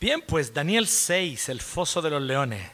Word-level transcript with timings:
Bien, 0.00 0.22
pues 0.22 0.54
Daniel 0.54 0.88
6, 0.88 1.50
el 1.50 1.60
foso 1.60 2.00
de 2.00 2.08
los 2.08 2.22
leones. 2.22 2.66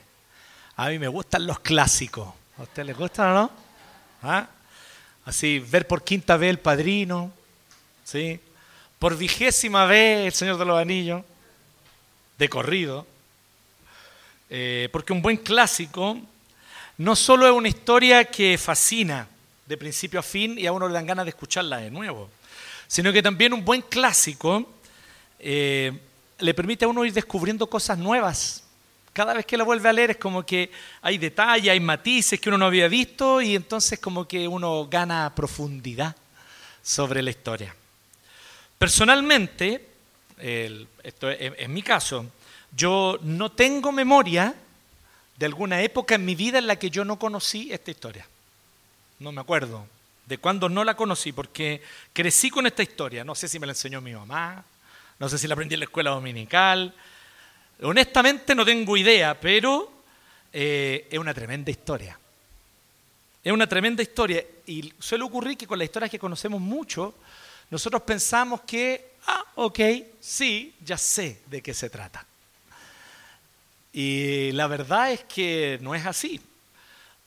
A 0.76 0.90
mí 0.90 0.98
me 1.00 1.08
gustan 1.08 1.44
los 1.44 1.58
clásicos. 1.58 2.32
¿A 2.56 2.62
usted 2.62 2.84
les 2.84 2.96
gustan 2.96 3.30
o 3.30 3.34
no? 3.34 3.50
¿Ah? 4.22 4.48
Así, 5.24 5.58
ver 5.58 5.88
por 5.88 6.04
quinta 6.04 6.36
vez 6.36 6.50
el 6.50 6.60
padrino, 6.60 7.32
¿sí? 8.04 8.38
Por 9.00 9.16
vigésima 9.16 9.86
vez 9.86 10.26
el 10.26 10.32
Señor 10.34 10.56
de 10.56 10.66
los 10.66 10.78
Anillos, 10.78 11.24
de 12.38 12.48
corrido. 12.48 13.04
Eh, 14.48 14.88
porque 14.92 15.12
un 15.12 15.20
buen 15.20 15.38
clásico 15.38 16.20
no 16.96 17.16
solo 17.16 17.48
es 17.48 17.52
una 17.52 17.68
historia 17.68 18.24
que 18.26 18.56
fascina 18.56 19.26
de 19.66 19.76
principio 19.76 20.20
a 20.20 20.22
fin 20.22 20.56
y 20.60 20.66
a 20.66 20.72
uno 20.72 20.86
le 20.86 20.94
dan 20.94 21.06
ganas 21.06 21.24
de 21.24 21.30
escucharla 21.30 21.78
de 21.78 21.90
nuevo, 21.90 22.30
sino 22.86 23.12
que 23.12 23.20
también 23.20 23.52
un 23.52 23.64
buen 23.64 23.82
clásico 23.82 24.74
eh, 25.40 25.92
le 26.38 26.54
permite 26.54 26.84
a 26.84 26.88
uno 26.88 27.04
ir 27.04 27.12
descubriendo 27.12 27.68
cosas 27.68 27.98
nuevas. 27.98 28.62
Cada 29.12 29.32
vez 29.32 29.46
que 29.46 29.56
la 29.56 29.64
vuelve 29.64 29.88
a 29.88 29.92
leer 29.92 30.10
es 30.10 30.16
como 30.18 30.44
que 30.44 30.70
hay 31.00 31.16
detalles, 31.16 31.70
hay 31.70 31.80
matices 31.80 32.38
que 32.38 32.50
uno 32.50 32.58
no 32.58 32.66
había 32.66 32.88
visto 32.88 33.40
y 33.40 33.56
entonces 33.56 33.98
como 33.98 34.28
que 34.28 34.46
uno 34.46 34.86
gana 34.88 35.32
profundidad 35.34 36.14
sobre 36.82 37.22
la 37.22 37.30
historia. 37.30 37.74
Personalmente, 38.78 39.88
es 40.38 41.68
mi 41.68 41.82
caso, 41.82 42.26
yo 42.72 43.18
no 43.22 43.52
tengo 43.52 43.90
memoria 43.90 44.54
de 45.36 45.46
alguna 45.46 45.80
época 45.80 46.14
en 46.14 46.24
mi 46.26 46.34
vida 46.34 46.58
en 46.58 46.66
la 46.66 46.76
que 46.76 46.90
yo 46.90 47.04
no 47.04 47.18
conocí 47.18 47.72
esta 47.72 47.90
historia. 47.90 48.28
No 49.18 49.32
me 49.32 49.40
acuerdo 49.40 49.86
de 50.26 50.36
cuándo 50.36 50.68
no 50.68 50.84
la 50.84 50.94
conocí, 50.94 51.32
porque 51.32 51.82
crecí 52.12 52.50
con 52.50 52.66
esta 52.66 52.82
historia. 52.82 53.24
No 53.24 53.34
sé 53.34 53.48
si 53.48 53.58
me 53.58 53.66
la 53.66 53.72
enseñó 53.72 54.02
mi 54.02 54.12
mamá, 54.12 54.62
no 55.18 55.28
sé 55.28 55.38
si 55.38 55.46
la 55.46 55.54
aprendí 55.54 55.74
en 55.74 55.80
la 55.80 55.86
escuela 55.86 56.10
dominical. 56.10 56.94
Honestamente 57.82 58.54
no 58.54 58.64
tengo 58.64 58.96
idea, 58.96 59.38
pero 59.38 59.92
eh, 60.52 61.08
es 61.10 61.18
una 61.18 61.32
tremenda 61.32 61.70
historia. 61.70 62.18
Es 63.42 63.52
una 63.52 63.66
tremenda 63.66 64.02
historia. 64.02 64.44
Y 64.66 64.92
suele 64.98 65.24
ocurrir 65.24 65.56
que 65.56 65.66
con 65.66 65.78
las 65.78 65.86
historias 65.86 66.10
que 66.10 66.18
conocemos 66.18 66.60
mucho, 66.60 67.14
nosotros 67.70 68.02
pensamos 68.02 68.62
que, 68.62 69.12
ah, 69.26 69.44
ok, 69.54 69.80
sí, 70.20 70.74
ya 70.84 70.98
sé 70.98 71.40
de 71.46 71.62
qué 71.62 71.72
se 71.72 71.88
trata. 71.88 72.26
Y 73.92 74.52
la 74.52 74.66
verdad 74.66 75.12
es 75.12 75.24
que 75.24 75.78
no 75.80 75.94
es 75.94 76.04
así. 76.04 76.40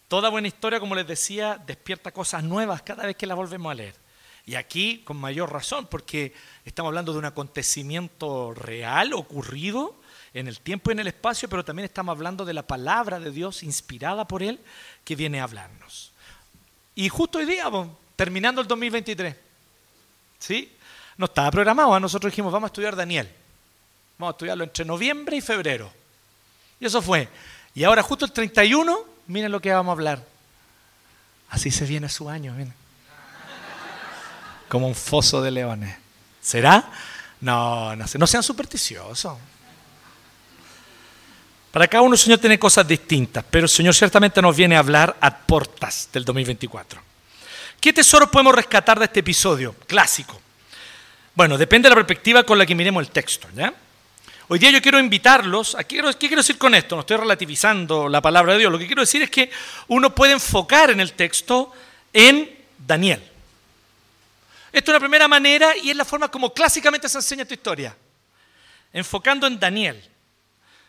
Toda 0.07 0.29
buena 0.29 0.47
historia, 0.47 0.79
como 0.79 0.95
les 0.95 1.07
decía, 1.07 1.59
despierta 1.65 2.11
cosas 2.11 2.43
nuevas 2.43 2.81
cada 2.81 3.05
vez 3.05 3.15
que 3.15 3.25
la 3.25 3.35
volvemos 3.35 3.71
a 3.71 3.75
leer. 3.75 3.95
Y 4.49 4.55
aquí 4.55 5.03
con 5.05 5.17
mayor 5.17 5.53
razón, 5.53 5.85
porque 5.85 6.33
estamos 6.65 6.89
hablando 6.89 7.13
de 7.13 7.19
un 7.19 7.25
acontecimiento 7.25 8.51
real, 8.55 9.13
ocurrido 9.13 9.93
en 10.33 10.47
el 10.47 10.59
tiempo 10.59 10.89
y 10.89 10.93
en 10.93 11.01
el 11.01 11.07
espacio, 11.07 11.47
pero 11.47 11.63
también 11.63 11.85
estamos 11.85 12.13
hablando 12.13 12.43
de 12.45 12.55
la 12.55 12.63
palabra 12.63 13.19
de 13.19 13.29
Dios 13.29 13.61
inspirada 13.61 14.27
por 14.27 14.41
Él 14.41 14.59
que 15.03 15.15
viene 15.15 15.39
a 15.39 15.43
hablarnos. 15.43 16.13
Y 16.95 17.09
justo 17.09 17.37
hoy 17.37 17.45
día, 17.45 17.69
terminando 18.15 18.59
el 18.59 18.67
2023, 18.67 19.35
¿sí? 20.39 20.75
No 21.15 21.25
estaba 21.25 21.51
programado, 21.51 21.99
nosotros 21.99 22.31
dijimos, 22.31 22.51
vamos 22.51 22.69
a 22.69 22.71
estudiar 22.71 22.95
Daniel. 22.95 23.29
Vamos 24.17 24.33
a 24.33 24.35
estudiarlo 24.35 24.63
entre 24.63 24.83
noviembre 24.83 25.37
y 25.37 25.41
febrero. 25.41 25.93
Y 26.79 26.87
eso 26.87 27.03
fue. 27.03 27.29
Y 27.75 27.83
ahora 27.83 28.01
justo 28.01 28.25
el 28.25 28.31
31, 28.31 28.99
miren 29.27 29.51
lo 29.51 29.61
que 29.61 29.71
vamos 29.71 29.91
a 29.91 29.93
hablar. 29.93 30.25
Así 31.51 31.69
se 31.69 31.85
viene 31.85 32.09
su 32.09 32.27
año, 32.27 32.53
miren. 32.53 32.78
Como 34.69 34.87
un 34.87 34.95
foso 34.95 35.41
de 35.41 35.51
leones. 35.51 35.97
¿Será? 36.41 36.89
No, 37.41 37.95
no, 37.95 38.05
no 38.17 38.27
sean 38.27 38.43
supersticiosos. 38.43 39.37
Para 41.71 41.87
cada 41.87 42.01
uno 42.01 42.13
el 42.13 42.19
Señor 42.19 42.39
tiene 42.39 42.57
cosas 42.57 42.87
distintas, 42.87 43.43
pero 43.49 43.65
el 43.65 43.69
Señor 43.69 43.93
ciertamente 43.93 44.41
nos 44.41 44.55
viene 44.55 44.75
a 44.75 44.79
hablar 44.79 45.17
a 45.21 45.37
portas 45.37 46.09
del 46.11 46.25
2024. 46.25 47.01
¿Qué 47.79 47.93
tesoros 47.93 48.29
podemos 48.29 48.55
rescatar 48.55 48.97
de 48.97 49.05
este 49.05 49.19
episodio 49.19 49.75
clásico? 49.85 50.39
Bueno, 51.35 51.57
depende 51.57 51.87
de 51.87 51.91
la 51.91 51.95
perspectiva 51.95 52.43
con 52.43 52.57
la 52.57 52.65
que 52.65 52.75
miremos 52.75 53.01
el 53.05 53.11
texto. 53.11 53.47
¿ya? 53.55 53.73
Hoy 54.47 54.57
día 54.57 54.71
yo 54.71 54.81
quiero 54.81 54.99
invitarlos, 54.99 55.75
¿qué 55.79 55.85
quiero, 55.85 56.09
¿qué 56.11 56.27
quiero 56.27 56.37
decir 56.37 56.57
con 56.57 56.73
esto? 56.73 56.95
No 56.95 57.01
estoy 57.01 57.17
relativizando 57.17 58.09
la 58.09 58.19
palabra 58.19 58.53
de 58.53 58.59
Dios, 58.59 58.71
lo 58.71 58.79
que 58.79 58.87
quiero 58.87 59.03
decir 59.03 59.21
es 59.21 59.29
que 59.29 59.51
uno 59.89 60.13
puede 60.15 60.33
enfocar 60.33 60.89
en 60.89 60.99
el 60.99 61.13
texto 61.13 61.71
en 62.11 62.49
Daniel. 62.79 63.21
Esto 64.71 64.91
es 64.91 64.95
una 64.95 64.99
primera 64.99 65.27
manera 65.27 65.75
y 65.77 65.89
es 65.89 65.95
la 65.95 66.05
forma 66.05 66.29
como 66.29 66.53
clásicamente 66.53 67.09
se 67.09 67.17
enseña 67.17 67.43
esta 67.43 67.53
historia, 67.53 67.95
enfocando 68.93 69.47
en 69.47 69.59
Daniel. 69.59 70.03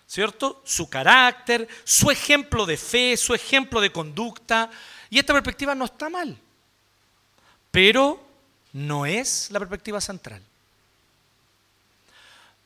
¿Cierto? 0.07 0.61
Su 0.65 0.91
carácter, 0.91 1.69
su 1.85 2.11
ejemplo 2.11 2.67
de 2.67 2.77
fe, 2.77 3.17
su 3.17 3.33
ejemplo 3.33 3.81
de 3.81 3.93
conducta. 3.93 4.69
Y 5.09 5.21
esta 5.21 5.33
perspectiva 5.33 5.73
no 5.73 5.85
está 5.85 6.11
mal, 6.11 6.37
pero 7.71 8.21
no 8.73 9.07
es 9.07 9.49
la 9.53 9.61
perspectiva 9.61 10.01
central. 10.01 10.43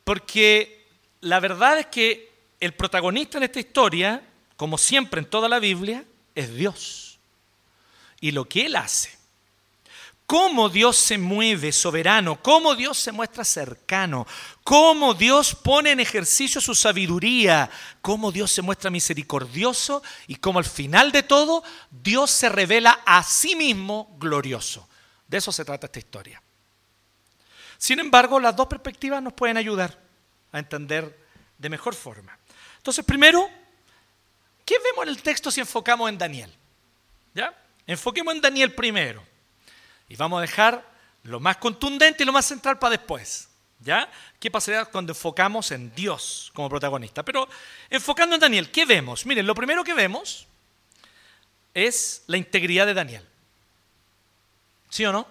Porque 0.04 0.86
la 1.20 1.38
verdad 1.40 1.78
es 1.78 1.86
que 1.86 2.32
el 2.60 2.72
protagonista 2.72 3.38
en 3.38 3.44
esta 3.44 3.60
historia, 3.60 4.22
como 4.56 4.78
siempre 4.78 5.20
en 5.20 5.28
toda 5.28 5.48
la 5.48 5.58
Biblia, 5.58 6.04
es 6.34 6.54
Dios. 6.54 7.18
Y 8.20 8.30
lo 8.30 8.46
que 8.46 8.66
Él 8.66 8.76
hace. 8.76 9.23
Cómo 10.26 10.70
Dios 10.70 10.96
se 10.96 11.18
mueve 11.18 11.70
soberano, 11.70 12.40
cómo 12.40 12.74
Dios 12.74 12.98
se 12.98 13.12
muestra 13.12 13.44
cercano, 13.44 14.26
cómo 14.62 15.12
Dios 15.12 15.54
pone 15.54 15.90
en 15.90 16.00
ejercicio 16.00 16.62
su 16.62 16.74
sabiduría, 16.74 17.70
cómo 18.00 18.32
Dios 18.32 18.50
se 18.50 18.62
muestra 18.62 18.90
misericordioso 18.90 20.02
y 20.26 20.36
cómo 20.36 20.58
al 20.58 20.64
final 20.64 21.12
de 21.12 21.24
todo 21.24 21.62
Dios 21.90 22.30
se 22.30 22.48
revela 22.48 23.00
a 23.04 23.22
sí 23.22 23.54
mismo 23.54 24.16
glorioso. 24.18 24.88
De 25.28 25.36
eso 25.36 25.52
se 25.52 25.64
trata 25.64 25.86
esta 25.86 25.98
historia. 25.98 26.42
Sin 27.76 27.98
embargo, 28.00 28.40
las 28.40 28.56
dos 28.56 28.66
perspectivas 28.66 29.22
nos 29.22 29.34
pueden 29.34 29.58
ayudar 29.58 29.98
a 30.52 30.58
entender 30.58 31.18
de 31.58 31.68
mejor 31.68 31.94
forma. 31.94 32.38
Entonces, 32.78 33.04
primero, 33.04 33.46
¿qué 34.64 34.76
vemos 34.82 35.02
en 35.02 35.10
el 35.10 35.22
texto 35.22 35.50
si 35.50 35.60
enfocamos 35.60 36.08
en 36.08 36.16
Daniel? 36.16 36.54
¿Ya? 37.34 37.54
Enfoquemos 37.86 38.34
en 38.34 38.40
Daniel 38.40 38.74
primero. 38.74 39.33
Y 40.08 40.16
vamos 40.16 40.38
a 40.38 40.42
dejar 40.42 40.84
lo 41.24 41.40
más 41.40 41.56
contundente 41.56 42.22
y 42.22 42.26
lo 42.26 42.32
más 42.32 42.46
central 42.46 42.78
para 42.78 42.92
después. 42.92 43.48
¿Ya? 43.80 44.10
¿Qué 44.40 44.50
pasaría 44.50 44.84
cuando 44.86 45.12
enfocamos 45.12 45.70
en 45.70 45.94
Dios 45.94 46.50
como 46.54 46.70
protagonista? 46.70 47.22
Pero 47.22 47.48
enfocando 47.90 48.34
en 48.34 48.40
Daniel, 48.40 48.70
¿qué 48.70 48.86
vemos? 48.86 49.26
Miren, 49.26 49.46
lo 49.46 49.54
primero 49.54 49.84
que 49.84 49.92
vemos 49.92 50.46
es 51.74 52.22
la 52.26 52.36
integridad 52.36 52.86
de 52.86 52.94
Daniel. 52.94 53.26
¿Sí 54.88 55.04
o 55.04 55.12
no? 55.12 55.26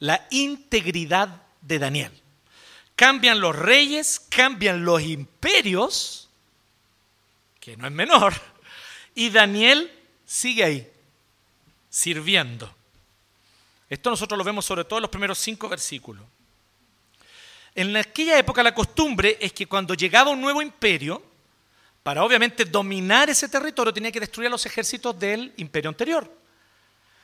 La 0.00 0.26
integridad 0.30 1.42
de 1.60 1.78
Daniel 1.78 2.22
cambian 2.98 3.40
los 3.40 3.54
reyes, 3.54 4.18
cambian 4.28 4.84
los 4.84 5.02
imperios, 5.02 6.28
que 7.60 7.76
no 7.76 7.86
es 7.86 7.92
menor, 7.92 8.34
y 9.14 9.30
Daniel 9.30 9.92
sigue 10.26 10.64
ahí, 10.64 10.92
sirviendo. 11.88 12.74
Esto 13.88 14.10
nosotros 14.10 14.36
lo 14.36 14.44
vemos 14.44 14.64
sobre 14.64 14.84
todo 14.84 14.98
en 14.98 15.02
los 15.02 15.10
primeros 15.10 15.38
cinco 15.38 15.68
versículos. 15.68 16.24
En 17.74 17.96
aquella 17.96 18.38
época 18.38 18.62
la 18.62 18.74
costumbre 18.74 19.38
es 19.40 19.52
que 19.52 19.66
cuando 19.66 19.94
llegaba 19.94 20.30
un 20.30 20.40
nuevo 20.40 20.60
imperio, 20.60 21.22
para 22.02 22.24
obviamente 22.24 22.64
dominar 22.64 23.30
ese 23.30 23.48
territorio 23.48 23.92
tenía 23.92 24.12
que 24.12 24.20
destruir 24.20 24.48
a 24.48 24.50
los 24.50 24.66
ejércitos 24.66 25.18
del 25.18 25.52
imperio 25.56 25.90
anterior. 25.90 26.30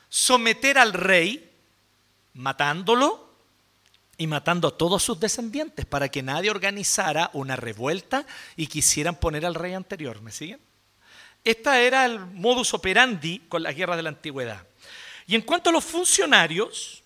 Someter 0.08 0.78
al 0.78 0.92
rey, 0.92 1.50
matándolo, 2.34 3.24
y 4.16 4.26
matando 4.26 4.68
a 4.68 4.76
todos 4.76 5.02
sus 5.02 5.18
descendientes 5.18 5.84
para 5.86 6.08
que 6.08 6.22
nadie 6.22 6.50
organizara 6.50 7.30
una 7.32 7.56
revuelta 7.56 8.26
y 8.56 8.66
quisieran 8.66 9.16
poner 9.16 9.44
al 9.44 9.54
rey 9.54 9.74
anterior. 9.74 10.20
¿Me 10.22 10.30
siguen? 10.30 10.60
Este 11.42 11.86
era 11.86 12.06
el 12.06 12.20
modus 12.20 12.74
operandi 12.74 13.40
con 13.48 13.62
las 13.62 13.74
guerras 13.74 13.96
de 13.96 14.02
la 14.02 14.08
antigüedad. 14.10 14.66
Y 15.26 15.34
en 15.34 15.42
cuanto 15.42 15.70
a 15.70 15.72
los 15.72 15.84
funcionarios, 15.84 17.02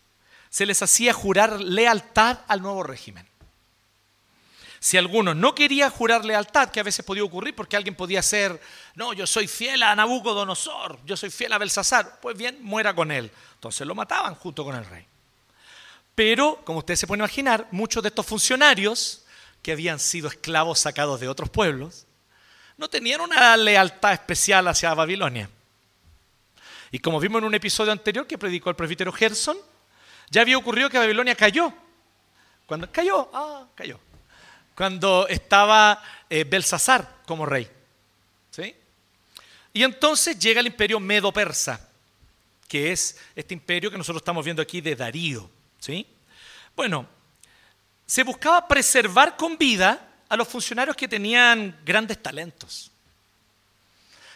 se 0.50 0.66
les 0.66 0.82
hacía 0.82 1.12
jurar 1.12 1.60
lealtad 1.60 2.40
al 2.48 2.62
nuevo 2.62 2.82
régimen. 2.82 3.26
Si 4.80 4.96
alguno 4.96 5.34
no 5.34 5.54
quería 5.54 5.90
jurar 5.90 6.24
lealtad, 6.24 6.70
que 6.70 6.80
a 6.80 6.84
veces 6.84 7.04
podía 7.04 7.24
ocurrir 7.24 7.54
porque 7.54 7.76
alguien 7.76 7.96
podía 7.96 8.22
ser, 8.22 8.60
no, 8.94 9.12
yo 9.12 9.26
soy 9.26 9.48
fiel 9.48 9.82
a 9.82 9.94
Nabucodonosor, 9.94 11.00
yo 11.04 11.16
soy 11.16 11.30
fiel 11.30 11.52
a 11.52 11.58
Belsasar, 11.58 12.20
pues 12.20 12.36
bien, 12.36 12.58
muera 12.62 12.94
con 12.94 13.10
él. 13.10 13.30
Entonces 13.54 13.86
lo 13.86 13.94
mataban 13.94 14.36
junto 14.36 14.64
con 14.64 14.76
el 14.76 14.84
rey. 14.84 15.04
Pero, 16.14 16.60
como 16.64 16.80
ustedes 16.80 17.00
se 17.00 17.06
pueden 17.06 17.20
imaginar, 17.20 17.66
muchos 17.70 18.02
de 18.02 18.08
estos 18.08 18.26
funcionarios 18.26 19.24
que 19.62 19.72
habían 19.72 19.98
sido 19.98 20.28
esclavos 20.28 20.78
sacados 20.78 21.20
de 21.20 21.28
otros 21.28 21.50
pueblos, 21.50 22.06
no 22.76 22.88
tenían 22.88 23.20
una 23.20 23.56
lealtad 23.56 24.12
especial 24.12 24.68
hacia 24.68 24.94
Babilonia. 24.94 25.50
Y 26.90 26.98
como 26.98 27.20
vimos 27.20 27.40
en 27.40 27.44
un 27.44 27.54
episodio 27.54 27.92
anterior 27.92 28.26
que 28.26 28.38
predicó 28.38 28.70
el 28.70 28.76
presbítero 28.76 29.12
Gerson, 29.12 29.56
ya 30.30 30.42
había 30.42 30.58
ocurrido 30.58 30.90
que 30.90 30.98
Babilonia 30.98 31.34
cayó. 31.34 31.72
Cuando 32.66 32.90
cayó, 32.90 33.30
ah, 33.32 33.66
cayó. 33.74 33.98
cuando 34.74 35.26
estaba 35.28 36.02
eh, 36.28 36.44
Belsasar 36.44 37.22
como 37.26 37.46
rey. 37.46 37.68
¿sí? 38.50 38.74
Y 39.72 39.82
entonces 39.82 40.38
llega 40.38 40.60
el 40.60 40.66
imperio 40.66 41.00
medo-persa, 41.00 41.88
que 42.68 42.92
es 42.92 43.18
este 43.34 43.54
imperio 43.54 43.90
que 43.90 43.98
nosotros 43.98 44.20
estamos 44.20 44.44
viendo 44.44 44.62
aquí 44.62 44.80
de 44.80 44.94
Darío. 44.94 45.50
¿sí? 45.78 46.06
Bueno, 46.76 47.08
se 48.06 48.22
buscaba 48.22 48.68
preservar 48.68 49.36
con 49.36 49.58
vida 49.58 50.08
a 50.28 50.36
los 50.36 50.48
funcionarios 50.48 50.96
que 50.96 51.08
tenían 51.08 51.80
grandes 51.84 52.22
talentos, 52.22 52.90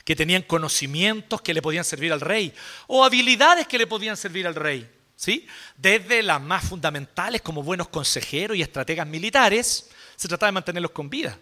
que 0.05 0.17
tenían 0.17 0.43
conocimientos 0.43 1.41
que 1.43 1.55
le 1.55 1.63
podían 1.63 1.85
servir 1.85 2.13
al 2.13 2.21
rey 2.21 2.53
o 2.87 3.05
habilidades 3.05 3.67
que 3.67 3.79
le 3.79 3.87
podían 3.87 4.17
servir 4.17 4.47
al 4.47 4.55
rey. 4.55 4.89
¿sí? 5.17 5.47
Desde 5.77 6.23
las 6.23 6.41
más 6.41 6.65
fundamentales 6.65 7.43
como 7.43 7.63
buenos 7.63 7.89
consejeros 7.89 8.57
y 8.57 8.63
estrategas 8.63 9.07
militares, 9.07 9.89
se 10.17 10.29
trataba 10.29 10.49
de 10.49 10.53
mantenerlos 10.53 10.91
con 10.91 11.09
vida, 11.09 11.39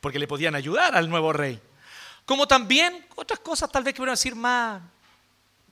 porque 0.00 0.18
le 0.18 0.26
podían 0.26 0.54
ayudar 0.54 0.96
al 0.96 1.08
nuevo 1.08 1.32
rey. 1.32 1.60
Como 2.24 2.46
también 2.46 3.06
otras 3.14 3.40
cosas 3.40 3.70
tal 3.70 3.84
vez 3.84 3.94
que 3.94 3.98
podrían 3.98 4.14
decir 4.14 4.34
más 4.34 4.82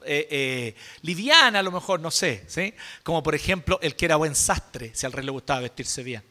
eh, 0.05 0.29
eh, 0.31 0.75
liviana 1.03 1.58
a 1.58 1.62
lo 1.62 1.73
mejor, 1.73 1.99
no 1.99 2.11
sé, 2.11 2.44
¿sí? 2.47 2.73
como 3.03 3.23
por 3.23 3.35
ejemplo 3.35 3.79
el 3.82 3.97
que 3.97 4.05
era 4.05 4.17
buen 4.17 4.35
sastre, 4.35 4.93
si 4.94 5.05
al 5.05 5.12
rey 5.12 5.25
le 5.25 5.32
gustaba 5.32 5.61
vestirse 5.61 6.03
bien. 6.03 6.23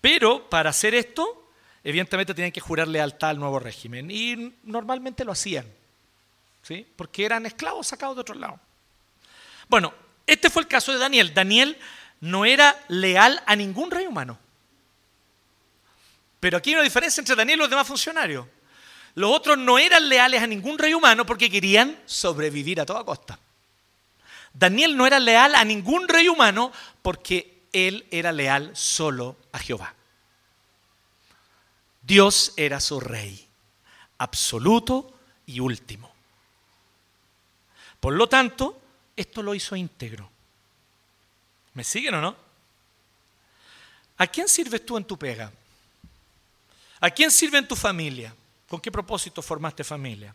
Pero 0.00 0.48
para 0.48 0.70
hacer 0.70 0.94
esto, 0.94 1.39
evidentemente 1.84 2.34
tenían 2.34 2.52
que 2.52 2.60
jurar 2.60 2.88
lealtad 2.88 3.30
al 3.30 3.38
nuevo 3.38 3.58
régimen 3.58 4.10
y 4.10 4.54
normalmente 4.64 5.24
lo 5.24 5.32
hacían, 5.32 5.66
¿sí? 6.62 6.86
porque 6.96 7.24
eran 7.24 7.46
esclavos 7.46 7.86
sacados 7.86 8.16
de 8.16 8.20
otro 8.22 8.34
lado. 8.34 8.60
Bueno, 9.68 9.94
este 10.26 10.50
fue 10.50 10.62
el 10.62 10.68
caso 10.68 10.92
de 10.92 10.98
Daniel. 10.98 11.32
Daniel 11.32 11.78
no 12.20 12.44
era 12.44 12.76
leal 12.88 13.42
a 13.46 13.56
ningún 13.56 13.90
rey 13.90 14.06
humano. 14.06 14.38
Pero 16.38 16.58
aquí 16.58 16.70
hay 16.70 16.76
una 16.76 16.84
diferencia 16.84 17.20
entre 17.20 17.36
Daniel 17.36 17.58
y 17.58 17.60
los 17.60 17.70
demás 17.70 17.86
funcionarios. 17.86 18.46
Los 19.14 19.30
otros 19.30 19.58
no 19.58 19.78
eran 19.78 20.08
leales 20.08 20.42
a 20.42 20.46
ningún 20.46 20.78
rey 20.78 20.94
humano 20.94 21.26
porque 21.26 21.50
querían 21.50 21.98
sobrevivir 22.06 22.80
a 22.80 22.86
toda 22.86 23.04
costa. 23.04 23.38
Daniel 24.52 24.96
no 24.96 25.06
era 25.06 25.18
leal 25.18 25.54
a 25.54 25.64
ningún 25.64 26.08
rey 26.08 26.28
humano 26.28 26.72
porque 27.02 27.62
él 27.72 28.06
era 28.10 28.32
leal 28.32 28.70
solo 28.74 29.36
a 29.52 29.58
Jehová. 29.58 29.94
Dios 32.10 32.54
era 32.56 32.80
su 32.80 32.98
rey, 32.98 33.46
absoluto 34.18 35.14
y 35.46 35.60
último. 35.60 36.12
Por 38.00 38.14
lo 38.14 38.28
tanto, 38.28 38.82
esto 39.14 39.44
lo 39.44 39.54
hizo 39.54 39.76
íntegro. 39.76 40.28
¿Me 41.74 41.84
siguen 41.84 42.14
o 42.14 42.20
no? 42.20 42.36
¿A 44.16 44.26
quién 44.26 44.48
sirves 44.48 44.84
tú 44.84 44.96
en 44.96 45.04
tu 45.04 45.16
pega? 45.16 45.52
¿A 46.98 47.10
quién 47.10 47.30
sirve 47.30 47.58
en 47.58 47.68
tu 47.68 47.76
familia? 47.76 48.34
¿Con 48.68 48.80
qué 48.80 48.90
propósito 48.90 49.40
formaste 49.40 49.84
familia? 49.84 50.34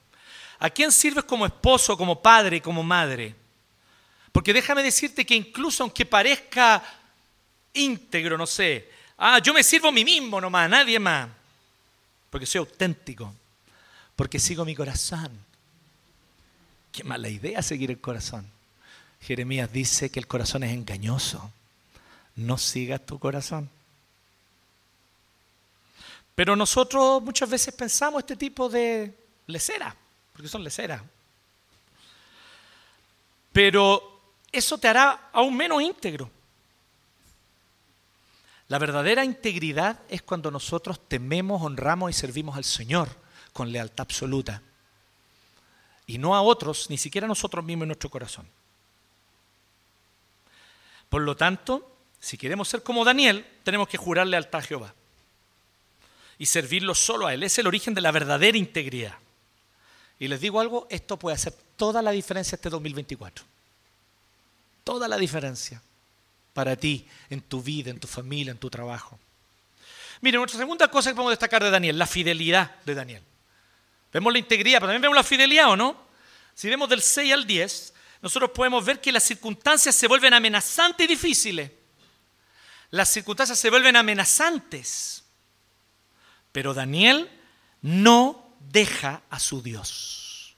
¿A 0.59 0.69
quién 0.69 0.93
sirves 0.93 1.25
como 1.25 1.45
esposo, 1.45 1.97
como 1.97 2.21
padre, 2.21 2.61
como 2.61 2.83
madre? 2.83 3.35
Porque 4.31 4.53
déjame 4.53 4.81
decirte 4.81 5.25
que 5.25 5.35
incluso 5.35 5.83
aunque 5.83 6.05
parezca 6.05 6.81
íntegro, 7.73 8.37
no 8.37 8.47
sé, 8.47 8.89
ah, 9.17 9.39
yo 9.39 9.53
me 9.53 9.61
sirvo 9.61 9.89
a 9.89 9.91
mí 9.91 10.05
mismo 10.05 10.39
nomás, 10.39 10.69
nadie 10.69 10.99
más, 10.99 11.27
porque 12.35 12.45
soy 12.45 12.59
auténtico, 12.59 13.33
porque 14.17 14.39
sigo 14.39 14.65
mi 14.65 14.75
corazón. 14.75 15.31
Qué 16.91 17.01
mala 17.05 17.29
idea 17.29 17.61
seguir 17.61 17.91
el 17.91 18.01
corazón. 18.01 18.45
Jeremías 19.21 19.71
dice 19.71 20.09
que 20.09 20.19
el 20.19 20.27
corazón 20.27 20.65
es 20.65 20.73
engañoso. 20.73 21.49
No 22.35 22.57
sigas 22.57 23.05
tu 23.05 23.19
corazón. 23.19 23.69
Pero 26.35 26.57
nosotros 26.57 27.23
muchas 27.23 27.49
veces 27.49 27.73
pensamos 27.73 28.19
este 28.19 28.35
tipo 28.35 28.67
de 28.67 29.15
leceras, 29.47 29.95
porque 30.33 30.49
son 30.49 30.61
leceras. 30.61 31.01
Pero 33.53 34.19
eso 34.51 34.77
te 34.77 34.89
hará 34.89 35.29
aún 35.31 35.55
menos 35.55 35.81
íntegro. 35.81 36.29
La 38.67 38.79
verdadera 38.79 39.23
integridad 39.23 39.99
es 40.09 40.21
cuando 40.23 40.49
nosotros 40.49 40.99
tememos, 41.07 41.61
honramos 41.61 42.09
y 42.09 42.13
servimos 42.13 42.57
al 42.57 42.63
Señor 42.63 43.09
con 43.53 43.71
lealtad 43.71 44.03
absoluta. 44.03 44.61
Y 46.07 46.17
no 46.17 46.35
a 46.35 46.41
otros, 46.41 46.89
ni 46.89 46.97
siquiera 46.97 47.25
a 47.25 47.27
nosotros 47.27 47.63
mismos 47.63 47.83
en 47.83 47.89
nuestro 47.89 48.09
corazón. 48.09 48.47
Por 51.09 51.21
lo 51.21 51.35
tanto, 51.35 51.95
si 52.19 52.37
queremos 52.37 52.67
ser 52.67 52.81
como 52.81 53.05
Daniel, 53.05 53.45
tenemos 53.63 53.87
que 53.87 53.97
jurar 53.97 54.27
lealtad 54.27 54.59
a 54.59 54.63
Jehová 54.63 54.93
y 56.37 56.47
servirlo 56.47 56.95
solo 56.95 57.27
a 57.27 57.33
Él. 57.33 57.43
Es 57.43 57.57
el 57.59 57.67
origen 57.67 57.93
de 57.93 58.01
la 58.01 58.11
verdadera 58.11 58.57
integridad. 58.57 59.15
Y 60.19 60.27
les 60.27 60.41
digo 60.41 60.59
algo, 60.59 60.87
esto 60.89 61.17
puede 61.17 61.35
hacer 61.35 61.53
toda 61.75 62.01
la 62.01 62.11
diferencia 62.11 62.55
este 62.55 62.69
2024. 62.69 63.45
Toda 64.83 65.07
la 65.07 65.17
diferencia 65.17 65.81
para 66.55 66.77
ti, 66.77 67.05
en 67.29 67.41
tu 67.41 67.61
vida, 67.61 67.91
en 67.91 67.99
tu 67.99 68.07
familia, 68.07 68.51
en 68.51 68.57
tu 68.57 68.69
trabajo. 68.69 69.19
Miren, 70.21 70.39
nuestra 70.39 70.57
segunda 70.57 70.87
cosa 70.87 71.09
que 71.09 71.15
podemos 71.15 71.33
destacar 71.33 71.61
de 71.61 71.69
Daniel, 71.69 71.99
la 71.99 72.07
fidelidad 72.07 72.81
de 72.85 72.95
Daniel. 72.95 73.21
Vemos 74.13 74.31
la 74.31 74.39
integridad, 74.39 74.79
pero 74.79 74.87
también 74.87 75.01
vemos 75.01 75.17
la 75.17 75.23
fidelidad, 75.23 75.69
¿o 75.71 75.75
no? 75.75 76.07
Si 76.53 76.69
vemos 76.69 76.87
del 76.87 77.01
6 77.01 77.33
al 77.33 77.45
10, 77.45 77.93
nosotros 78.21 78.51
podemos 78.51 78.85
ver 78.85 79.01
que 79.01 79.11
las 79.11 79.23
circunstancias 79.23 79.93
se 79.93 80.07
vuelven 80.07 80.33
amenazantes 80.33 81.03
y 81.03 81.07
difíciles. 81.09 81.71
Las 82.89 83.09
circunstancias 83.09 83.59
se 83.59 83.69
vuelven 83.69 83.97
amenazantes. 83.97 85.25
Pero 86.53 86.73
Daniel 86.73 87.29
no 87.81 88.55
deja 88.61 89.23
a 89.29 89.41
su 89.41 89.61
Dios. 89.61 90.55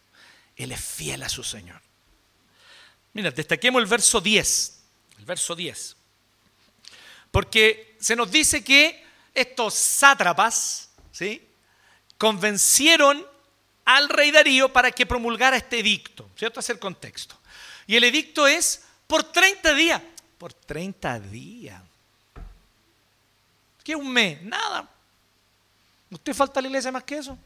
Él 0.55 0.71
es 0.71 0.79
fiel 0.79 1.23
a 1.23 1.29
su 1.29 1.43
Señor. 1.43 1.81
Mira, 3.13 3.31
destaquemos 3.31 3.81
el 3.81 3.87
verso 3.87 4.21
10. 4.21 4.76
El 5.17 5.25
verso 5.25 5.55
10. 5.55 5.95
Porque 7.31 7.95
se 7.99 8.15
nos 8.15 8.31
dice 8.31 8.63
que 8.63 9.05
estos 9.33 9.73
sátrapas, 9.73 10.89
¿sí? 11.11 11.47
Convencieron 12.17 13.25
al 13.85 14.09
rey 14.09 14.31
Darío 14.31 14.71
para 14.73 14.91
que 14.91 15.05
promulgara 15.05 15.57
este 15.57 15.79
edicto, 15.79 16.29
¿cierto? 16.35 16.59
Es 16.59 16.69
el 16.69 16.79
contexto. 16.79 17.37
Y 17.85 17.95
el 17.95 18.03
edicto 18.03 18.47
es 18.47 18.83
por 19.07 19.23
30 19.23 19.73
días. 19.73 20.01
Por 20.37 20.53
30 20.53 21.19
días. 21.19 21.81
¿Qué 23.83 23.95
un 23.95 24.11
mes? 24.11 24.41
Nada. 24.41 24.89
¿Usted 26.09 26.33
falta 26.33 26.59
a 26.59 26.61
la 26.61 26.67
iglesia 26.67 26.91
más 26.91 27.03
que 27.03 27.17
eso? 27.17 27.37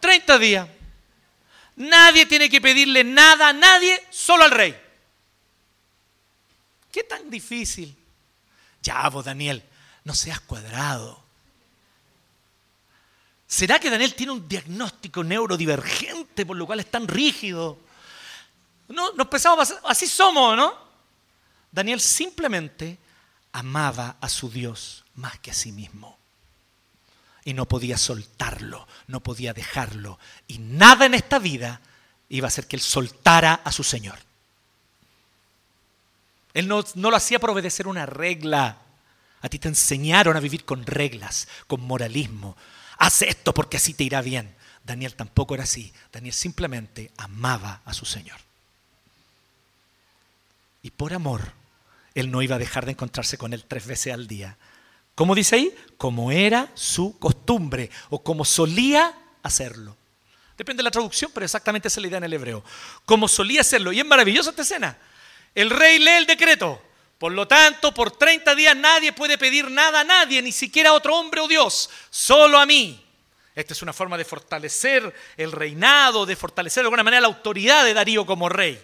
30 0.00 0.38
días. 0.38 0.68
Nadie 1.76 2.24
tiene 2.24 2.48
que 2.48 2.60
pedirle 2.60 3.04
nada 3.04 3.48
a 3.48 3.52
nadie, 3.52 4.02
solo 4.10 4.44
al 4.44 4.50
rey. 4.50 4.85
¿Qué 6.96 7.04
tan 7.04 7.28
difícil? 7.28 7.94
Ya, 8.80 9.06
vos, 9.10 9.22
Daniel, 9.22 9.62
no 10.04 10.14
seas 10.14 10.40
cuadrado. 10.40 11.22
¿Será 13.46 13.78
que 13.78 13.90
Daniel 13.90 14.14
tiene 14.14 14.32
un 14.32 14.48
diagnóstico 14.48 15.22
neurodivergente 15.22 16.46
por 16.46 16.56
lo 16.56 16.64
cual 16.64 16.80
es 16.80 16.90
tan 16.90 17.06
rígido? 17.06 17.78
No, 18.88 19.12
nos 19.12 19.28
pensamos, 19.28 19.74
así 19.84 20.06
somos, 20.06 20.56
¿no? 20.56 20.72
Daniel 21.70 22.00
simplemente 22.00 22.96
amaba 23.52 24.16
a 24.18 24.30
su 24.30 24.48
Dios 24.48 25.04
más 25.16 25.38
que 25.40 25.50
a 25.50 25.54
sí 25.54 25.72
mismo 25.72 26.18
y 27.44 27.52
no 27.52 27.68
podía 27.68 27.98
soltarlo, 27.98 28.88
no 29.06 29.22
podía 29.22 29.52
dejarlo. 29.52 30.18
Y 30.48 30.60
nada 30.60 31.04
en 31.04 31.12
esta 31.12 31.38
vida 31.38 31.82
iba 32.30 32.46
a 32.46 32.48
hacer 32.48 32.66
que 32.66 32.76
él 32.76 32.82
soltara 32.82 33.60
a 33.62 33.70
su 33.70 33.84
Señor. 33.84 34.25
Él 36.56 36.68
no, 36.68 36.84
no, 36.94 37.10
lo 37.10 37.16
hacía 37.16 37.38
por 37.38 37.50
obedecer 37.50 37.86
una 37.86 38.06
regla. 38.06 38.78
A 39.42 39.48
ti 39.48 39.58
te 39.58 39.68
enseñaron 39.68 40.36
a 40.36 40.40
vivir 40.40 40.64
con 40.64 40.86
reglas, 40.86 41.46
con 41.66 41.80
moralismo. 41.82 42.56
Haz 42.98 43.22
esto 43.22 43.54
porque 43.54 43.76
así 43.76 43.94
te 43.94 44.04
irá 44.04 44.22
bien. 44.22 44.54
Daniel 44.82 45.14
tampoco 45.14 45.54
era 45.54 45.64
así. 45.64 45.92
Daniel 46.12 46.34
simplemente 46.34 47.12
amaba 47.16 47.82
a 47.84 47.92
su 47.92 48.06
Señor. 48.06 48.38
Y 50.82 50.90
por 50.90 51.12
amor, 51.12 51.52
él 52.14 52.30
no 52.30 52.42
iba 52.42 52.56
a 52.56 52.60
dejar 52.60 52.86
de 52.86 52.92
encontrarse 52.92 53.36
con 53.36 53.52
él 53.52 53.64
tres 53.68 53.86
veces 53.86 54.14
al 54.14 54.26
día, 54.26 54.56
¿Cómo 55.16 55.34
dice 55.34 55.56
ahí? 55.56 55.74
Como 55.96 56.30
era 56.30 56.70
su 56.74 57.18
costumbre 57.18 57.90
o 58.10 58.22
como 58.22 58.44
solía 58.44 59.14
hacerlo. 59.42 59.96
Depende 60.58 60.80
de 60.80 60.84
la 60.84 60.90
traducción, 60.90 61.30
pero 61.32 61.44
exactamente 61.44 61.88
esa 61.88 61.98
es 61.98 62.02
la 62.02 62.08
idea 62.08 62.18
en 62.18 62.24
el 62.24 62.34
hebreo. 62.34 62.62
Como 63.06 63.26
solía 63.26 63.62
hacerlo. 63.62 63.92
Y 63.92 64.00
es 64.00 64.06
maravillosa 64.06 64.50
esta 64.50 64.60
escena. 64.60 64.98
El 65.56 65.70
rey 65.70 65.98
lee 65.98 66.10
el 66.18 66.26
decreto. 66.26 66.82
Por 67.18 67.32
lo 67.32 67.48
tanto, 67.48 67.94
por 67.94 68.10
30 68.10 68.54
días 68.54 68.76
nadie 68.76 69.14
puede 69.14 69.38
pedir 69.38 69.70
nada 69.70 70.00
a 70.00 70.04
nadie, 70.04 70.42
ni 70.42 70.52
siquiera 70.52 70.90
a 70.90 70.92
otro 70.92 71.16
hombre 71.16 71.40
o 71.40 71.48
Dios, 71.48 71.88
solo 72.10 72.58
a 72.58 72.66
mí. 72.66 73.02
Esta 73.54 73.72
es 73.72 73.80
una 73.80 73.94
forma 73.94 74.18
de 74.18 74.26
fortalecer 74.26 75.14
el 75.38 75.50
reinado, 75.50 76.26
de 76.26 76.36
fortalecer 76.36 76.82
de 76.82 76.88
alguna 76.88 77.02
manera 77.02 77.22
la 77.22 77.28
autoridad 77.28 77.86
de 77.86 77.94
Darío 77.94 78.26
como 78.26 78.50
rey. 78.50 78.78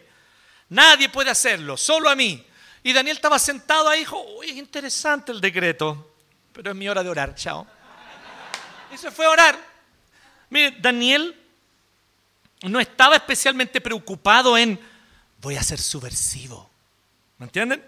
Nadie 0.70 1.10
puede 1.10 1.28
hacerlo, 1.28 1.76
solo 1.76 2.08
a 2.08 2.16
mí. 2.16 2.42
Y 2.82 2.94
Daniel 2.94 3.16
estaba 3.16 3.38
sentado 3.38 3.90
ahí 3.90 3.98
y 3.98 4.04
dijo, 4.04 4.24
uy, 4.38 4.48
es 4.48 4.56
interesante 4.56 5.30
el 5.30 5.42
decreto, 5.42 6.14
pero 6.54 6.70
es 6.70 6.76
mi 6.76 6.88
hora 6.88 7.02
de 7.02 7.10
orar, 7.10 7.34
chao. 7.34 7.66
Y 8.94 8.96
se 8.96 9.10
fue 9.10 9.26
a 9.26 9.30
orar. 9.30 9.58
Mire, 10.48 10.76
Daniel 10.80 11.38
no 12.62 12.80
estaba 12.80 13.16
especialmente 13.16 13.82
preocupado 13.82 14.56
en, 14.56 14.80
voy 15.42 15.56
a 15.56 15.62
ser 15.62 15.80
subversivo. 15.80 16.70
¿Me 17.38 17.46
entienden? 17.46 17.84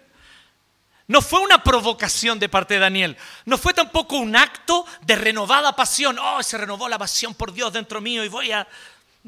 No 1.07 1.23
fue 1.23 1.41
una 1.41 1.63
provocación 1.63 2.39
de 2.39 2.49
parte 2.49 2.75
de 2.75 2.81
Daniel. 2.81 3.17
No 3.45 3.57
fue 3.57 3.73
tampoco 3.73 4.17
un 4.17 4.35
acto 4.37 4.85
de 5.03 5.17
renovada 5.17 5.77
pasión. 5.77 6.19
Oh, 6.19 6.43
se 6.43 6.59
renovó 6.59 6.89
la 6.89 6.99
pasión 6.99 7.35
por 7.35 7.53
Dios 7.53 7.73
dentro 7.73 8.01
mío 8.01 8.25
y 8.25 8.29
voy 8.29 8.53
a... 8.53 8.67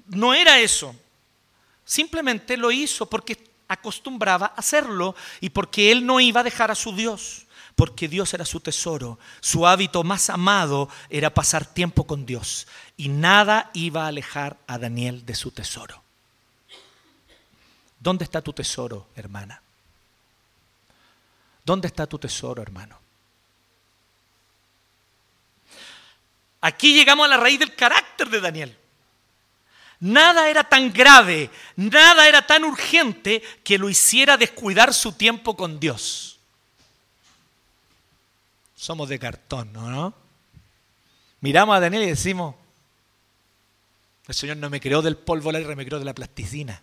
No 0.07 0.35
era 0.35 0.59
eso. 0.59 0.95
Simplemente 1.85 2.57
lo 2.57 2.73
hizo 2.73 3.07
porque 3.07 3.51
acostumbraba 3.69 4.47
a 4.47 4.59
hacerlo 4.59 5.15
y 5.41 5.51
porque 5.51 5.93
él 5.93 6.05
no 6.05 6.19
iba 6.19 6.41
a 6.41 6.45
dejar 6.45 6.71
a 6.71 6.75
su 6.75 6.95
Dios, 6.95 7.47
porque 7.75 8.09
Dios 8.09 8.33
era 8.35 8.45
su 8.45 8.61
tesoro. 8.61 9.19
Su 9.41 9.67
hábito 9.67 10.03
más 10.03 10.31
amado 10.31 10.89
era 11.11 11.33
pasar 11.33 11.67
tiempo 11.67 12.07
con 12.07 12.27
Dios 12.27 12.67
y 12.97 13.09
nada 13.09 13.71
iba 13.75 14.05
a 14.05 14.09
alejar 14.09 14.57
a 14.67 14.79
Daniel 14.79 15.25
de 15.25 15.35
su 15.35 15.51
tesoro. 15.51 16.06
¿Dónde 17.99 18.25
está 18.25 18.41
tu 18.41 18.53
tesoro, 18.53 19.09
hermana? 19.17 19.61
¿Dónde 21.65 21.89
está 21.89 22.07
tu 22.07 22.19
tesoro, 22.19 22.63
hermano? 22.63 22.99
Aquí 26.61 26.95
llegamos 26.95 27.27
a 27.27 27.29
la 27.29 27.37
raíz 27.37 27.59
del 27.59 27.75
carácter 27.75 28.29
de 28.29 28.41
Daniel. 28.41 28.77
Nada 30.01 30.49
era 30.51 30.65
tan 30.65 30.93
grave, 30.93 31.51
nada 31.77 32.29
era 32.29 32.47
tan 32.47 32.65
urgente 32.65 33.43
que 33.65 33.79
lo 33.79 33.89
hiciera 33.89 34.37
descuidar 34.37 34.93
su 34.93 35.13
tiempo 35.13 35.57
con 35.57 35.81
Dios. 35.81 36.39
Somos 38.77 39.09
de 39.09 39.19
cartón, 39.19 39.73
¿no? 39.73 40.13
Miramos 41.41 41.77
a 41.77 41.81
Daniel 41.81 42.03
y 42.03 42.09
decimos, 42.09 42.55
el 44.29 44.35
Señor 44.35 44.59
no 44.59 44.69
me 44.69 44.81
creó 44.81 45.03
del 45.03 45.17
polvo 45.17 45.51
la 45.51 45.61
me 45.61 45.87
creó 45.87 45.99
de 45.99 46.05
la 46.05 46.15
plasticina. 46.15 46.83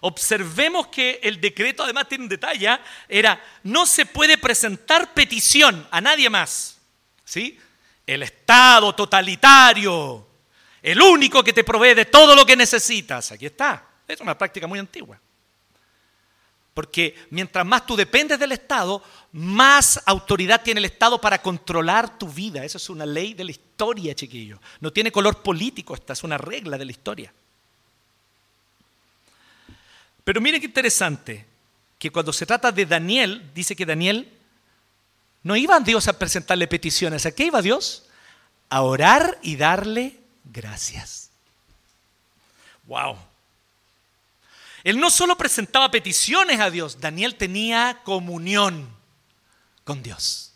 Observemos 0.00 0.88
que 0.88 1.20
el 1.22 1.40
decreto 1.40 1.82
además 1.82 2.08
tiene 2.08 2.24
un 2.24 2.28
detalle, 2.28 2.68
¿ah? 2.68 2.80
era 3.08 3.42
no 3.64 3.86
se 3.86 4.06
puede 4.06 4.38
presentar 4.38 5.12
petición 5.14 5.86
a 5.90 6.00
nadie 6.00 6.30
más. 6.30 6.78
¿Sí? 7.24 7.58
el 8.08 8.22
Estado 8.22 8.94
totalitario, 8.94 10.26
el 10.82 11.00
único 11.00 11.44
que 11.44 11.52
te 11.52 11.62
provee 11.62 11.94
de 11.94 12.06
todo 12.06 12.34
lo 12.34 12.46
que 12.46 12.56
necesitas. 12.56 13.32
Aquí 13.32 13.46
está. 13.46 13.84
Es 14.06 14.20
una 14.22 14.36
práctica 14.36 14.66
muy 14.66 14.78
antigua. 14.78 15.20
Porque 16.72 17.14
mientras 17.30 17.66
más 17.66 17.84
tú 17.84 17.96
dependes 17.96 18.38
del 18.38 18.52
Estado, 18.52 19.02
más 19.32 20.00
autoridad 20.06 20.62
tiene 20.62 20.78
el 20.78 20.86
Estado 20.86 21.20
para 21.20 21.42
controlar 21.42 22.18
tu 22.18 22.28
vida. 22.28 22.64
Eso 22.64 22.78
es 22.78 22.88
una 22.88 23.04
ley 23.04 23.34
de 23.34 23.44
la 23.44 23.50
historia, 23.50 24.14
chiquillo. 24.14 24.58
No 24.80 24.90
tiene 24.90 25.12
color 25.12 25.42
político, 25.42 25.92
esta 25.92 26.14
es 26.14 26.24
una 26.24 26.38
regla 26.38 26.78
de 26.78 26.84
la 26.86 26.92
historia. 26.92 27.34
Pero 30.28 30.42
miren 30.42 30.60
qué 30.60 30.66
interesante, 30.66 31.46
que 31.98 32.10
cuando 32.10 32.34
se 32.34 32.44
trata 32.44 32.70
de 32.70 32.84
Daniel, 32.84 33.50
dice 33.54 33.74
que 33.74 33.86
Daniel 33.86 34.30
no 35.42 35.56
iba 35.56 35.76
a 35.76 35.80
Dios 35.80 36.06
a 36.06 36.18
presentarle 36.18 36.68
peticiones. 36.68 37.24
¿A 37.24 37.32
qué 37.32 37.46
iba 37.46 37.62
Dios? 37.62 38.04
A 38.68 38.82
orar 38.82 39.38
y 39.40 39.56
darle 39.56 40.20
gracias. 40.44 41.30
Wow. 42.84 43.16
Él 44.84 45.00
no 45.00 45.08
solo 45.08 45.38
presentaba 45.38 45.90
peticiones 45.90 46.60
a 46.60 46.70
Dios, 46.70 47.00
Daniel 47.00 47.36
tenía 47.36 48.02
comunión 48.04 48.86
con 49.84 50.02
Dios. 50.02 50.47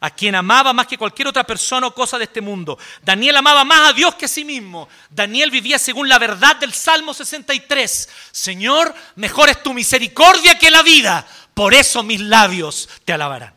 A 0.00 0.10
quien 0.10 0.34
amaba 0.34 0.72
más 0.72 0.86
que 0.86 0.96
cualquier 0.96 1.28
otra 1.28 1.44
persona 1.44 1.86
o 1.86 1.94
cosa 1.94 2.16
de 2.16 2.24
este 2.24 2.40
mundo. 2.40 2.78
Daniel 3.02 3.36
amaba 3.36 3.64
más 3.64 3.90
a 3.90 3.92
Dios 3.92 4.14
que 4.14 4.24
a 4.24 4.28
sí 4.28 4.44
mismo. 4.44 4.88
Daniel 5.10 5.50
vivía 5.50 5.78
según 5.78 6.08
la 6.08 6.18
verdad 6.18 6.56
del 6.56 6.72
Salmo 6.72 7.12
63. 7.12 8.08
Señor, 8.32 8.94
mejor 9.16 9.50
es 9.50 9.62
tu 9.62 9.74
misericordia 9.74 10.58
que 10.58 10.70
la 10.70 10.82
vida 10.82 11.26
por 11.60 11.74
eso 11.74 12.02
mis 12.02 12.20
labios 12.22 12.88
te 13.04 13.12
alabarán. 13.12 13.54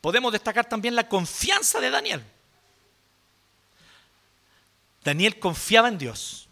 Podemos 0.00 0.32
destacar 0.32 0.68
también 0.68 0.94
la 0.94 1.08
confianza 1.08 1.80
de 1.80 1.90
Daniel. 1.90 2.24
Daniel 5.02 5.40
confiaba 5.40 5.88
en 5.88 5.98
Dios. 5.98 6.48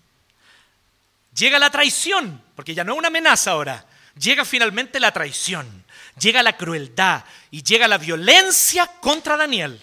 Llega 1.35 1.61
la 1.61 1.71
traición, 1.71 2.43
porque 2.57 2.75
ya 2.75 2.83
no 2.83 2.95
es 2.95 2.99
una 2.99 3.09
amenaza 3.09 3.53
ahora. 3.53 3.87
Llega 4.19 4.45
finalmente 4.45 4.99
la 4.99 5.13
traición, 5.13 5.85
llega 6.19 6.43
la 6.43 6.57
crueldad 6.57 7.25
y 7.51 7.63
llega 7.63 7.87
la 7.87 7.99
violencia 7.99 8.87
contra 9.01 9.37
Daniel. 9.37 9.81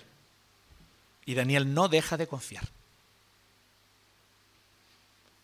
Y 1.26 1.34
Daniel 1.34 1.74
no 1.74 1.88
deja 1.88 2.18
de 2.18 2.28
confiar. 2.28 2.68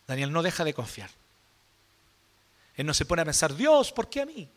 Daniel 0.07 0.31
no 0.31 0.43
deja 0.43 0.63
de 0.63 0.73
confiar. 0.73 1.09
Él 2.75 2.85
no 2.85 2.93
se 2.93 3.05
pone 3.05 3.21
a 3.21 3.25
pensar, 3.25 3.55
Dios, 3.55 3.91
¿por 3.91 4.09
qué 4.09 4.21
a 4.21 4.25
mí? 4.25 4.49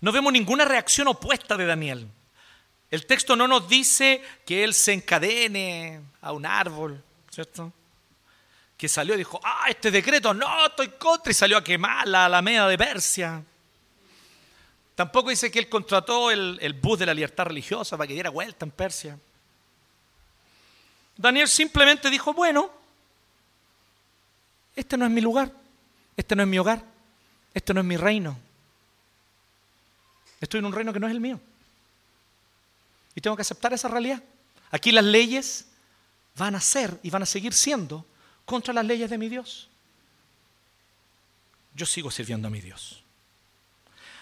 No 0.00 0.10
vemos 0.10 0.32
ninguna 0.32 0.64
reacción 0.64 1.08
opuesta 1.08 1.56
de 1.56 1.66
Daniel. 1.66 2.08
El 2.90 3.06
texto 3.06 3.36
no 3.36 3.46
nos 3.46 3.68
dice 3.68 4.22
que 4.46 4.64
él 4.64 4.74
se 4.74 4.92
encadene 4.92 6.00
a 6.20 6.32
un 6.32 6.44
árbol, 6.44 7.02
¿cierto? 7.30 7.72
Que 8.82 8.88
salió 8.88 9.14
y 9.14 9.18
dijo, 9.18 9.38
ah, 9.44 9.66
este 9.68 9.92
decreto, 9.92 10.34
no, 10.34 10.66
estoy 10.66 10.88
contra, 10.88 11.30
y 11.30 11.34
salió 11.34 11.56
a 11.56 11.62
quemar 11.62 12.08
la 12.08 12.24
Alameda 12.24 12.66
de 12.66 12.76
Persia. 12.76 13.40
Tampoco 14.96 15.30
dice 15.30 15.52
que 15.52 15.60
él 15.60 15.68
contrató 15.68 16.32
el, 16.32 16.58
el 16.60 16.72
bus 16.72 16.98
de 16.98 17.06
la 17.06 17.14
libertad 17.14 17.44
religiosa 17.44 17.96
para 17.96 18.08
que 18.08 18.14
diera 18.14 18.30
vuelta 18.30 18.64
en 18.64 18.72
Persia. 18.72 19.16
Daniel 21.16 21.46
simplemente 21.46 22.10
dijo, 22.10 22.32
bueno, 22.32 22.72
este 24.74 24.96
no 24.96 25.04
es 25.04 25.12
mi 25.12 25.20
lugar, 25.20 25.52
este 26.16 26.34
no 26.34 26.42
es 26.42 26.48
mi 26.48 26.58
hogar, 26.58 26.84
este 27.54 27.72
no 27.72 27.82
es 27.82 27.86
mi 27.86 27.96
reino. 27.96 28.36
Estoy 30.40 30.58
en 30.58 30.66
un 30.66 30.72
reino 30.72 30.92
que 30.92 30.98
no 30.98 31.06
es 31.06 31.12
el 31.12 31.20
mío. 31.20 31.40
Y 33.14 33.20
tengo 33.20 33.36
que 33.36 33.42
aceptar 33.42 33.72
esa 33.74 33.86
realidad. 33.86 34.20
Aquí 34.72 34.90
las 34.90 35.04
leyes 35.04 35.66
van 36.34 36.56
a 36.56 36.60
ser 36.60 36.98
y 37.04 37.10
van 37.10 37.22
a 37.22 37.26
seguir 37.26 37.54
siendo 37.54 38.06
contra 38.52 38.74
las 38.74 38.84
leyes 38.84 39.08
de 39.08 39.16
mi 39.16 39.30
Dios. 39.30 39.70
Yo 41.74 41.86
sigo 41.86 42.10
sirviendo 42.10 42.48
a 42.48 42.50
mi 42.50 42.60
Dios. 42.60 43.02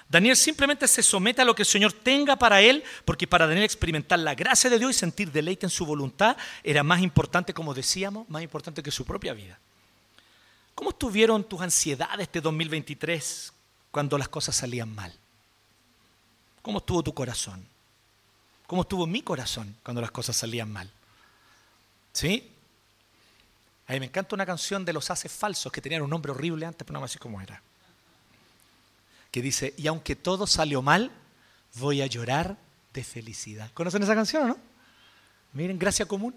Daniel 0.08 0.36
simplemente 0.36 0.86
se 0.86 1.02
somete 1.02 1.42
a 1.42 1.44
lo 1.44 1.52
que 1.52 1.62
el 1.62 1.66
Señor 1.66 1.92
tenga 1.92 2.36
para 2.36 2.60
él, 2.60 2.84
porque 3.04 3.26
para 3.26 3.48
Daniel 3.48 3.64
experimentar 3.64 4.20
la 4.20 4.36
gracia 4.36 4.70
de 4.70 4.78
Dios 4.78 4.92
y 4.92 4.98
sentir 5.00 5.32
deleite 5.32 5.66
en 5.66 5.70
su 5.70 5.84
voluntad 5.84 6.36
era 6.62 6.84
más 6.84 7.00
importante, 7.00 7.52
como 7.52 7.74
decíamos, 7.74 8.28
más 8.30 8.44
importante 8.44 8.84
que 8.84 8.92
su 8.92 9.04
propia 9.04 9.34
vida. 9.34 9.58
¿Cómo 10.76 10.90
estuvieron 10.90 11.42
tus 11.42 11.60
ansiedades 11.60 12.20
este 12.20 12.40
2023 12.40 13.52
cuando 13.90 14.16
las 14.16 14.28
cosas 14.28 14.54
salían 14.54 14.94
mal? 14.94 15.12
¿Cómo 16.62 16.78
estuvo 16.78 17.02
tu 17.02 17.12
corazón? 17.12 17.66
¿Cómo 18.68 18.82
estuvo 18.82 19.08
mi 19.08 19.22
corazón 19.22 19.74
cuando 19.82 20.00
las 20.00 20.12
cosas 20.12 20.36
salían 20.36 20.70
mal? 20.72 20.88
¿Sí? 22.12 22.48
A 23.90 23.94
mí 23.94 23.98
me 23.98 24.06
encanta 24.06 24.36
una 24.36 24.46
canción 24.46 24.84
de 24.84 24.92
los 24.92 25.10
haces 25.10 25.32
falsos 25.32 25.72
que 25.72 25.80
tenían 25.80 26.02
un 26.02 26.10
nombre 26.10 26.30
horrible 26.30 26.64
antes, 26.64 26.86
pero 26.86 26.96
no 26.96 27.04
así 27.04 27.18
como 27.18 27.40
era. 27.40 27.60
Que 29.32 29.42
dice, 29.42 29.74
y 29.76 29.88
aunque 29.88 30.14
todo 30.14 30.46
salió 30.46 30.80
mal, 30.80 31.10
voy 31.74 32.00
a 32.00 32.06
llorar 32.06 32.56
de 32.94 33.02
felicidad. 33.02 33.68
¿Conocen 33.74 34.04
esa 34.04 34.14
canción 34.14 34.44
o 34.44 34.46
no? 34.46 34.58
Miren, 35.54 35.76
gracia 35.76 36.06
común. 36.06 36.36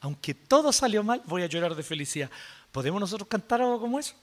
Aunque 0.00 0.32
todo 0.32 0.72
salió 0.72 1.02
mal, 1.02 1.20
voy 1.26 1.42
a 1.42 1.46
llorar 1.46 1.74
de 1.74 1.82
felicidad. 1.82 2.30
¿Podemos 2.72 2.98
nosotros 2.98 3.28
cantar 3.28 3.60
algo 3.60 3.78
como 3.78 3.98
eso? 3.98 4.14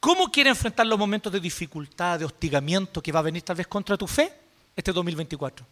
¿Cómo 0.00 0.32
quiere 0.32 0.50
enfrentar 0.50 0.84
los 0.84 0.98
momentos 0.98 1.32
de 1.32 1.38
dificultad, 1.38 2.18
de 2.18 2.24
hostigamiento 2.24 3.00
que 3.00 3.12
va 3.12 3.20
a 3.20 3.22
venir 3.22 3.42
tal 3.42 3.54
vez 3.54 3.68
contra 3.68 3.96
tu 3.96 4.08
fe 4.08 4.32
este 4.74 4.92
2024? 4.92 5.64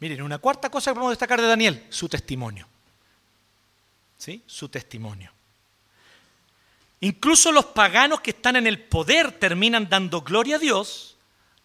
Miren, 0.00 0.22
una 0.22 0.38
cuarta 0.38 0.70
cosa 0.70 0.90
que 0.90 0.94
podemos 0.94 1.12
destacar 1.12 1.40
de 1.40 1.46
Daniel, 1.46 1.86
su 1.90 2.08
testimonio. 2.08 2.66
¿Sí? 4.16 4.42
Su 4.46 4.68
testimonio. 4.68 5.32
Incluso 7.00 7.52
los 7.52 7.66
paganos 7.66 8.20
que 8.20 8.30
están 8.30 8.56
en 8.56 8.66
el 8.66 8.80
poder 8.80 9.32
terminan 9.32 9.88
dando 9.88 10.22
gloria 10.22 10.56
a 10.56 10.58
Dios 10.58 11.16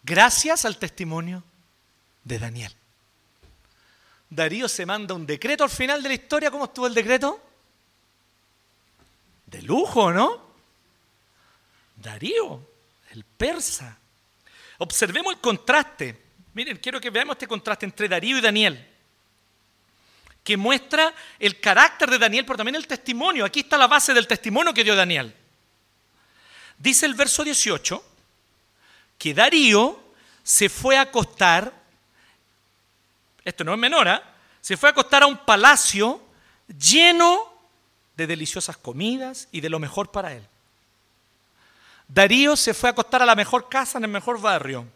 gracias 0.02 0.64
al 0.64 0.78
testimonio 0.78 1.42
de 2.22 2.38
Daniel. 2.38 2.74
Darío 4.30 4.68
se 4.68 4.86
manda 4.86 5.14
un 5.14 5.26
decreto 5.26 5.64
al 5.64 5.70
final 5.70 6.02
de 6.02 6.08
la 6.08 6.14
historia. 6.14 6.50
¿Cómo 6.50 6.64
estuvo 6.64 6.86
el 6.86 6.94
decreto? 6.94 7.40
De 9.46 9.62
lujo, 9.62 10.12
¿no? 10.12 10.42
Darío, 11.96 12.60
el 13.10 13.24
persa. 13.24 13.96
Observemos 14.78 15.34
el 15.34 15.40
contraste. 15.40 16.23
Miren, 16.54 16.78
quiero 16.78 17.00
que 17.00 17.10
veamos 17.10 17.34
este 17.34 17.48
contraste 17.48 17.84
entre 17.84 18.08
Darío 18.08 18.38
y 18.38 18.40
Daniel, 18.40 18.88
que 20.42 20.56
muestra 20.56 21.12
el 21.38 21.58
carácter 21.60 22.08
de 22.10 22.18
Daniel, 22.18 22.44
pero 22.44 22.56
también 22.56 22.76
el 22.76 22.86
testimonio. 22.86 23.44
Aquí 23.44 23.60
está 23.60 23.76
la 23.76 23.88
base 23.88 24.14
del 24.14 24.26
testimonio 24.28 24.72
que 24.72 24.84
dio 24.84 24.94
Daniel. 24.94 25.34
Dice 26.78 27.06
el 27.06 27.14
verso 27.14 27.44
18 27.44 28.04
que 29.18 29.34
Darío 29.34 30.00
se 30.42 30.68
fue 30.68 30.96
a 30.96 31.02
acostar, 31.02 31.72
esto 33.44 33.64
no 33.64 33.72
es 33.72 33.78
menor, 33.78 34.06
¿eh? 34.06 34.20
se 34.60 34.76
fue 34.76 34.88
a 34.88 34.92
acostar 34.92 35.22
a 35.22 35.26
un 35.26 35.38
palacio 35.38 36.20
lleno 36.78 37.52
de 38.16 38.26
deliciosas 38.26 38.76
comidas 38.76 39.48
y 39.50 39.60
de 39.60 39.70
lo 39.70 39.78
mejor 39.78 40.10
para 40.10 40.32
él. 40.32 40.46
Darío 42.06 42.54
se 42.56 42.74
fue 42.74 42.90
a 42.90 42.92
acostar 42.92 43.22
a 43.22 43.26
la 43.26 43.34
mejor 43.34 43.68
casa 43.68 43.98
en 43.98 44.04
el 44.04 44.10
mejor 44.10 44.40
barrio, 44.40 44.86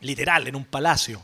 literal, 0.00 0.46
en 0.48 0.56
un 0.56 0.64
palacio. 0.64 1.22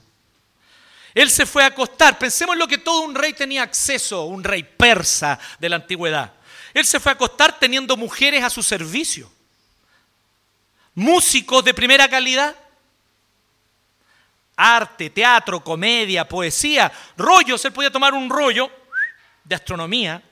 Él 1.14 1.30
se 1.30 1.44
fue 1.44 1.62
a 1.62 1.66
acostar, 1.66 2.18
pensemos 2.18 2.54
en 2.54 2.60
lo 2.60 2.68
que 2.68 2.78
todo 2.78 3.02
un 3.02 3.14
rey 3.14 3.34
tenía 3.34 3.62
acceso, 3.62 4.24
un 4.24 4.42
rey 4.42 4.62
persa 4.62 5.38
de 5.58 5.68
la 5.68 5.76
antigüedad. 5.76 6.32
Él 6.72 6.86
se 6.86 7.00
fue 7.00 7.12
a 7.12 7.14
acostar 7.14 7.58
teniendo 7.58 7.96
mujeres 7.96 8.42
a 8.42 8.50
su 8.50 8.62
servicio, 8.62 9.30
músicos 10.94 11.64
de 11.64 11.74
primera 11.74 12.08
calidad, 12.08 12.56
arte, 14.56 15.10
teatro, 15.10 15.62
comedia, 15.62 16.26
poesía, 16.26 16.90
rollos. 17.16 17.64
Él 17.64 17.72
podía 17.72 17.90
tomar 17.90 18.14
un 18.14 18.30
rollo 18.30 18.70
de 19.44 19.54
astronomía 19.54 20.22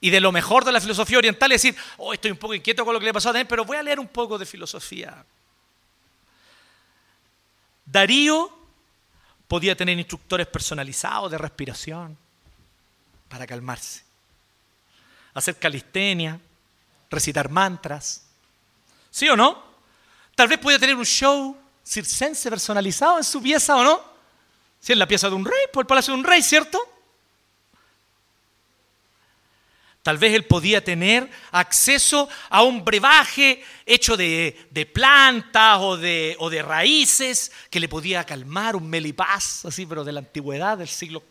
y 0.00 0.10
de 0.10 0.20
lo 0.20 0.32
mejor 0.32 0.64
de 0.64 0.72
la 0.72 0.80
filosofía 0.80 1.18
oriental 1.18 1.50
y 1.50 1.54
decir, 1.54 1.76
oh, 1.98 2.12
estoy 2.12 2.30
un 2.30 2.38
poco 2.38 2.54
inquieto 2.54 2.84
con 2.84 2.92
lo 2.92 3.00
que 3.00 3.06
le 3.06 3.12
pasó 3.12 3.30
a 3.30 3.32
Daniel, 3.32 3.48
pero 3.48 3.64
voy 3.64 3.76
a 3.76 3.82
leer 3.82 4.00
un 4.00 4.08
poco 4.08 4.36
de 4.38 4.46
filosofía. 4.46 5.24
Darío 7.90 8.50
podía 9.48 9.76
tener 9.76 9.98
instructores 9.98 10.46
personalizados 10.46 11.30
de 11.30 11.38
respiración 11.38 12.16
para 13.28 13.46
calmarse, 13.46 14.02
hacer 15.34 15.56
calistenia, 15.56 16.38
recitar 17.10 17.48
mantras. 17.48 18.22
¿Sí 19.10 19.28
o 19.28 19.36
no? 19.36 19.62
Tal 20.34 20.46
vez 20.46 20.58
podía 20.58 20.78
tener 20.78 20.94
un 20.94 21.04
show 21.04 21.56
circense 21.84 22.48
personalizado 22.48 23.18
en 23.18 23.24
su 23.24 23.42
pieza 23.42 23.76
o 23.76 23.82
no. 23.82 24.00
Si 24.80 24.92
es 24.92 24.98
la 24.98 25.08
pieza 25.08 25.28
de 25.28 25.34
un 25.34 25.44
rey, 25.44 25.66
por 25.72 25.82
el 25.82 25.86
palacio 25.86 26.14
de 26.14 26.20
un 26.20 26.24
rey, 26.24 26.42
¿cierto? 26.42 26.78
Tal 30.02 30.16
vez 30.16 30.34
él 30.34 30.46
podía 30.46 30.82
tener 30.82 31.30
acceso 31.50 32.28
a 32.48 32.62
un 32.62 32.84
brebaje 32.84 33.62
hecho 33.84 34.16
de, 34.16 34.90
plantas 34.94 35.78
o 35.80 35.96
de, 35.98 36.36
o 36.38 36.48
de, 36.48 36.62
raíces 36.62 37.52
que 37.68 37.80
le 37.80 37.88
podía 37.88 38.24
calmar, 38.24 38.76
un 38.76 38.88
melipaz, 38.88 39.66
así, 39.66 39.84
pero 39.84 40.02
de 40.02 40.12
la 40.12 40.20
antigüedad, 40.20 40.78
del 40.78 40.88
siglo 40.88 41.22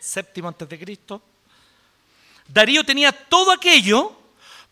VII 0.00 0.46
antes 0.46 0.68
de 0.68 0.78
Cristo. 0.78 1.22
Darío 2.46 2.84
tenía 2.84 3.10
todo 3.10 3.50
aquello 3.50 4.16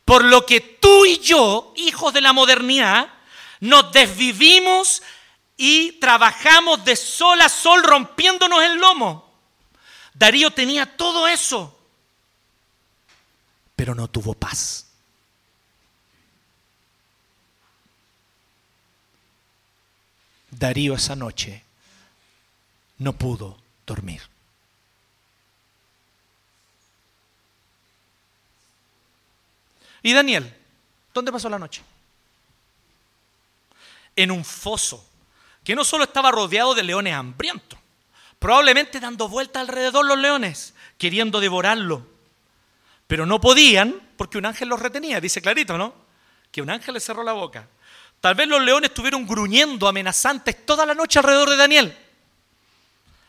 por 0.04 0.24
lo 0.24 0.46
que 0.46 0.60
tú 0.60 1.04
y 1.06 1.18
yo, 1.18 1.72
hijos 1.76 2.12
de 2.12 2.20
la 2.20 2.32
modernidad, 2.32 3.12
nos 3.58 3.90
desvivimos 3.90 5.02
y 5.56 5.92
trabajamos 5.92 6.84
de 6.84 6.94
sol 6.94 7.40
a 7.40 7.48
sol 7.48 7.82
rompiéndonos 7.82 8.62
el 8.62 8.76
lomo. 8.76 9.28
Darío 10.14 10.52
tenía 10.52 10.86
todo 10.86 11.26
eso 11.26 11.79
pero 13.80 13.94
no 13.94 14.08
tuvo 14.08 14.34
paz. 14.34 14.84
Darío 20.50 20.92
esa 20.92 21.16
noche 21.16 21.64
no 22.98 23.14
pudo 23.14 23.56
dormir. 23.86 24.20
¿Y 30.02 30.12
Daniel? 30.12 30.54
¿Dónde 31.14 31.32
pasó 31.32 31.48
la 31.48 31.58
noche? 31.58 31.80
En 34.14 34.30
un 34.30 34.44
foso, 34.44 35.08
que 35.64 35.74
no 35.74 35.84
solo 35.84 36.04
estaba 36.04 36.30
rodeado 36.30 36.74
de 36.74 36.82
leones 36.82 37.14
hambrientos, 37.14 37.78
probablemente 38.38 39.00
dando 39.00 39.26
vuelta 39.26 39.58
alrededor 39.58 40.04
los 40.04 40.18
leones, 40.18 40.74
queriendo 40.98 41.40
devorarlo. 41.40 42.09
Pero 43.10 43.26
no 43.26 43.40
podían 43.40 44.00
porque 44.16 44.38
un 44.38 44.46
ángel 44.46 44.68
los 44.68 44.78
retenía, 44.78 45.20
dice 45.20 45.42
clarito, 45.42 45.76
¿no? 45.76 45.92
Que 46.52 46.62
un 46.62 46.70
ángel 46.70 46.94
les 46.94 47.02
cerró 47.02 47.24
la 47.24 47.32
boca. 47.32 47.66
Tal 48.20 48.36
vez 48.36 48.46
los 48.46 48.62
leones 48.62 48.90
estuvieron 48.90 49.26
gruñendo 49.26 49.88
amenazantes 49.88 50.64
toda 50.64 50.86
la 50.86 50.94
noche 50.94 51.18
alrededor 51.18 51.50
de 51.50 51.56
Daniel. 51.56 51.98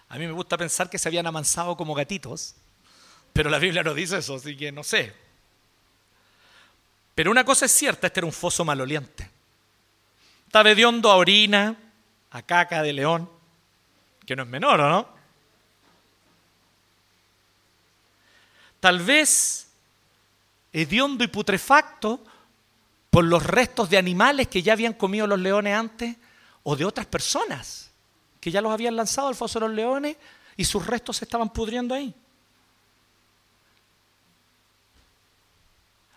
A 0.10 0.20
mí 0.20 0.28
me 0.28 0.34
gusta 0.34 0.56
pensar 0.56 0.88
que 0.88 1.00
se 1.00 1.10
habían 1.10 1.26
amansado 1.26 1.76
como 1.76 1.96
gatitos, 1.96 2.54
pero 3.34 3.50
la 3.50 3.58
Biblia 3.58 3.82
no 3.82 3.96
dice 3.96 4.20
eso, 4.20 4.36
así 4.36 4.56
que 4.56 4.72
no 4.72 4.84
sé. 4.84 5.16
Pero 7.16 7.32
una 7.32 7.44
cosa 7.44 7.66
es 7.66 7.72
cierta, 7.72 8.06
este 8.06 8.20
era 8.20 8.28
un 8.28 8.34
foso 8.34 8.64
maloliente. 8.64 9.32
Estaba 10.46 10.70
hediondo 10.70 11.10
a 11.10 11.16
orina, 11.16 11.76
a 12.30 12.42
caca 12.44 12.84
de 12.84 12.94
león, 12.94 13.28
que 14.28 14.36
no 14.36 14.44
es 14.44 14.50
menor, 14.50 14.80
¿o 14.80 14.90
no? 14.92 15.10
Tal 18.80 19.00
vez 19.00 19.70
hediondo 20.74 21.24
y 21.24 21.28
putrefacto 21.28 22.24
por 23.10 23.26
los 23.26 23.44
restos 23.44 23.90
de 23.90 23.98
animales 23.98 24.48
que 24.48 24.64
ya 24.64 24.74
habían 24.74 24.94
comido 24.94 25.28
los 25.28 25.40
leones 25.40 25.76
antes 25.76 26.16
o 26.64 26.76
de 26.76 26.86
otras 26.86 27.06
personas 27.06 27.92
que 28.42 28.52
ya 28.52 28.62
los 28.62 28.72
habían 28.72 28.96
lanzado 28.96 29.28
al 29.28 29.36
foso 29.36 29.60
de 29.60 29.68
los 29.68 29.76
leones 29.76 30.18
y 30.58 30.66
sus 30.66 30.86
restos 30.86 31.18
se 31.18 31.26
estaban 31.26 31.52
pudriendo 31.52 31.94
ahí. 31.94 32.14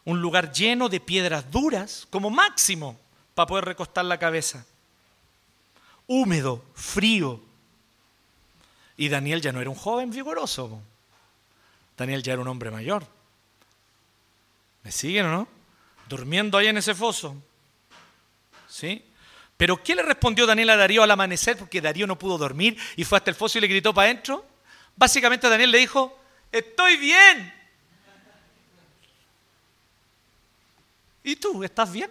Un 0.07 0.21
lugar 0.21 0.53
lleno 0.53 0.89
de 0.89 1.01
piedras 1.01 1.51
duras 1.51 2.07
como 2.11 2.31
máximo 2.31 2.99
para 3.35 3.47
poder 3.47 3.65
recostar 3.65 4.05
la 4.05 4.19
cabeza. 4.19 4.65
Húmedo, 6.07 6.65
frío. 6.75 7.41
Y 8.97 9.09
Daniel 9.09 9.41
ya 9.41 9.53
no 9.53 9.61
era 9.61 9.71
un 9.71 9.77
joven 9.77 10.11
vigoroso. 10.11 10.81
Daniel 11.97 12.23
ya 12.23 12.35
era 12.35 12.43
un 12.43 12.49
hombre 12.49 12.71
mayor. 12.71 13.07
¿Me 14.85 14.93
siguen 14.93 15.27
o 15.27 15.33
no? 15.33 15.49
Durmiendo 16.09 16.59
ahí 16.59 16.69
en 16.69 16.77
ese 16.77 16.95
foso. 16.95 17.43
¿Sí? 18.69 19.05
Pero 19.57 19.83
¿qué 19.83 19.95
le 19.95 20.03
respondió 20.03 20.47
Daniel 20.47 20.71
a 20.71 20.77
Darío 20.77 21.03
al 21.03 21.11
amanecer? 21.11 21.57
Porque 21.57 21.81
Darío 21.81 22.07
no 22.07 22.19
pudo 22.19 22.37
dormir 22.37 22.79
y 22.97 23.05
fue 23.05 23.19
hasta 23.19 23.31
el 23.31 23.37
foso 23.37 23.59
y 23.59 23.63
le 23.63 23.67
gritó 23.67 23.95
para 23.95 24.11
adentro. 24.11 24.45
Básicamente 24.95 25.49
Daniel 25.49 25.71
le 25.71 25.79
dijo, 25.79 26.21
estoy 26.53 26.97
bien. 26.99 27.53
¿Y 31.23 31.37
tú, 31.37 31.65
estás 31.65 31.91
bien? 31.91 32.11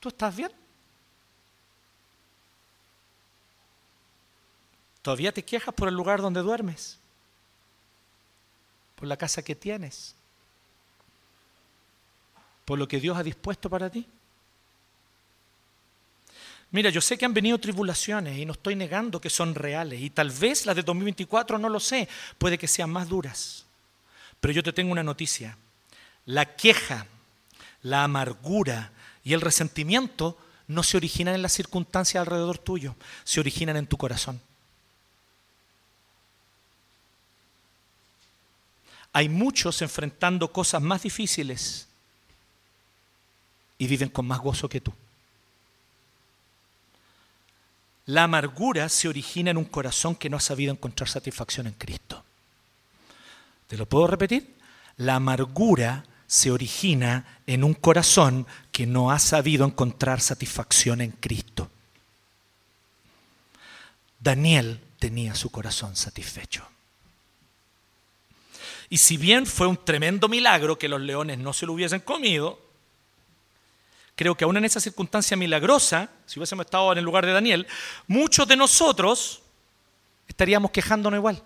¿Tú 0.00 0.10
estás 0.10 0.36
bien? 0.36 0.63
Todavía 5.04 5.32
te 5.32 5.44
quejas 5.44 5.74
por 5.74 5.86
el 5.86 5.94
lugar 5.94 6.22
donde 6.22 6.40
duermes, 6.40 6.98
por 8.96 9.06
la 9.06 9.18
casa 9.18 9.42
que 9.42 9.54
tienes, 9.54 10.14
por 12.64 12.78
lo 12.78 12.88
que 12.88 12.98
Dios 12.98 13.14
ha 13.14 13.22
dispuesto 13.22 13.68
para 13.68 13.90
ti. 13.90 14.06
Mira, 16.70 16.88
yo 16.88 17.02
sé 17.02 17.18
que 17.18 17.26
han 17.26 17.34
venido 17.34 17.58
tribulaciones 17.58 18.38
y 18.38 18.46
no 18.46 18.54
estoy 18.54 18.76
negando 18.76 19.20
que 19.20 19.28
son 19.28 19.54
reales 19.54 20.00
y 20.00 20.08
tal 20.08 20.30
vez 20.30 20.64
las 20.64 20.74
de 20.74 20.82
2024 20.82 21.58
no 21.58 21.68
lo 21.68 21.80
sé, 21.80 22.08
puede 22.38 22.56
que 22.56 22.66
sean 22.66 22.88
más 22.88 23.06
duras. 23.06 23.66
Pero 24.40 24.54
yo 24.54 24.62
te 24.62 24.72
tengo 24.72 24.90
una 24.90 25.02
noticia. 25.02 25.58
La 26.24 26.56
queja, 26.56 27.06
la 27.82 28.04
amargura 28.04 28.90
y 29.22 29.34
el 29.34 29.42
resentimiento 29.42 30.38
no 30.66 30.82
se 30.82 30.96
originan 30.96 31.34
en 31.34 31.42
las 31.42 31.52
circunstancias 31.52 32.22
alrededor 32.22 32.56
tuyo, 32.56 32.96
se 33.22 33.40
originan 33.40 33.76
en 33.76 33.86
tu 33.86 33.98
corazón. 33.98 34.40
Hay 39.14 39.28
muchos 39.28 39.80
enfrentando 39.80 40.52
cosas 40.52 40.82
más 40.82 41.04
difíciles 41.04 41.86
y 43.78 43.86
viven 43.86 44.08
con 44.08 44.26
más 44.26 44.40
gozo 44.40 44.68
que 44.68 44.80
tú. 44.80 44.92
La 48.06 48.24
amargura 48.24 48.88
se 48.88 49.08
origina 49.08 49.52
en 49.52 49.56
un 49.56 49.66
corazón 49.66 50.16
que 50.16 50.28
no 50.28 50.36
ha 50.36 50.40
sabido 50.40 50.72
encontrar 50.72 51.08
satisfacción 51.08 51.68
en 51.68 51.74
Cristo. 51.74 52.24
¿Te 53.68 53.76
lo 53.76 53.86
puedo 53.86 54.08
repetir? 54.08 54.56
La 54.96 55.14
amargura 55.14 56.04
se 56.26 56.50
origina 56.50 57.38
en 57.46 57.62
un 57.62 57.74
corazón 57.74 58.48
que 58.72 58.84
no 58.84 59.12
ha 59.12 59.20
sabido 59.20 59.64
encontrar 59.64 60.20
satisfacción 60.20 61.00
en 61.00 61.12
Cristo. 61.12 61.70
Daniel 64.18 64.80
tenía 64.98 65.36
su 65.36 65.50
corazón 65.50 65.94
satisfecho. 65.94 66.73
Y 68.94 68.98
si 68.98 69.16
bien 69.16 69.44
fue 69.44 69.66
un 69.66 69.76
tremendo 69.76 70.28
milagro 70.28 70.78
que 70.78 70.86
los 70.86 71.00
leones 71.00 71.36
no 71.38 71.52
se 71.52 71.66
lo 71.66 71.72
hubiesen 71.72 71.98
comido, 71.98 72.60
Creo 74.14 74.36
que 74.36 74.44
aún 74.44 74.56
en 74.56 74.64
esa 74.64 74.78
circunstancia 74.78 75.36
milagrosa, 75.36 76.08
si 76.24 76.38
hubiésemos 76.38 76.66
estado 76.66 76.92
en 76.92 76.98
el 76.98 77.04
lugar 77.04 77.26
de 77.26 77.32
Daniel, 77.32 77.66
muchos 78.06 78.46
de 78.46 78.54
nosotros 78.54 79.42
estaríamos 80.28 80.70
quejándonos 80.70 81.18
igual. 81.18 81.42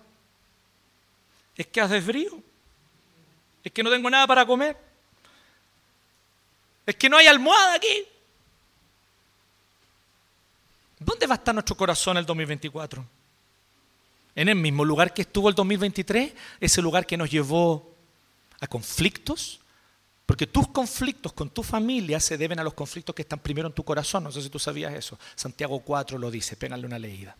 Es 1.55 1.65
que 1.65 1.81
hace 1.81 1.99
frío. 1.99 2.39
Es 3.63 3.71
que 3.71 3.81
no 3.81 3.89
tengo 3.89 4.07
nada 4.11 4.27
para 4.27 4.45
comer. 4.45 4.77
Es 6.85 6.95
que 6.97 7.09
no 7.09 7.17
hay 7.17 7.25
almohada 7.25 7.73
aquí. 7.73 8.05
¿Dónde 10.99 11.25
va 11.25 11.33
a 11.33 11.37
estar 11.37 11.55
nuestro 11.55 11.75
corazón 11.75 12.15
el 12.17 12.27
2024? 12.27 13.18
¿En 14.35 14.49
el 14.49 14.55
mismo 14.55 14.85
lugar 14.85 15.13
que 15.13 15.23
estuvo 15.23 15.49
el 15.49 15.55
2023? 15.55 16.33
¿Ese 16.59 16.81
lugar 16.81 17.05
que 17.05 17.17
nos 17.17 17.29
llevó 17.29 17.93
a 18.59 18.67
conflictos? 18.67 19.59
Porque 20.25 20.45
tus 20.45 20.67
conflictos 20.67 21.33
con 21.33 21.49
tu 21.49 21.63
familia 21.63 22.19
se 22.19 22.37
deben 22.37 22.59
a 22.59 22.63
los 22.63 22.75
conflictos 22.75 23.15
que 23.15 23.23
están 23.23 23.39
primero 23.39 23.67
en 23.67 23.73
tu 23.73 23.83
corazón. 23.83 24.23
No 24.23 24.31
sé 24.31 24.41
si 24.41 24.49
tú 24.49 24.59
sabías 24.59 24.93
eso. 24.93 25.17
Santiago 25.35 25.79
4 25.79 26.17
lo 26.17 26.29
dice, 26.29 26.55
pégale 26.55 26.85
una 26.85 26.99
leída. 26.99 27.35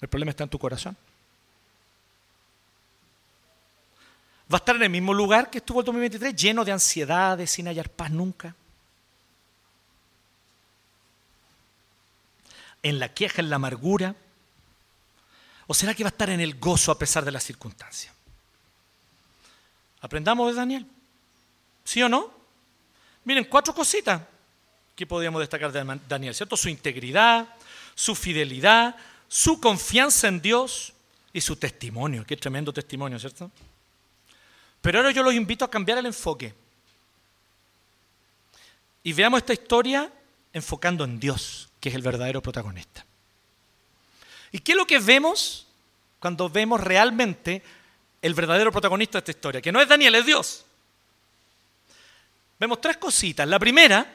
El 0.00 0.08
problema 0.08 0.30
está 0.30 0.44
en 0.44 0.50
tu 0.50 0.58
corazón. 0.58 0.96
Va 4.52 4.56
a 4.56 4.58
estar 4.58 4.74
en 4.76 4.82
el 4.82 4.90
mismo 4.90 5.14
lugar 5.14 5.48
que 5.48 5.58
estuvo 5.58 5.80
el 5.80 5.86
2023, 5.86 6.34
lleno 6.34 6.64
de 6.64 6.72
ansiedades, 6.72 7.50
sin 7.50 7.66
hallar 7.66 7.88
paz 7.88 8.10
nunca. 8.10 8.54
En 12.82 12.98
la 12.98 13.12
queja, 13.12 13.42
en 13.42 13.50
la 13.50 13.56
amargura. 13.56 14.14
¿O 15.66 15.74
será 15.74 15.94
que 15.94 16.02
va 16.02 16.08
a 16.08 16.12
estar 16.12 16.30
en 16.30 16.40
el 16.40 16.58
gozo 16.58 16.90
a 16.92 16.98
pesar 16.98 17.24
de 17.24 17.30
las 17.30 17.44
circunstancias? 17.44 18.12
Aprendamos 20.00 20.48
de 20.48 20.54
Daniel. 20.54 20.86
¿Sí 21.84 22.02
o 22.02 22.08
no? 22.08 22.32
Miren, 23.24 23.44
cuatro 23.44 23.74
cositas 23.74 24.22
que 24.96 25.06
podríamos 25.06 25.40
destacar 25.40 25.72
de 25.72 25.98
Daniel, 26.08 26.34
¿cierto? 26.34 26.56
Su 26.56 26.68
integridad, 26.68 27.48
su 27.94 28.14
fidelidad, 28.14 28.96
su 29.28 29.60
confianza 29.60 30.28
en 30.28 30.42
Dios 30.42 30.92
y 31.32 31.40
su 31.40 31.56
testimonio. 31.56 32.24
Qué 32.26 32.36
tremendo 32.36 32.72
testimonio, 32.72 33.18
¿cierto? 33.18 33.50
Pero 34.82 34.98
ahora 34.98 35.10
yo 35.10 35.22
los 35.22 35.34
invito 35.34 35.64
a 35.64 35.70
cambiar 35.70 35.98
el 35.98 36.06
enfoque. 36.06 36.54
Y 39.02 39.12
veamos 39.14 39.38
esta 39.38 39.54
historia 39.54 40.12
enfocando 40.52 41.04
en 41.04 41.18
Dios, 41.18 41.69
que 41.80 41.88
es 41.88 41.94
el 41.94 42.02
verdadero 42.02 42.42
protagonista. 42.42 43.04
¿Y 44.52 44.58
qué 44.58 44.72
es 44.72 44.78
lo 44.78 44.86
que 44.86 44.98
vemos 44.98 45.66
cuando 46.18 46.48
vemos 46.50 46.80
realmente 46.80 47.62
el 48.20 48.34
verdadero 48.34 48.70
protagonista 48.70 49.18
de 49.18 49.20
esta 49.20 49.30
historia? 49.30 49.62
Que 49.62 49.72
no 49.72 49.80
es 49.80 49.88
Daniel, 49.88 50.14
es 50.14 50.26
Dios. 50.26 50.64
Vemos 52.58 52.80
tres 52.80 52.98
cositas. 52.98 53.48
La 53.48 53.58
primera, 53.58 54.06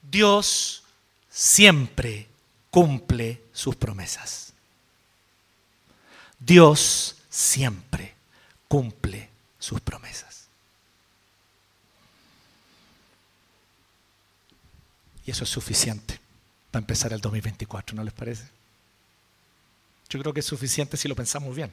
Dios 0.00 0.82
siempre 1.28 2.26
cumple 2.70 3.42
sus 3.52 3.76
promesas. 3.76 4.52
Dios 6.38 7.16
siempre 7.28 8.14
cumple 8.68 9.28
sus 9.58 9.80
promesas. 9.80 10.46
Y 15.26 15.30
eso 15.30 15.44
es 15.44 15.50
suficiente 15.50 16.23
para 16.74 16.82
empezar 16.82 17.12
el 17.12 17.20
2024, 17.20 17.94
¿no 17.94 18.02
les 18.02 18.12
parece? 18.12 18.48
Yo 20.08 20.18
creo 20.18 20.34
que 20.34 20.40
es 20.40 20.46
suficiente 20.46 20.96
si 20.96 21.06
lo 21.06 21.14
pensamos 21.14 21.54
bien. 21.54 21.72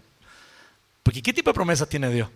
Porque 1.02 1.24
¿qué 1.24 1.34
tipo 1.34 1.50
de 1.50 1.56
promesas 1.56 1.90
tiene 1.90 2.08
Dios? 2.12 2.30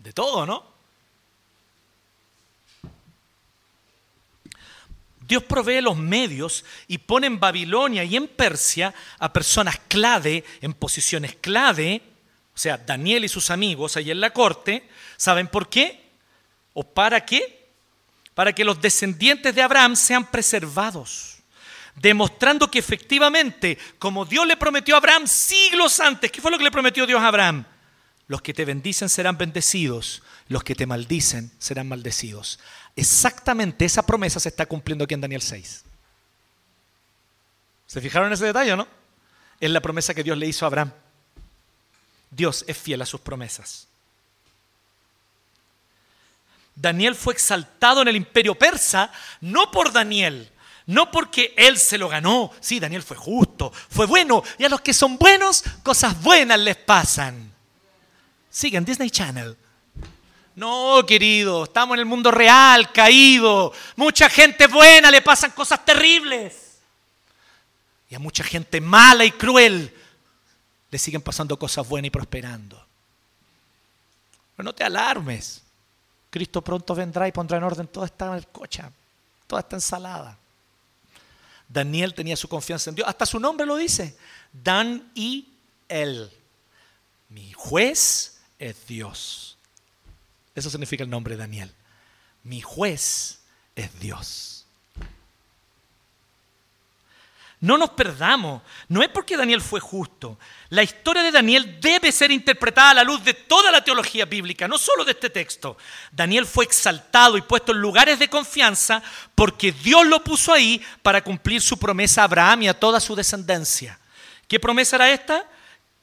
De 0.00 0.12
todo, 0.12 0.44
¿no? 0.44 0.64
Dios 5.20 5.44
provee 5.44 5.80
los 5.80 5.96
medios 5.96 6.64
y 6.88 6.98
pone 6.98 7.28
en 7.28 7.38
Babilonia 7.38 8.02
y 8.02 8.16
en 8.16 8.26
Persia 8.26 8.92
a 9.20 9.32
personas 9.32 9.78
clave, 9.86 10.42
en 10.60 10.74
posiciones 10.74 11.36
clave, 11.36 12.02
o 12.52 12.58
sea, 12.58 12.76
Daniel 12.76 13.24
y 13.24 13.28
sus 13.28 13.50
amigos 13.50 13.96
ahí 13.96 14.10
en 14.10 14.20
la 14.20 14.32
corte, 14.32 14.88
¿saben 15.16 15.46
por 15.46 15.68
qué? 15.68 16.10
¿O 16.72 16.82
para 16.82 17.24
qué? 17.24 17.61
Para 18.34 18.52
que 18.52 18.64
los 18.64 18.80
descendientes 18.80 19.54
de 19.54 19.62
Abraham 19.62 19.94
sean 19.94 20.30
preservados, 20.30 21.38
demostrando 21.96 22.70
que 22.70 22.78
efectivamente, 22.78 23.78
como 23.98 24.24
Dios 24.24 24.46
le 24.46 24.56
prometió 24.56 24.94
a 24.94 24.98
Abraham 24.98 25.26
siglos 25.26 26.00
antes, 26.00 26.30
¿qué 26.30 26.40
fue 26.40 26.50
lo 26.50 26.58
que 26.58 26.64
le 26.64 26.70
prometió 26.70 27.06
Dios 27.06 27.20
a 27.20 27.28
Abraham? 27.28 27.64
Los 28.28 28.40
que 28.40 28.54
te 28.54 28.64
bendicen 28.64 29.08
serán 29.08 29.36
bendecidos, 29.36 30.22
los 30.48 30.64
que 30.64 30.74
te 30.74 30.86
maldicen 30.86 31.50
serán 31.58 31.88
maldecidos. 31.88 32.58
Exactamente 32.96 33.84
esa 33.84 34.06
promesa 34.06 34.40
se 34.40 34.48
está 34.48 34.66
cumpliendo 34.66 35.04
aquí 35.04 35.14
en 35.14 35.20
Daniel 35.20 35.42
6. 35.42 35.84
¿Se 37.86 38.00
fijaron 38.00 38.28
en 38.28 38.34
ese 38.34 38.46
detalle 38.46 38.74
no? 38.74 38.88
Es 39.60 39.70
la 39.70 39.80
promesa 39.80 40.14
que 40.14 40.24
Dios 40.24 40.38
le 40.38 40.46
hizo 40.46 40.64
a 40.64 40.68
Abraham. 40.68 40.92
Dios 42.30 42.64
es 42.66 42.78
fiel 42.78 43.02
a 43.02 43.06
sus 43.06 43.20
promesas. 43.20 43.86
Daniel 46.74 47.14
fue 47.14 47.34
exaltado 47.34 48.02
en 48.02 48.08
el 48.08 48.16
imperio 48.16 48.54
persa 48.54 49.12
no 49.40 49.70
por 49.70 49.92
Daniel, 49.92 50.50
no 50.86 51.10
porque 51.10 51.54
él 51.56 51.78
se 51.78 51.98
lo 51.98 52.08
ganó. 52.08 52.50
Sí, 52.60 52.80
Daniel 52.80 53.02
fue 53.02 53.16
justo, 53.16 53.72
fue 53.90 54.06
bueno. 54.06 54.42
Y 54.58 54.64
a 54.64 54.68
los 54.68 54.80
que 54.80 54.94
son 54.94 55.18
buenos, 55.18 55.64
cosas 55.82 56.20
buenas 56.22 56.58
les 56.58 56.76
pasan. 56.76 57.52
Sigan 58.50 58.84
Disney 58.84 59.10
Channel. 59.10 59.56
No, 60.54 61.04
querido, 61.06 61.64
estamos 61.64 61.94
en 61.94 62.00
el 62.00 62.06
mundo 62.06 62.30
real, 62.30 62.92
caído. 62.92 63.72
Mucha 63.96 64.28
gente 64.28 64.66
buena 64.66 65.10
le 65.10 65.22
pasan 65.22 65.50
cosas 65.52 65.84
terribles. 65.84 66.78
Y 68.10 68.14
a 68.14 68.18
mucha 68.18 68.44
gente 68.44 68.80
mala 68.80 69.24
y 69.24 69.30
cruel 69.30 69.94
le 70.90 70.98
siguen 70.98 71.22
pasando 71.22 71.58
cosas 71.58 71.88
buenas 71.88 72.08
y 72.08 72.10
prosperando. 72.10 72.86
Pero 74.54 74.64
no 74.64 74.74
te 74.74 74.84
alarmes. 74.84 75.61
Cristo 76.32 76.62
pronto 76.62 76.94
vendrá 76.94 77.28
y 77.28 77.32
pondrá 77.32 77.58
en 77.58 77.62
orden 77.64 77.86
toda 77.86 78.06
esta 78.06 78.40
cocha, 78.50 78.90
toda 79.46 79.60
esta 79.60 79.76
ensalada. 79.76 80.38
Daniel 81.68 82.14
tenía 82.14 82.36
su 82.36 82.48
confianza 82.48 82.88
en 82.88 82.96
Dios. 82.96 83.06
Hasta 83.06 83.26
su 83.26 83.38
nombre 83.38 83.66
lo 83.66 83.76
dice. 83.76 84.16
Dan 84.50 85.10
y 85.14 85.52
él. 85.90 86.30
Mi 87.28 87.52
juez 87.52 88.40
es 88.58 88.86
Dios. 88.86 89.58
Eso 90.54 90.70
significa 90.70 91.04
el 91.04 91.10
nombre 91.10 91.34
de 91.34 91.40
Daniel. 91.40 91.70
Mi 92.44 92.62
juez 92.62 93.40
es 93.76 94.00
Dios. 94.00 94.61
No 97.62 97.78
nos 97.78 97.90
perdamos. 97.90 98.60
No 98.88 99.04
es 99.04 99.08
porque 99.08 99.36
Daniel 99.36 99.60
fue 99.60 99.78
justo. 99.78 100.36
La 100.70 100.82
historia 100.82 101.22
de 101.22 101.30
Daniel 101.30 101.78
debe 101.80 102.10
ser 102.10 102.32
interpretada 102.32 102.90
a 102.90 102.94
la 102.94 103.04
luz 103.04 103.22
de 103.22 103.34
toda 103.34 103.70
la 103.70 103.84
teología 103.84 104.24
bíblica, 104.24 104.66
no 104.66 104.76
solo 104.76 105.04
de 105.04 105.12
este 105.12 105.30
texto. 105.30 105.76
Daniel 106.10 106.44
fue 106.44 106.64
exaltado 106.64 107.36
y 107.36 107.42
puesto 107.42 107.70
en 107.70 107.78
lugares 107.78 108.18
de 108.18 108.28
confianza 108.28 109.00
porque 109.36 109.70
Dios 109.70 110.04
lo 110.08 110.24
puso 110.24 110.52
ahí 110.52 110.84
para 111.02 111.22
cumplir 111.22 111.60
su 111.60 111.78
promesa 111.78 112.22
a 112.22 112.24
Abraham 112.24 112.62
y 112.62 112.68
a 112.68 112.78
toda 112.78 112.98
su 112.98 113.14
descendencia. 113.14 113.96
¿Qué 114.48 114.58
promesa 114.58 114.96
era 114.96 115.12
esta? 115.12 115.48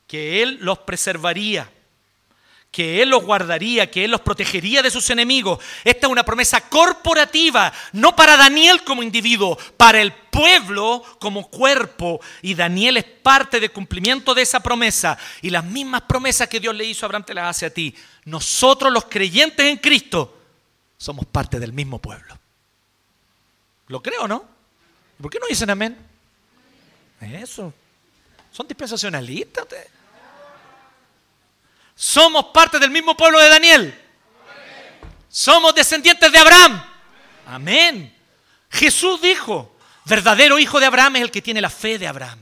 Que 0.08 0.42
Él 0.42 0.60
los 0.62 0.80
preservaría 0.80 1.70
que 2.72 3.02
Él 3.02 3.10
los 3.10 3.24
guardaría, 3.24 3.90
que 3.90 4.06
Él 4.06 4.12
los 4.12 4.22
protegería 4.22 4.82
de 4.82 4.92
sus 4.92 5.10
enemigos. 5.10 5.60
Esta 5.84 6.06
es 6.06 6.12
una 6.12 6.24
promesa 6.24 6.62
corporativa, 6.70 7.74
no 7.94 8.16
para 8.16 8.38
Daniel 8.38 8.84
como 8.84 9.02
individuo, 9.02 9.58
para 9.76 10.02
el 10.02 10.14
pueblo 10.14 11.04
como 11.20 11.50
cuerpo. 11.50 12.22
Y 12.42 12.54
Daniel 12.54 12.98
es 12.98 13.06
parte 13.06 13.60
del 13.60 13.72
cumplimiento 13.72 14.36
de 14.36 14.44
esa 14.44 14.60
promesa. 14.60 15.18
Y 15.42 15.50
las 15.50 15.66
mismas 15.66 16.04
promesas 16.04 16.48
que 16.48 16.60
Dios 16.60 16.76
le 16.76 16.86
hizo 16.86 17.06
a 17.06 17.08
Abraham 17.08 17.26
te 17.26 17.34
las 17.34 17.56
hace 17.58 17.66
a 17.66 17.74
ti. 17.74 17.96
Nosotros 18.26 18.94
los 18.94 19.06
creyentes 19.06 19.66
en 19.66 19.78
Cristo 19.78 20.38
somos 20.98 21.26
parte 21.26 21.60
del 21.60 21.74
mismo 21.74 22.00
pueblo. 22.00 22.38
¿Lo 23.88 24.04
creo, 24.04 24.28
no? 24.28 24.46
¿Por 25.20 25.32
qué 25.32 25.40
no 25.40 25.48
dicen 25.48 25.70
amén? 25.72 25.98
Eso. 27.20 27.74
¿Son 28.52 28.68
dispensacionalistas 28.68 29.64
ustedes? 29.64 29.99
Somos 32.00 32.46
parte 32.54 32.80
del 32.80 32.92
mismo 32.92 33.18
pueblo 33.18 33.38
de 33.42 33.50
Daniel. 33.50 34.02
Somos 35.28 35.76
descendientes 35.76 36.32
de 36.32 36.38
Abraham. 36.38 36.82
Amén. 37.46 38.16
Jesús 38.70 39.22
dijo, 39.22 39.76
verdadero 40.06 40.58
hijo 40.60 40.80
de 40.80 40.86
Abraham 40.86 41.18
es 41.18 41.24
el 41.24 41.32
que 41.32 41.42
tiene 41.42 41.60
la 41.60 41.70
fe 41.70 42.00
de 42.00 42.08
Abraham. 42.08 42.40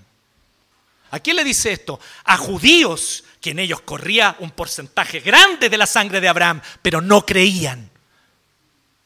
¿A 1.09 1.19
quién 1.19 1.37
le 1.37 1.43
dice 1.43 1.71
esto? 1.71 1.99
A 2.25 2.37
judíos, 2.37 3.23
que 3.41 3.49
en 3.49 3.57
ellos 3.57 3.81
corría 3.81 4.35
un 4.37 4.51
porcentaje 4.51 5.21
grande 5.21 5.69
de 5.69 5.77
la 5.77 5.87
sangre 5.87 6.21
de 6.21 6.27
Abraham, 6.27 6.61
pero 6.83 7.01
no 7.01 7.25
creían. 7.25 7.89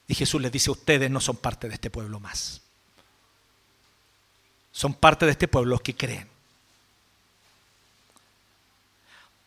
Y 0.05 0.15
Jesús 0.15 0.41
les 0.41 0.51
dice, 0.51 0.69
ustedes 0.69 1.09
no 1.09 1.21
son 1.21 1.37
parte 1.37 1.69
de 1.69 1.75
este 1.75 1.89
pueblo 1.89 2.19
más. 2.19 2.61
Son 4.73 4.95
parte 4.95 5.25
de 5.25 5.31
este 5.31 5.47
pueblo 5.47 5.75
los 5.75 5.81
que 5.81 5.95
creen. 5.95 6.30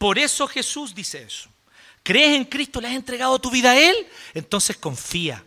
Por 0.04 0.18
eso 0.18 0.46
Jesús 0.46 0.94
dice 0.94 1.22
eso. 1.22 1.48
¿Crees 2.02 2.36
en 2.36 2.44
Cristo? 2.44 2.78
¿Le 2.78 2.88
has 2.88 2.94
entregado 2.94 3.38
tu 3.38 3.50
vida 3.50 3.70
a 3.70 3.78
Él? 3.78 3.96
Entonces 4.34 4.76
confía. 4.76 5.42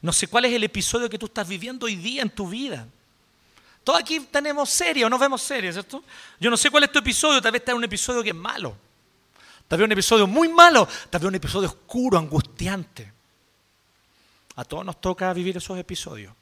No 0.00 0.10
sé 0.10 0.26
cuál 0.26 0.46
es 0.46 0.54
el 0.54 0.64
episodio 0.64 1.10
que 1.10 1.18
tú 1.18 1.26
estás 1.26 1.46
viviendo 1.46 1.84
hoy 1.84 1.94
día 1.94 2.22
en 2.22 2.30
tu 2.30 2.48
vida. 2.48 2.88
Todos 3.84 4.00
aquí 4.00 4.20
tenemos 4.20 4.70
serie 4.70 5.04
o 5.04 5.10
nos 5.10 5.20
vemos 5.20 5.42
series, 5.42 5.74
¿cierto? 5.74 6.02
Yo 6.40 6.48
no 6.48 6.56
sé 6.56 6.70
cuál 6.70 6.84
es 6.84 6.92
tu 6.92 6.98
episodio, 6.98 7.42
tal 7.42 7.52
vez 7.52 7.60
está 7.60 7.72
en 7.72 7.76
un 7.76 7.84
episodio 7.84 8.22
que 8.22 8.30
es 8.30 8.34
malo. 8.34 8.74
Tal 9.68 9.78
vez 9.78 9.84
un 9.84 9.92
episodio 9.92 10.26
muy 10.26 10.48
malo, 10.48 10.88
tal 11.10 11.20
vez 11.20 11.28
un 11.28 11.34
episodio 11.34 11.68
oscuro, 11.68 12.16
angustiante. 12.16 13.12
A 14.56 14.64
todos 14.64 14.82
nos 14.82 14.98
toca 14.98 15.30
vivir 15.34 15.58
esos 15.58 15.78
episodios. 15.78 16.32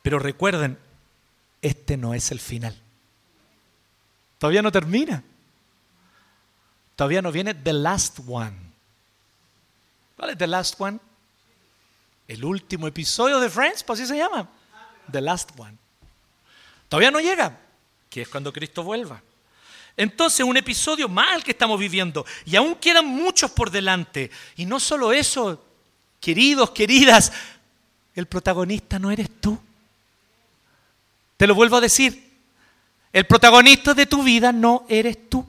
Pero 0.00 0.20
recuerden, 0.20 0.78
este 1.60 1.96
no 1.96 2.14
es 2.14 2.30
el 2.30 2.38
final. 2.38 2.83
Todavía 4.44 4.60
no 4.60 4.70
termina. 4.70 5.24
Todavía 6.96 7.22
no 7.22 7.32
viene 7.32 7.54
The 7.54 7.72
Last 7.72 8.18
One. 8.28 8.52
¿Cuál 10.18 10.28
es 10.28 10.36
The 10.36 10.46
Last 10.46 10.78
One? 10.78 11.00
El 12.28 12.44
último 12.44 12.86
episodio 12.86 13.40
de 13.40 13.48
Friends, 13.48 13.82
pues 13.82 14.00
así 14.00 14.06
se 14.06 14.18
llama. 14.18 14.46
The 15.10 15.22
Last 15.22 15.58
One. 15.58 15.78
Todavía 16.90 17.10
no 17.10 17.20
llega, 17.20 17.58
que 18.10 18.20
es 18.20 18.28
cuando 18.28 18.52
Cristo 18.52 18.82
vuelva. 18.82 19.22
Entonces, 19.96 20.44
un 20.44 20.58
episodio 20.58 21.08
más 21.08 21.42
que 21.42 21.52
estamos 21.52 21.80
viviendo. 21.80 22.26
Y 22.44 22.54
aún 22.54 22.74
quedan 22.74 23.06
muchos 23.06 23.50
por 23.50 23.70
delante. 23.70 24.30
Y 24.56 24.66
no 24.66 24.78
solo 24.78 25.10
eso, 25.10 25.64
queridos, 26.20 26.72
queridas, 26.72 27.32
el 28.14 28.26
protagonista 28.26 28.98
no 28.98 29.10
eres 29.10 29.40
tú. 29.40 29.58
Te 31.38 31.46
lo 31.46 31.54
vuelvo 31.54 31.76
a 31.76 31.80
decir. 31.80 32.23
El 33.14 33.26
protagonista 33.26 33.94
de 33.94 34.06
tu 34.06 34.24
vida 34.24 34.50
no 34.50 34.84
eres 34.88 35.30
tú. 35.30 35.48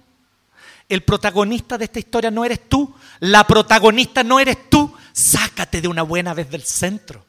El 0.87 1.01
protagonista 1.01 1.79
de 1.79 1.85
esta 1.85 1.97
historia 1.97 2.29
no 2.29 2.45
eres 2.45 2.69
tú. 2.69 2.93
La 3.21 3.47
protagonista 3.47 4.23
no 4.23 4.39
eres 4.39 4.69
tú. 4.69 4.95
Sácate 5.11 5.81
de 5.81 5.87
una 5.87 6.03
buena 6.03 6.35
vez 6.35 6.47
del 6.51 6.63
centro. 6.63 7.25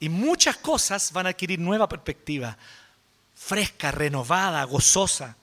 Y 0.00 0.10
muchas 0.10 0.58
cosas 0.58 1.10
van 1.14 1.24
a 1.24 1.30
adquirir 1.30 1.58
nueva 1.58 1.88
perspectiva, 1.88 2.58
fresca, 3.34 3.90
renovada, 3.90 4.62
gozosa. 4.64 5.34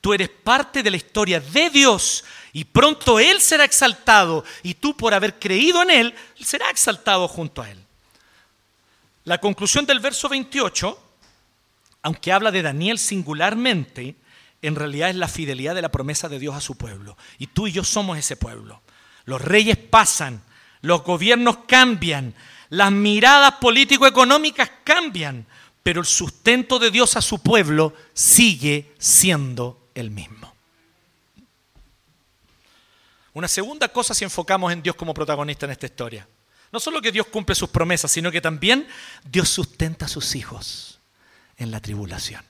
Tú 0.00 0.14
eres 0.14 0.30
parte 0.30 0.82
de 0.82 0.90
la 0.90 0.96
historia 0.96 1.38
de 1.38 1.68
Dios 1.68 2.24
y 2.54 2.64
pronto 2.64 3.20
Él 3.20 3.42
será 3.42 3.64
exaltado 3.64 4.42
y 4.62 4.72
tú 4.72 4.96
por 4.96 5.12
haber 5.12 5.38
creído 5.38 5.82
en 5.82 5.90
Él 5.90 6.14
será 6.40 6.70
exaltado 6.70 7.28
junto 7.28 7.60
a 7.60 7.70
Él. 7.70 7.81
La 9.24 9.38
conclusión 9.38 9.86
del 9.86 10.00
verso 10.00 10.28
28 10.28 11.12
aunque 12.02 12.32
habla 12.32 12.50
de 12.50 12.62
Daniel 12.62 12.98
singularmente, 12.98 14.16
en 14.60 14.74
realidad 14.74 15.10
es 15.10 15.16
la 15.16 15.28
fidelidad 15.28 15.74
de 15.74 15.82
la 15.82 15.90
promesa 15.90 16.28
de 16.28 16.38
Dios 16.38 16.54
a 16.54 16.60
su 16.60 16.76
pueblo. 16.76 17.16
Y 17.38 17.46
tú 17.48 17.68
y 17.68 17.72
yo 17.72 17.84
somos 17.84 18.18
ese 18.18 18.36
pueblo. 18.36 18.82
Los 19.24 19.40
reyes 19.40 19.76
pasan, 19.76 20.42
los 20.80 21.04
gobiernos 21.04 21.58
cambian, 21.68 22.34
las 22.70 22.90
miradas 22.90 23.54
político-económicas 23.60 24.70
cambian, 24.82 25.46
pero 25.82 26.00
el 26.00 26.06
sustento 26.06 26.78
de 26.78 26.90
Dios 26.90 27.16
a 27.16 27.22
su 27.22 27.40
pueblo 27.40 27.94
sigue 28.14 28.92
siendo 28.98 29.88
el 29.94 30.10
mismo. 30.10 30.52
Una 33.34 33.48
segunda 33.48 33.88
cosa 33.88 34.12
si 34.12 34.24
enfocamos 34.24 34.72
en 34.72 34.82
Dios 34.82 34.96
como 34.96 35.14
protagonista 35.14 35.66
en 35.66 35.72
esta 35.72 35.86
historia. 35.86 36.26
No 36.72 36.80
solo 36.80 37.02
que 37.02 37.12
Dios 37.12 37.26
cumple 37.26 37.54
sus 37.54 37.68
promesas, 37.68 38.10
sino 38.10 38.32
que 38.32 38.40
también 38.40 38.88
Dios 39.24 39.48
sustenta 39.50 40.06
a 40.06 40.08
sus 40.08 40.34
hijos 40.34 40.98
en 41.58 41.70
la 41.70 41.80
tribulación. 41.80 42.42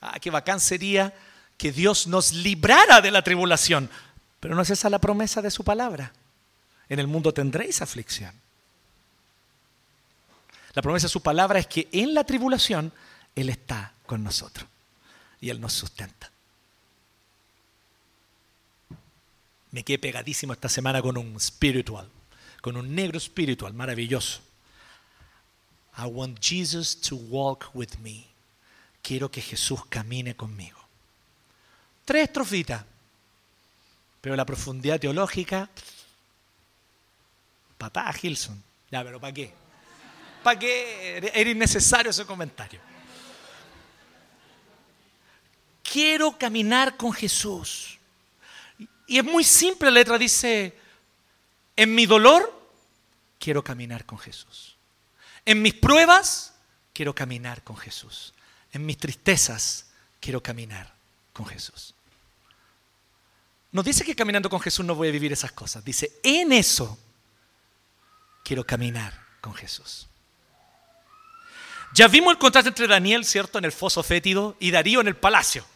Ah, 0.00 0.18
qué 0.20 0.30
bacán 0.30 0.58
sería 0.58 1.14
que 1.56 1.70
Dios 1.70 2.08
nos 2.08 2.32
librara 2.32 3.00
de 3.00 3.12
la 3.12 3.22
tribulación. 3.22 3.88
Pero 4.40 4.56
no 4.56 4.62
es 4.62 4.70
esa 4.70 4.90
la 4.90 4.98
promesa 4.98 5.40
de 5.40 5.52
su 5.52 5.62
palabra. 5.62 6.12
En 6.88 6.98
el 6.98 7.06
mundo 7.06 7.32
tendréis 7.32 7.80
aflicción. 7.80 8.34
La 10.74 10.82
promesa 10.82 11.06
de 11.06 11.12
su 11.12 11.22
palabra 11.22 11.60
es 11.60 11.68
que 11.68 11.88
en 11.92 12.14
la 12.14 12.24
tribulación 12.24 12.92
Él 13.36 13.50
está 13.50 13.92
con 14.06 14.24
nosotros 14.24 14.66
y 15.40 15.50
Él 15.50 15.60
nos 15.60 15.74
sustenta. 15.74 16.30
Me 19.70 19.84
quedé 19.84 19.98
pegadísimo 19.98 20.52
esta 20.52 20.68
semana 20.68 21.00
con 21.00 21.16
un 21.16 21.38
spiritual, 21.38 22.10
con 22.62 22.76
un 22.76 22.94
negro 22.94 23.18
espiritual 23.18 23.74
maravilloso. 23.74 24.40
I 25.98 26.06
want 26.06 26.40
Jesus 26.40 26.98
to 27.02 27.16
walk 27.16 27.68
with 27.74 27.98
me. 27.98 28.24
Quiero 29.02 29.30
que 29.30 29.42
Jesús 29.42 29.84
camine 29.86 30.34
conmigo. 30.34 30.78
Tres 32.06 32.28
estrofitas. 32.28 32.84
Pero 34.20 34.36
la 34.36 34.46
profundidad 34.46 35.00
teológica, 35.00 35.68
patada 37.76 38.12
Gilson. 38.12 38.62
Ya, 38.90 39.02
pero 39.02 39.20
¿para 39.20 39.34
qué? 39.34 39.52
¿Para 40.44 40.58
qué? 40.58 41.30
Era 41.34 41.50
innecesario 41.50 42.10
ese 42.10 42.24
comentario. 42.24 42.80
Quiero 45.82 46.38
caminar 46.38 46.96
con 46.96 47.12
Jesús. 47.12 47.98
Y 49.08 49.18
es 49.18 49.24
muy 49.24 49.42
simple, 49.42 49.90
la 49.90 49.98
letra 49.98 50.16
dice, 50.16 50.78
en 51.76 51.94
mi 51.94 52.06
dolor, 52.06 52.60
quiero 53.38 53.64
caminar 53.64 54.04
con 54.06 54.18
Jesús. 54.18 54.76
En 55.44 55.62
mis 55.62 55.74
pruebas 55.74 56.54
quiero 56.92 57.14
caminar 57.14 57.62
con 57.62 57.76
Jesús. 57.76 58.34
En 58.72 58.86
mis 58.86 58.98
tristezas 58.98 59.86
quiero 60.20 60.42
caminar 60.42 60.92
con 61.32 61.46
Jesús. 61.46 61.94
No 63.72 63.82
dice 63.82 64.04
que 64.04 64.14
caminando 64.14 64.50
con 64.50 64.60
Jesús 64.60 64.84
no 64.84 64.94
voy 64.94 65.08
a 65.08 65.12
vivir 65.12 65.32
esas 65.32 65.52
cosas. 65.52 65.84
Dice, 65.84 66.20
en 66.22 66.52
eso 66.52 66.98
quiero 68.44 68.64
caminar 68.64 69.18
con 69.40 69.54
Jesús. 69.54 70.06
Ya 71.94 72.08
vimos 72.08 72.32
el 72.32 72.38
contraste 72.38 72.68
entre 72.68 72.86
Daniel, 72.86 73.24
¿cierto?, 73.24 73.58
en 73.58 73.64
el 73.64 73.72
foso 73.72 74.02
fétido 74.02 74.56
y 74.60 74.70
Darío 74.70 75.00
en 75.00 75.08
el 75.08 75.16
palacio. 75.16 75.66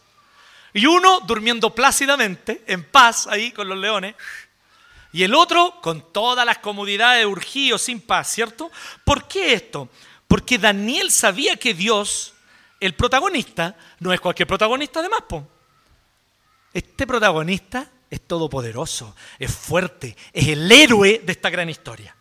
Y 0.73 0.85
uno 0.85 1.21
durmiendo 1.21 1.73
plácidamente, 1.73 2.63
en 2.67 2.83
paz, 2.83 3.27
ahí 3.27 3.51
con 3.51 3.67
los 3.67 3.77
leones, 3.77 4.15
y 5.11 5.23
el 5.23 5.33
otro 5.35 5.79
con 5.81 6.11
todas 6.11 6.45
las 6.45 6.59
comodidades, 6.59 7.25
urgido, 7.25 7.77
sin 7.77 8.01
paz, 8.01 8.31
¿cierto? 8.31 8.71
¿Por 9.03 9.27
qué 9.27 9.53
esto? 9.53 9.89
Porque 10.27 10.57
Daniel 10.57 11.11
sabía 11.11 11.55
que 11.55 11.73
Dios, 11.73 12.33
el 12.79 12.93
protagonista, 12.93 13.75
no 13.99 14.13
es 14.13 14.19
cualquier 14.19 14.47
protagonista 14.47 15.01
de 15.01 15.09
más. 15.09 15.23
Este 16.73 17.07
protagonista 17.07 17.89
es 18.09 18.21
todopoderoso, 18.27 19.15
es 19.39 19.51
fuerte, 19.51 20.15
es 20.33 20.47
el 20.47 20.71
héroe 20.71 21.21
de 21.25 21.31
esta 21.31 21.49
gran 21.49 21.69
historia. 21.69 22.15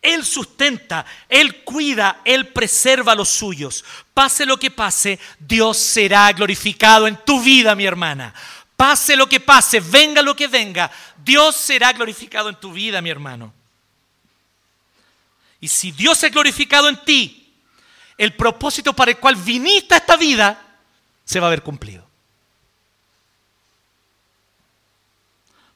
Él 0.00 0.24
sustenta, 0.24 1.04
Él 1.28 1.64
cuida, 1.64 2.20
Él 2.24 2.48
preserva 2.48 3.12
a 3.12 3.16
los 3.16 3.28
suyos. 3.28 3.84
Pase 4.14 4.46
lo 4.46 4.56
que 4.56 4.70
pase, 4.70 5.18
Dios 5.40 5.76
será 5.76 6.32
glorificado 6.32 7.08
en 7.08 7.16
tu 7.24 7.42
vida, 7.42 7.74
mi 7.74 7.84
hermana. 7.84 8.32
Pase 8.78 9.16
lo 9.16 9.28
que 9.28 9.40
pase, 9.40 9.80
venga 9.80 10.22
lo 10.22 10.36
que 10.36 10.46
venga, 10.46 10.88
Dios 11.24 11.56
será 11.56 11.92
glorificado 11.92 12.48
en 12.48 12.54
tu 12.60 12.72
vida, 12.72 13.02
mi 13.02 13.10
hermano. 13.10 13.52
Y 15.58 15.66
si 15.66 15.90
Dios 15.90 16.22
es 16.22 16.30
glorificado 16.30 16.88
en 16.88 16.96
ti, 17.04 17.52
el 18.16 18.36
propósito 18.36 18.92
para 18.92 19.10
el 19.10 19.18
cual 19.18 19.34
viniste 19.34 19.94
a 19.94 19.96
esta 19.96 20.16
vida 20.16 20.78
se 21.24 21.40
va 21.40 21.48
a 21.48 21.50
ver 21.50 21.64
cumplido. 21.64 22.06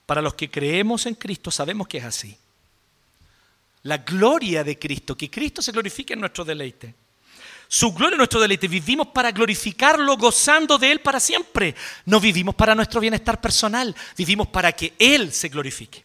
Para 0.07 0.23
los 0.23 0.35
que 0.35 0.49
creemos 0.49 1.05
en 1.07 1.17
Cristo 1.17 1.51
sabemos 1.51 1.89
que 1.89 1.99
es 1.99 2.05
así. 2.05 2.39
La 3.83 3.99
gloria 3.99 4.63
de 4.63 4.79
Cristo, 4.79 5.17
que 5.17 5.29
Cristo 5.29 5.61
se 5.61 5.73
glorifique 5.73 6.13
en 6.13 6.21
nuestro 6.21 6.45
deleite. 6.45 6.95
Su 7.75 7.91
gloria 7.91 8.17
es 8.17 8.19
nuestro 8.19 8.39
deleite. 8.39 8.69
Vivimos 8.69 9.07
para 9.07 9.33
glorificarlo, 9.33 10.19
gozando 10.19 10.77
de 10.77 10.93
Él 10.93 11.01
para 11.01 11.19
siempre. 11.19 11.75
No 12.05 12.21
vivimos 12.21 12.55
para 12.55 12.75
nuestro 12.75 13.01
bienestar 13.01 13.41
personal, 13.41 13.97
vivimos 14.15 14.49
para 14.49 14.73
que 14.73 14.93
Él 14.99 15.33
se 15.33 15.49
glorifique. 15.49 16.05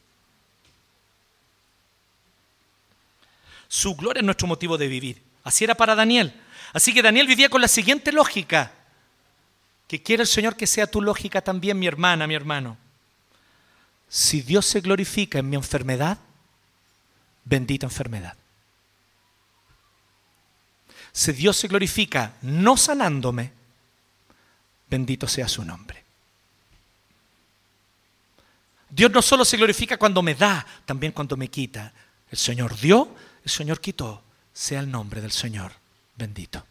Su 3.68 3.98
gloria 3.98 4.22
es 4.22 4.26
nuestro 4.26 4.48
motivo 4.48 4.78
de 4.78 4.88
vivir. 4.88 5.22
Así 5.44 5.66
era 5.66 5.76
para 5.76 5.94
Daniel. 5.94 6.34
Así 6.72 6.94
que 6.94 7.02
Daniel 7.02 7.28
vivía 7.28 7.50
con 7.50 7.60
la 7.60 7.68
siguiente 7.68 8.14
lógica. 8.14 8.72
Que 9.90 10.02
quiere 10.02 10.24
el 10.24 10.28
Señor 10.28 10.56
que 10.56 10.68
sea 10.68 10.88
tu 10.88 11.02
lógica 11.02 11.42
también, 11.42 11.78
mi 11.78 11.88
hermana, 11.88 12.28
mi 12.28 12.36
hermano. 12.36 12.78
Si 14.08 14.42
Dios 14.42 14.66
se 14.66 14.80
glorifica 14.80 15.40
en 15.40 15.50
mi 15.50 15.58
enfermedad, 15.58 16.18
bendita 17.44 17.88
enfermedad 17.88 18.38
si 21.18 21.32
Dios 21.32 21.58
se 21.58 21.68
glorifica 21.68 22.36
no 22.44 22.78
sanándome, 22.78 23.52
bendito 24.88 25.28
sea 25.28 25.48
su 25.48 25.66
nombre. 25.66 26.04
Dios 28.88 29.10
no 29.10 29.24
solo 29.24 29.44
se 29.44 29.58
glorifica 29.58 29.98
cuando 29.98 30.22
me 30.22 30.36
da, 30.36 30.64
también 30.86 31.12
cuando 31.12 31.36
me 31.36 31.48
quita. 31.48 31.92
El 32.30 32.38
Señor 32.38 32.80
dio, 32.80 33.16
el 33.44 33.50
Señor 33.50 33.82
quitó. 33.82 34.22
Sea 34.54 34.80
el 34.80 34.92
nombre 34.92 35.20
del 35.20 35.32
Señor 35.32 35.72
bendito. 36.16 36.64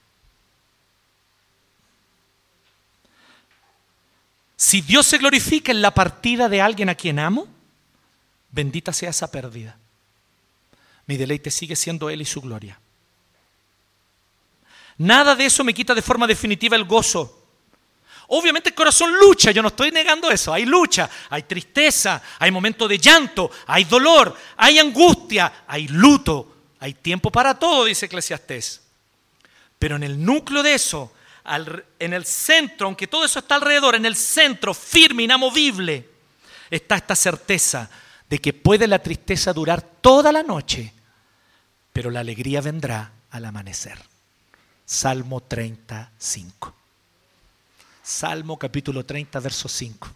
Si 4.55 4.81
Dios 4.81 5.07
se 5.07 5.19
glorifica 5.19 5.73
en 5.73 5.83
la 5.83 5.93
partida 5.93 6.49
de 6.49 6.61
alguien 6.61 6.89
a 6.89 6.95
quien 6.95 7.19
amo, 7.19 7.49
bendita 8.53 8.93
sea 8.93 9.11
esa 9.11 9.29
pérdida. 9.29 9.77
Mi 11.07 11.17
deleite 11.17 11.51
sigue 11.51 11.75
siendo 11.75 12.11
Él 12.11 12.23
y 12.23 12.25
su 12.25 12.41
gloria. 12.41 12.79
Nada 14.99 15.35
de 15.35 15.47
eso 15.47 15.63
me 15.63 15.75
quita 15.75 15.95
de 15.95 16.03
forma 16.03 16.27
definitiva 16.27 16.77
el 16.77 16.85
gozo. 16.85 17.45
Obviamente 18.29 18.71
el 18.71 18.75
corazón 18.75 19.15
lucha, 19.17 19.53
yo 19.53 19.63
no 19.63 19.69
estoy 19.69 19.93
negando 19.93 20.31
eso. 20.31 20.53
Hay 20.53 20.65
lucha, 20.65 21.09
hay 21.31 21.43
tristeza, 21.45 22.21
hay 22.39 22.51
momentos 22.51 22.89
de 22.89 22.99
llanto, 22.99 23.51
hay 23.67 23.85
dolor, 23.85 24.37
hay 24.57 24.79
angustia, 24.79 25.65
hay 25.67 25.87
luto, 25.89 26.57
hay 26.81 26.95
tiempo 26.95 27.31
para 27.31 27.59
todo, 27.59 27.85
dice 27.85 28.07
Eclesiastés. 28.07 28.83
Pero 29.79 29.97
en 29.97 30.03
el 30.03 30.25
núcleo 30.25 30.63
de 30.63 30.75
eso, 30.75 31.13
en 31.99 32.13
el 32.13 32.25
centro, 32.25 32.87
aunque 32.87 33.07
todo 33.07 33.25
eso 33.25 33.39
está 33.39 33.57
alrededor, 33.57 33.95
en 33.95 34.07
el 34.07 34.17
centro, 34.17 34.75
firme, 34.75 35.23
inamovible, 35.23 36.09
está 36.71 36.97
esta 36.97 37.15
certeza 37.15 37.89
de 38.29 38.41
que 38.41 38.53
puede 38.53 38.89
la 38.89 38.99
tristeza 38.99 39.53
durar 39.53 39.83
toda 39.83 40.33
la 40.33 40.43
noche, 40.43 40.93
pero 41.93 42.11
la 42.11 42.21
alegría 42.21 42.61
vendrá 42.61 43.13
al 43.31 43.45
amanecer. 43.45 44.16
Salmo 44.87 45.41
35. 45.41 46.73
Salmo 48.05 48.57
capítulo 48.57 49.05
30, 49.05 49.41
verso 49.41 49.69
5. 49.69 50.09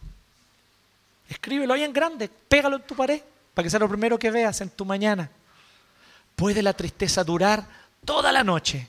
Escríbelo 1.28 1.74
ahí 1.74 1.82
en 1.82 1.92
grande, 1.92 2.28
pégalo 2.28 2.76
en 2.76 2.82
tu 2.82 2.94
pared, 2.94 3.20
para 3.52 3.64
que 3.64 3.70
sea 3.70 3.80
lo 3.80 3.88
primero 3.88 4.16
que 4.16 4.30
veas 4.30 4.60
en 4.60 4.70
tu 4.70 4.84
mañana. 4.84 5.28
Puede 6.36 6.62
la 6.62 6.72
tristeza 6.72 7.24
durar 7.24 7.66
toda 8.04 8.30
la 8.30 8.44
noche, 8.44 8.86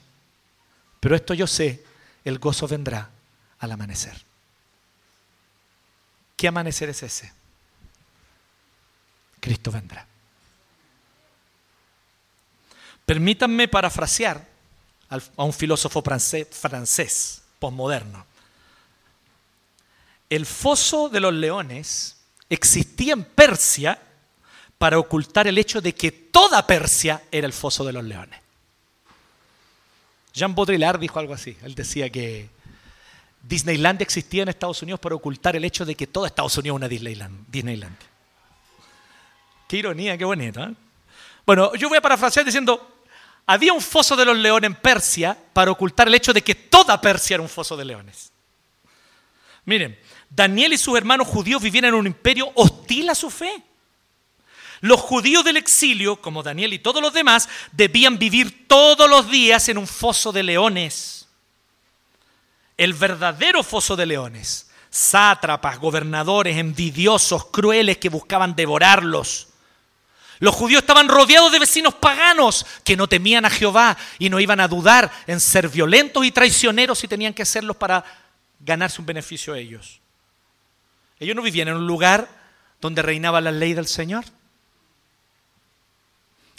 pero 1.00 1.16
esto 1.16 1.34
yo 1.34 1.48
sé, 1.48 1.84
el 2.24 2.38
gozo 2.38 2.68
vendrá 2.68 3.10
al 3.58 3.72
amanecer. 3.72 4.22
¿Qué 6.36 6.46
amanecer 6.46 6.88
es 6.90 7.02
ese? 7.02 7.32
Cristo 9.40 9.72
vendrá. 9.72 10.06
Permítanme 13.04 13.66
parafrasear 13.66 14.51
a 15.36 15.44
un 15.44 15.52
filósofo 15.52 16.02
francés, 16.02 16.48
francés 16.50 17.42
postmoderno. 17.58 18.24
El 20.28 20.46
foso 20.46 21.08
de 21.08 21.20
los 21.20 21.34
leones 21.34 22.16
existía 22.48 23.12
en 23.12 23.24
Persia 23.24 23.98
para 24.78 24.98
ocultar 24.98 25.46
el 25.46 25.58
hecho 25.58 25.80
de 25.80 25.94
que 25.94 26.10
toda 26.10 26.66
Persia 26.66 27.22
era 27.30 27.46
el 27.46 27.52
foso 27.52 27.84
de 27.84 27.92
los 27.92 28.02
leones. 28.02 28.40
Jean 30.32 30.54
Baudrillard 30.54 30.98
dijo 30.98 31.18
algo 31.18 31.34
así. 31.34 31.56
Él 31.62 31.74
decía 31.74 32.08
que 32.10 32.48
Disneyland 33.42 34.00
existía 34.02 34.42
en 34.42 34.48
Estados 34.48 34.82
Unidos 34.82 35.00
para 35.00 35.14
ocultar 35.14 35.54
el 35.54 35.64
hecho 35.64 35.84
de 35.84 35.94
que 35.94 36.06
todo 36.06 36.26
Estados 36.26 36.56
Unidos 36.56 36.76
es 36.76 36.78
una 36.78 36.88
Disneyland. 36.88 37.46
Disneyland. 37.48 37.96
Qué 39.68 39.76
ironía, 39.76 40.16
qué 40.16 40.24
bonito. 40.24 40.62
¿eh? 40.62 40.74
Bueno, 41.44 41.74
yo 41.74 41.88
voy 41.88 41.98
a 41.98 42.02
parafrasear 42.02 42.46
diciendo, 42.46 42.91
había 43.46 43.72
un 43.72 43.80
foso 43.80 44.16
de 44.16 44.24
los 44.24 44.36
leones 44.36 44.68
en 44.68 44.74
Persia 44.74 45.36
para 45.52 45.70
ocultar 45.70 46.08
el 46.08 46.14
hecho 46.14 46.32
de 46.32 46.42
que 46.42 46.54
toda 46.54 47.00
Persia 47.00 47.34
era 47.34 47.42
un 47.42 47.48
foso 47.48 47.76
de 47.76 47.84
leones. 47.84 48.32
Miren, 49.64 49.98
Daniel 50.30 50.72
y 50.72 50.78
sus 50.78 50.96
hermanos 50.96 51.28
judíos 51.28 51.62
vivían 51.62 51.86
en 51.86 51.94
un 51.94 52.06
imperio 52.06 52.50
hostil 52.54 53.10
a 53.10 53.14
su 53.14 53.30
fe. 53.30 53.62
Los 54.80 55.00
judíos 55.00 55.44
del 55.44 55.56
exilio, 55.56 56.20
como 56.20 56.42
Daniel 56.42 56.72
y 56.72 56.78
todos 56.80 57.00
los 57.00 57.12
demás, 57.12 57.48
debían 57.70 58.18
vivir 58.18 58.66
todos 58.66 59.08
los 59.08 59.30
días 59.30 59.68
en 59.68 59.78
un 59.78 59.86
foso 59.86 60.32
de 60.32 60.42
leones. 60.42 61.28
El 62.76 62.94
verdadero 62.94 63.62
foso 63.62 63.94
de 63.94 64.06
leones. 64.06 64.70
Sátrapas, 64.90 65.78
gobernadores, 65.78 66.56
envidiosos, 66.56 67.46
crueles 67.46 67.98
que 67.98 68.08
buscaban 68.08 68.56
devorarlos. 68.56 69.51
Los 70.42 70.56
judíos 70.56 70.82
estaban 70.82 71.08
rodeados 71.08 71.52
de 71.52 71.60
vecinos 71.60 71.94
paganos 71.94 72.66
que 72.82 72.96
no 72.96 73.08
temían 73.08 73.44
a 73.44 73.50
Jehová 73.50 73.96
y 74.18 74.28
no 74.28 74.40
iban 74.40 74.58
a 74.58 74.66
dudar 74.66 75.08
en 75.28 75.38
ser 75.38 75.68
violentos 75.68 76.26
y 76.26 76.32
traicioneros 76.32 76.98
si 76.98 77.06
tenían 77.06 77.32
que 77.32 77.42
hacerlos 77.42 77.76
para 77.76 78.04
ganarse 78.58 79.00
un 79.00 79.06
beneficio 79.06 79.54
a 79.54 79.58
ellos. 79.60 80.00
Ellos 81.20 81.36
no 81.36 81.42
vivían 81.42 81.68
en 81.68 81.76
un 81.76 81.86
lugar 81.86 82.28
donde 82.80 83.02
reinaba 83.02 83.40
la 83.40 83.52
ley 83.52 83.72
del 83.72 83.86
Señor. 83.86 84.24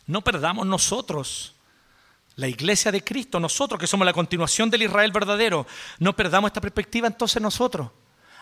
No 0.07 0.21
perdamos 0.21 0.65
nosotros, 0.65 1.53
la 2.37 2.47
iglesia 2.47 2.89
de 2.89 3.03
Cristo, 3.03 3.37
nosotros 3.37 3.77
que 3.77 3.87
somos 3.87 4.05
la 4.05 4.13
continuación 4.13 4.69
del 4.69 4.83
Israel 4.83 5.11
verdadero, 5.11 5.67
no 5.99 6.15
perdamos 6.15 6.47
esta 6.47 6.61
perspectiva 6.61 7.07
entonces 7.07 7.41
nosotros. 7.41 7.89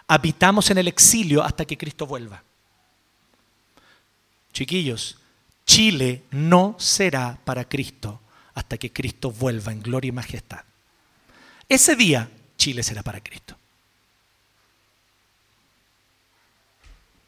Habitamos 0.08 0.70
en 0.70 0.78
el 0.78 0.88
exilio 0.88 1.42
hasta 1.42 1.66
que 1.66 1.80
Cristo 1.80 2.06
vuelva. 2.06 2.44
Chiquillos, 4.54 5.18
Chile 5.72 6.24
no 6.32 6.76
será 6.78 7.38
para 7.46 7.64
Cristo 7.64 8.20
hasta 8.56 8.78
que 8.78 8.92
Cristo 8.92 9.32
vuelva 9.32 9.72
en 9.72 9.82
gloria 9.82 10.10
y 10.10 10.12
majestad. 10.12 10.66
Ese 11.70 11.96
día 11.96 12.30
Chile 12.58 12.84
será 12.84 13.02
para 13.04 13.24
Cristo. 13.24 13.56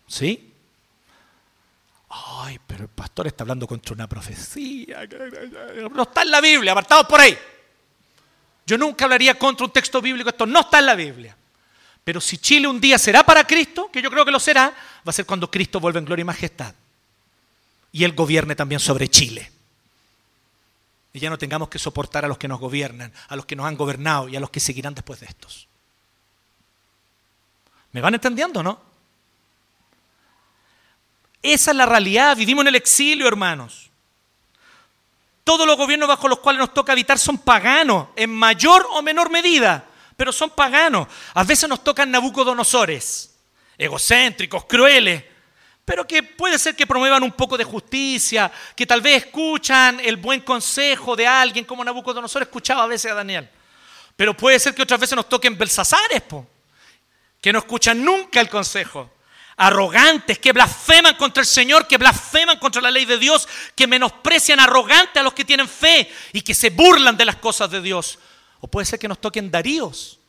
¿Sí? 0.07 0.51
Ay, 2.09 2.59
pero 2.67 2.83
el 2.83 2.89
pastor 2.89 3.27
está 3.27 3.45
hablando 3.45 3.65
contra 3.65 3.93
una 3.93 4.09
profecía. 4.09 5.07
No 5.89 6.03
está 6.03 6.23
en 6.23 6.31
la 6.31 6.41
Biblia, 6.41 6.73
apartados 6.73 7.07
por 7.07 7.21
ahí. 7.21 7.37
Yo 8.65 8.77
nunca 8.77 9.05
hablaría 9.05 9.39
contra 9.39 9.65
un 9.65 9.71
texto 9.71 10.01
bíblico, 10.01 10.29
esto 10.29 10.45
no 10.45 10.59
está 10.59 10.79
en 10.79 10.87
la 10.87 10.95
Biblia. 10.95 11.37
Pero 12.03 12.19
si 12.19 12.37
Chile 12.39 12.67
un 12.67 12.81
día 12.81 12.97
será 12.97 13.23
para 13.23 13.47
Cristo, 13.47 13.89
que 13.89 14.01
yo 14.01 14.11
creo 14.11 14.25
que 14.25 14.31
lo 14.31 14.39
será, 14.41 14.65
va 14.67 15.11
a 15.11 15.13
ser 15.13 15.25
cuando 15.25 15.49
Cristo 15.49 15.79
vuelva 15.79 15.99
en 15.99 16.05
gloria 16.05 16.23
y 16.23 16.25
majestad 16.25 16.75
y 17.93 18.03
Él 18.03 18.13
gobierne 18.13 18.55
también 18.55 18.81
sobre 18.81 19.07
Chile. 19.07 19.49
Y 21.13 21.19
ya 21.19 21.29
no 21.29 21.37
tengamos 21.37 21.69
que 21.69 21.77
soportar 21.77 22.25
a 22.25 22.27
los 22.27 22.39
que 22.39 22.47
nos 22.47 22.59
gobiernan, 22.59 23.13
a 23.29 23.35
los 23.35 23.45
que 23.45 23.55
nos 23.55 23.67
han 23.67 23.77
gobernado 23.77 24.27
y 24.27 24.35
a 24.35 24.39
los 24.39 24.49
que 24.49 24.59
seguirán 24.59 24.95
después 24.95 25.19
de 25.19 25.27
estos. 25.27 25.69
¿Me 27.91 28.01
van 28.01 28.15
entendiendo, 28.15 28.63
no? 28.63 28.81
Esa 31.43 31.69
es 31.69 31.77
la 31.77 31.85
realidad. 31.85 32.35
Vivimos 32.35 32.63
en 32.63 32.69
el 32.69 32.75
exilio, 32.75 33.27
hermanos. 33.27 33.91
Todos 35.43 35.67
los 35.67 35.77
gobiernos 35.77 36.07
bajo 36.07 36.27
los 36.27 36.39
cuales 36.39 36.61
nos 36.61 36.73
toca 36.73 36.93
habitar 36.93 37.19
son 37.19 37.37
paganos, 37.37 38.07
en 38.15 38.31
mayor 38.31 38.87
o 38.91 39.03
menor 39.03 39.29
medida, 39.29 39.85
pero 40.17 40.31
son 40.31 40.49
paganos. 40.49 41.07
A 41.35 41.43
veces 41.43 41.69
nos 41.69 41.83
tocan 41.83 42.09
nabucodonosores, 42.09 43.35
egocéntricos, 43.77 44.65
crueles, 44.65 45.25
pero 45.85 46.07
que 46.07 46.23
puede 46.23 46.57
ser 46.57 46.75
que 46.75 46.87
promuevan 46.87 47.23
un 47.23 47.33
poco 47.33 47.57
de 47.57 47.63
justicia, 47.63 48.51
que 48.75 48.85
tal 48.85 49.01
vez 49.01 49.25
escuchan 49.25 49.99
el 49.99 50.15
buen 50.15 50.41
consejo 50.41 51.15
de 51.15 51.27
alguien 51.27 51.65
como 51.65 51.83
Nabucodonosor 51.83 52.43
escuchaba 52.43 52.83
a 52.83 52.87
veces 52.87 53.11
a 53.11 53.15
Daniel. 53.15 53.49
Pero 54.15 54.35
puede 54.35 54.59
ser 54.59 54.73
que 54.73 54.83
otras 54.83 54.99
veces 54.99 55.15
nos 55.15 55.27
toquen 55.27 55.57
Belsasares, 55.57 56.23
que 57.41 57.51
no 57.51 57.59
escuchan 57.59 58.03
nunca 58.03 58.39
el 58.39 58.49
consejo. 58.49 59.11
Arrogantes, 59.57 60.39
que 60.39 60.51
blasfeman 60.53 61.15
contra 61.15 61.41
el 61.41 61.47
Señor, 61.47 61.87
que 61.87 61.97
blasfeman 61.97 62.57
contra 62.57 62.81
la 62.81 62.89
ley 62.89 63.05
de 63.05 63.17
Dios, 63.19 63.47
que 63.75 63.85
menosprecian 63.85 64.59
arrogante 64.59 65.19
a 65.19 65.23
los 65.23 65.33
que 65.33 65.45
tienen 65.45 65.67
fe 65.67 66.11
y 66.31 66.41
que 66.41 66.55
se 66.55 66.69
burlan 66.69 67.17
de 67.17 67.25
las 67.25 67.35
cosas 67.35 67.69
de 67.69 67.81
Dios. 67.81 68.17
O 68.61 68.67
puede 68.67 68.85
ser 68.85 68.97
que 68.97 69.07
nos 69.07 69.19
toquen 69.19 69.51
Daríos, 69.51 70.19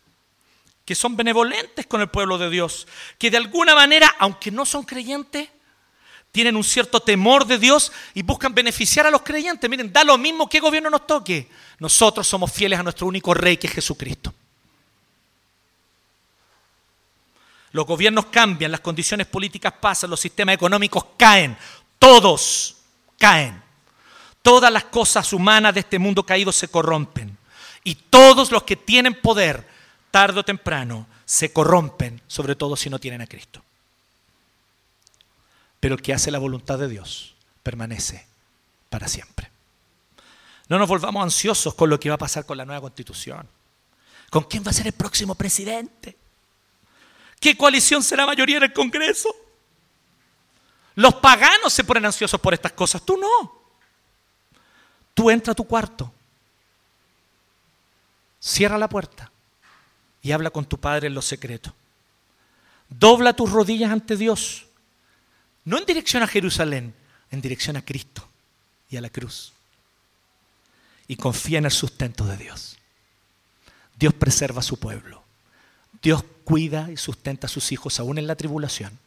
que 0.84 0.94
son 0.94 1.16
benevolentes 1.16 1.86
con 1.86 2.00
el 2.00 2.08
pueblo 2.08 2.36
de 2.36 2.50
Dios, 2.50 2.86
que 3.18 3.30
de 3.30 3.38
alguna 3.38 3.74
manera, 3.74 4.14
aunque 4.18 4.50
no 4.50 4.66
son 4.66 4.84
creyentes, 4.84 5.48
tienen 6.30 6.56
un 6.56 6.64
cierto 6.64 7.00
temor 7.00 7.46
de 7.46 7.58
Dios 7.58 7.92
y 8.12 8.22
buscan 8.22 8.52
beneficiar 8.52 9.06
a 9.06 9.10
los 9.10 9.22
creyentes. 9.22 9.70
Miren, 9.70 9.92
da 9.92 10.02
lo 10.02 10.18
mismo 10.18 10.48
que 10.48 10.58
gobierno 10.58 10.90
nos 10.90 11.06
toque. 11.06 11.48
Nosotros 11.78 12.26
somos 12.26 12.52
fieles 12.52 12.78
a 12.78 12.82
nuestro 12.82 13.06
único 13.06 13.32
rey, 13.32 13.56
que 13.56 13.68
es 13.68 13.72
Jesucristo. 13.72 14.34
Los 17.70 17.86
gobiernos 17.86 18.26
cambian, 18.26 18.72
las 18.72 18.80
condiciones 18.80 19.26
políticas 19.26 19.72
pasan, 19.80 20.10
los 20.10 20.20
sistemas 20.20 20.56
económicos 20.56 21.04
caen. 21.16 21.56
Todos 21.98 22.76
caen. 23.18 23.62
Todas 24.42 24.72
las 24.72 24.84
cosas 24.84 25.32
humanas 25.32 25.72
de 25.72 25.80
este 25.80 25.98
mundo 25.98 26.24
caído 26.24 26.52
se 26.52 26.68
corrompen. 26.68 27.38
Y 27.84 27.94
todos 27.94 28.50
los 28.50 28.64
que 28.64 28.76
tienen 28.76 29.14
poder 29.20 29.73
tarde 30.14 30.38
o 30.38 30.44
temprano 30.44 31.08
se 31.24 31.52
corrompen, 31.52 32.22
sobre 32.28 32.54
todo 32.54 32.76
si 32.76 32.88
no 32.88 33.00
tienen 33.00 33.20
a 33.20 33.26
Cristo. 33.26 33.60
Pero 35.80 35.96
el 35.96 36.02
que 36.02 36.14
hace 36.14 36.30
la 36.30 36.38
voluntad 36.38 36.78
de 36.78 36.86
Dios 36.86 37.34
permanece 37.64 38.24
para 38.90 39.08
siempre. 39.08 39.50
No 40.68 40.78
nos 40.78 40.88
volvamos 40.88 41.20
ansiosos 41.20 41.74
con 41.74 41.90
lo 41.90 41.98
que 41.98 42.10
va 42.10 42.14
a 42.14 42.18
pasar 42.18 42.46
con 42.46 42.56
la 42.56 42.64
nueva 42.64 42.82
constitución. 42.82 43.48
¿Con 44.30 44.44
quién 44.44 44.62
va 44.64 44.70
a 44.70 44.74
ser 44.74 44.86
el 44.86 44.92
próximo 44.92 45.34
presidente? 45.34 46.16
¿Qué 47.40 47.56
coalición 47.56 48.00
será 48.00 48.24
mayoría 48.24 48.58
en 48.58 48.62
el 48.62 48.72
Congreso? 48.72 49.34
Los 50.94 51.14
paganos 51.16 51.72
se 51.72 51.82
ponen 51.82 52.06
ansiosos 52.06 52.40
por 52.40 52.54
estas 52.54 52.70
cosas, 52.70 53.04
tú 53.04 53.16
no. 53.16 53.52
Tú 55.12 55.28
entra 55.28 55.50
a 55.50 55.56
tu 55.56 55.64
cuarto, 55.64 56.14
cierra 58.38 58.78
la 58.78 58.88
puerta 58.88 59.32
y 60.24 60.32
habla 60.32 60.50
con 60.50 60.64
tu 60.64 60.80
Padre 60.80 61.06
en 61.06 61.14
lo 61.14 61.22
secreto. 61.22 61.72
Dobla 62.88 63.34
tus 63.34 63.50
rodillas 63.50 63.92
ante 63.92 64.16
Dios. 64.16 64.64
No 65.64 65.78
en 65.78 65.84
dirección 65.84 66.22
a 66.22 66.26
Jerusalén, 66.26 66.94
en 67.30 67.42
dirección 67.42 67.76
a 67.76 67.84
Cristo 67.84 68.26
y 68.90 68.96
a 68.96 69.02
la 69.02 69.10
cruz. 69.10 69.52
Y 71.06 71.16
confía 71.16 71.58
en 71.58 71.66
el 71.66 71.70
sustento 71.70 72.24
de 72.24 72.38
Dios. 72.38 72.78
Dios 73.98 74.14
preserva 74.14 74.60
a 74.60 74.62
su 74.62 74.78
pueblo. 74.78 75.22
Dios 76.02 76.24
cuida 76.44 76.90
y 76.90 76.96
sustenta 76.96 77.46
a 77.46 77.50
sus 77.50 77.70
hijos 77.70 78.00
aún 78.00 78.16
en 78.16 78.26
la 78.26 78.34
tribulación. 78.34 78.98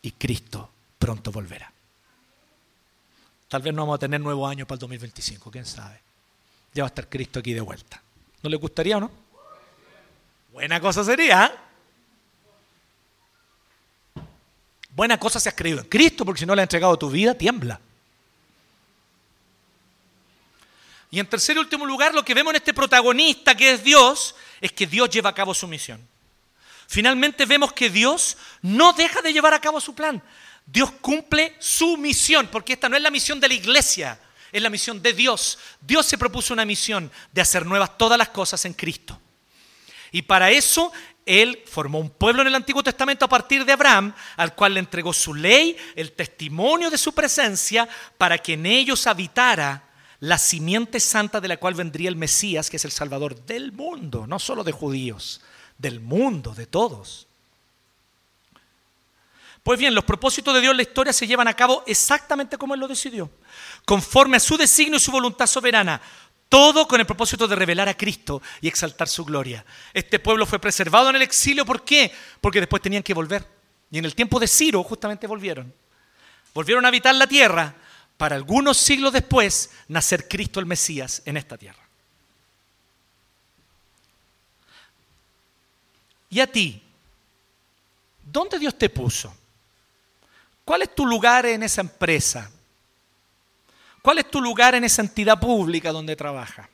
Y 0.00 0.12
Cristo 0.12 0.70
pronto 0.98 1.30
volverá. 1.30 1.70
Tal 3.48 3.60
vez 3.60 3.74
no 3.74 3.82
vamos 3.82 3.96
a 3.96 4.00
tener 4.00 4.22
nuevo 4.22 4.48
año 4.48 4.66
para 4.66 4.76
el 4.76 4.80
2025, 4.80 5.50
quién 5.50 5.66
sabe. 5.66 6.00
Ya 6.72 6.82
va 6.82 6.86
a 6.86 6.88
estar 6.88 7.08
Cristo 7.10 7.40
aquí 7.40 7.52
de 7.52 7.60
vuelta. 7.60 8.02
¿No 8.42 8.50
le 8.50 8.56
gustaría 8.56 8.96
o 8.96 9.00
no? 9.00 9.10
Buena 10.52 10.80
cosa 10.80 11.04
sería. 11.04 11.46
¿eh? 11.46 11.68
Buena 14.90 15.18
cosa 15.18 15.38
si 15.38 15.48
has 15.48 15.54
creído 15.54 15.80
en 15.80 15.86
Cristo, 15.86 16.24
porque 16.24 16.40
si 16.40 16.46
no 16.46 16.54
le 16.54 16.62
has 16.62 16.66
entregado 16.66 16.98
tu 16.98 17.10
vida, 17.10 17.34
tiembla. 17.34 17.80
Y 21.10 21.20
en 21.20 21.26
tercer 21.26 21.56
y 21.56 21.60
último 21.60 21.86
lugar, 21.86 22.14
lo 22.14 22.24
que 22.24 22.34
vemos 22.34 22.50
en 22.52 22.56
este 22.56 22.74
protagonista 22.74 23.56
que 23.56 23.72
es 23.72 23.84
Dios, 23.84 24.34
es 24.60 24.72
que 24.72 24.86
Dios 24.86 25.08
lleva 25.08 25.30
a 25.30 25.34
cabo 25.34 25.54
su 25.54 25.66
misión. 25.66 26.06
Finalmente 26.86 27.46
vemos 27.46 27.72
que 27.72 27.90
Dios 27.90 28.36
no 28.62 28.92
deja 28.92 29.22
de 29.22 29.32
llevar 29.32 29.54
a 29.54 29.60
cabo 29.60 29.80
su 29.80 29.94
plan. 29.94 30.22
Dios 30.66 30.90
cumple 31.00 31.54
su 31.58 31.96
misión, 31.96 32.48
porque 32.48 32.74
esta 32.74 32.88
no 32.88 32.96
es 32.96 33.02
la 33.02 33.10
misión 33.10 33.40
de 33.40 33.48
la 33.48 33.54
iglesia, 33.54 34.20
es 34.52 34.62
la 34.62 34.70
misión 34.70 35.02
de 35.02 35.12
Dios. 35.12 35.58
Dios 35.80 36.06
se 36.06 36.18
propuso 36.18 36.54
una 36.54 36.64
misión 36.64 37.10
de 37.32 37.40
hacer 37.40 37.66
nuevas 37.66 37.96
todas 37.98 38.18
las 38.18 38.28
cosas 38.28 38.64
en 38.64 38.74
Cristo. 38.74 39.20
Y 40.10 40.22
para 40.22 40.50
eso 40.50 40.92
Él 41.26 41.62
formó 41.66 41.98
un 41.98 42.10
pueblo 42.10 42.42
en 42.42 42.48
el 42.48 42.54
Antiguo 42.54 42.82
Testamento 42.82 43.24
a 43.24 43.28
partir 43.28 43.64
de 43.64 43.72
Abraham, 43.72 44.14
al 44.36 44.54
cual 44.54 44.74
le 44.74 44.80
entregó 44.80 45.12
su 45.12 45.34
ley, 45.34 45.76
el 45.94 46.12
testimonio 46.12 46.90
de 46.90 46.98
su 46.98 47.12
presencia, 47.12 47.88
para 48.16 48.38
que 48.38 48.54
en 48.54 48.66
ellos 48.66 49.06
habitara 49.06 49.84
la 50.20 50.38
simiente 50.38 50.98
santa 50.98 51.40
de 51.40 51.48
la 51.48 51.58
cual 51.58 51.74
vendría 51.74 52.08
el 52.08 52.16
Mesías, 52.16 52.70
que 52.70 52.76
es 52.76 52.84
el 52.84 52.90
Salvador 52.90 53.44
del 53.44 53.72
mundo, 53.72 54.26
no 54.26 54.38
solo 54.38 54.64
de 54.64 54.72
judíos, 54.72 55.40
del 55.76 56.00
mundo, 56.00 56.54
de 56.54 56.66
todos. 56.66 57.28
Pues 59.62 59.78
bien, 59.78 59.94
los 59.94 60.04
propósitos 60.04 60.54
de 60.54 60.60
Dios 60.60 60.70
en 60.70 60.78
la 60.78 60.82
historia 60.82 61.12
se 61.12 61.26
llevan 61.26 61.46
a 61.46 61.54
cabo 61.54 61.84
exactamente 61.86 62.56
como 62.56 62.74
Él 62.74 62.80
lo 62.80 62.88
decidió, 62.88 63.30
conforme 63.88 64.36
a 64.36 64.40
su 64.40 64.58
designio 64.58 64.98
y 64.98 65.00
su 65.00 65.10
voluntad 65.10 65.46
soberana, 65.46 65.98
todo 66.50 66.86
con 66.86 67.00
el 67.00 67.06
propósito 67.06 67.48
de 67.48 67.56
revelar 67.56 67.88
a 67.88 67.96
Cristo 67.96 68.42
y 68.60 68.68
exaltar 68.68 69.08
su 69.08 69.24
gloria. 69.24 69.64
Este 69.94 70.18
pueblo 70.18 70.44
fue 70.44 70.58
preservado 70.58 71.08
en 71.08 71.16
el 71.16 71.22
exilio, 71.22 71.64
¿por 71.64 71.86
qué? 71.86 72.12
Porque 72.42 72.60
después 72.60 72.82
tenían 72.82 73.02
que 73.02 73.14
volver. 73.14 73.48
Y 73.90 73.96
en 73.96 74.04
el 74.04 74.14
tiempo 74.14 74.38
de 74.38 74.46
Ciro 74.46 74.84
justamente 74.84 75.26
volvieron. 75.26 75.72
Volvieron 76.52 76.84
a 76.84 76.88
habitar 76.88 77.14
la 77.14 77.26
tierra 77.26 77.74
para 78.18 78.36
algunos 78.36 78.76
siglos 78.76 79.10
después 79.10 79.70
nacer 79.88 80.28
Cristo 80.28 80.60
el 80.60 80.66
Mesías 80.66 81.22
en 81.24 81.38
esta 81.38 81.56
tierra. 81.56 81.82
¿Y 86.28 86.40
a 86.40 86.46
ti? 86.46 86.82
¿Dónde 88.22 88.58
Dios 88.58 88.76
te 88.76 88.90
puso? 88.90 89.34
¿Cuál 90.62 90.82
es 90.82 90.94
tu 90.94 91.06
lugar 91.06 91.46
en 91.46 91.62
esa 91.62 91.80
empresa? 91.80 92.50
¿Cuál 94.02 94.18
es 94.18 94.30
tu 94.30 94.40
lugar 94.40 94.74
en 94.74 94.84
esa 94.84 95.02
entidad 95.02 95.38
pública 95.38 95.92
donde 95.92 96.16
trabajas? 96.16 96.68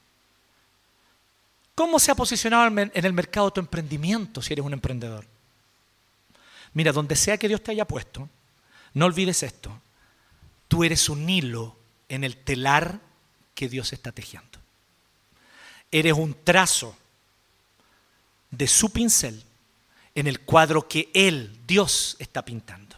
¿Cómo 1.75 1.99
se 1.99 2.11
ha 2.11 2.15
posicionado 2.15 2.67
en 2.67 2.91
el 2.95 3.13
mercado 3.13 3.53
tu 3.53 3.61
emprendimiento 3.61 4.41
si 4.41 4.53
eres 4.53 4.65
un 4.65 4.73
emprendedor? 4.73 5.27
Mira, 6.73 6.93
donde 6.93 7.17
sea 7.17 7.39
que 7.39 7.49
Dios 7.49 7.63
te 7.63 7.73
haya 7.73 7.85
puesto, 7.85 8.29
no 8.95 9.07
olvides 9.07 9.43
esto. 9.43 9.81
Tú 10.69 10.85
eres 10.85 11.09
un 11.09 11.29
hilo 11.29 11.77
en 12.09 12.25
el 12.25 12.37
telar 12.37 13.01
que 13.55 13.69
Dios 13.69 13.93
está 13.93 14.13
tejiendo. 14.13 14.59
Eres 15.91 16.13
un 16.13 16.35
trazo 16.45 16.97
de 18.51 18.67
su 18.67 18.91
pincel 18.93 19.43
en 20.15 20.27
el 20.27 20.41
cuadro 20.41 20.87
que 20.87 21.11
Él, 21.15 21.59
Dios, 21.67 22.17
está 22.19 22.45
pintando. 22.45 22.97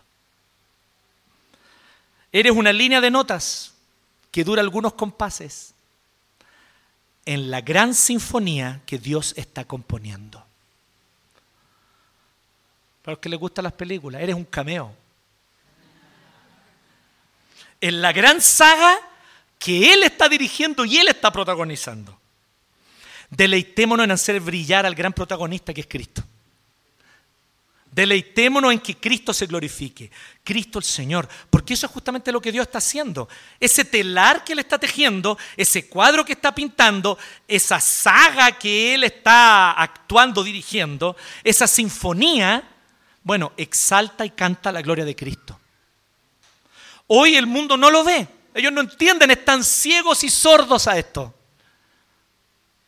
Eres 2.33 2.53
una 2.53 2.73
línea 2.73 3.01
de 3.01 3.11
notas 3.11 3.73
que 4.37 4.45
dura 4.45 4.61
algunos 4.61 4.93
compases 4.93 5.73
en 7.25 7.51
la 7.51 7.63
gran 7.63 7.95
sinfonía 7.95 8.83
que 8.85 8.99
Dios 8.99 9.33
está 9.35 9.65
componiendo. 9.65 10.45
Para 13.01 13.15
los 13.15 13.19
que 13.19 13.31
les 13.31 13.41
gustan 13.41 13.63
las 13.63 13.73
películas, 13.73 14.21
eres 14.21 14.37
un 14.37 14.45
cameo. 14.45 14.95
En 17.81 18.03
la 18.03 18.13
gran 18.13 18.43
saga 18.43 18.99
que 19.59 19.95
Él 19.95 20.03
está 20.03 20.29
dirigiendo 20.29 20.85
y 20.85 20.99
Él 20.99 21.09
está 21.09 21.33
protagonizando. 21.33 22.21
Deleitémonos 23.31 24.05
en 24.05 24.11
hacer 24.11 24.39
brillar 24.41 24.85
al 24.85 24.95
gran 24.95 25.15
protagonista 25.15 25.73
que 25.73 25.81
es 25.81 25.87
Cristo. 25.87 26.23
Deleitémonos 27.97 28.73
en 28.73 28.81
que 28.81 28.95
Cristo 28.95 29.33
se 29.33 29.47
glorifique, 29.47 30.11
Cristo 30.45 30.79
el 30.79 30.85
Señor, 30.85 31.27
porque 31.49 31.73
eso 31.73 31.87
es 31.87 31.93
justamente 31.93 32.31
lo 32.31 32.43
que 32.43 32.53
Dios 32.53 32.67
está 32.67 32.77
haciendo. 32.77 33.27
Ese 33.59 33.87
telar 33.87 34.45
que 34.45 34.53
Él 34.53 34.59
está 34.59 34.79
tejiendo, 34.79 35.39
ese 35.57 35.89
cuadro 35.89 36.23
que 36.23 36.35
está 36.35 36.55
pintando, 36.55 37.17
esa 37.49 37.81
saga 37.81 38.53
que 38.53 38.95
Él 38.95 39.05
está 39.05 39.71
actuando, 39.71 40.45
dirigiendo, 40.45 41.17
esa 41.43 41.67
sinfonía, 41.67 42.69
bueno, 43.23 43.53
exalta 43.57 44.27
y 44.27 44.31
canta 44.31 44.71
la 44.71 44.83
gloria 44.83 45.07
de 45.07 45.17
Cristo. 45.17 45.59
Hoy 47.07 47.35
el 47.35 47.47
mundo 47.47 47.79
no 47.79 47.91
lo 47.91 48.05
ve, 48.05 48.29
ellos 48.53 48.75
no 48.75 48.83
entienden, 48.83 49.31
están 49.31 49.65
ciegos 49.65 50.23
y 50.23 50.29
sordos 50.29 50.87
a 50.87 50.99
esto. 50.99 51.35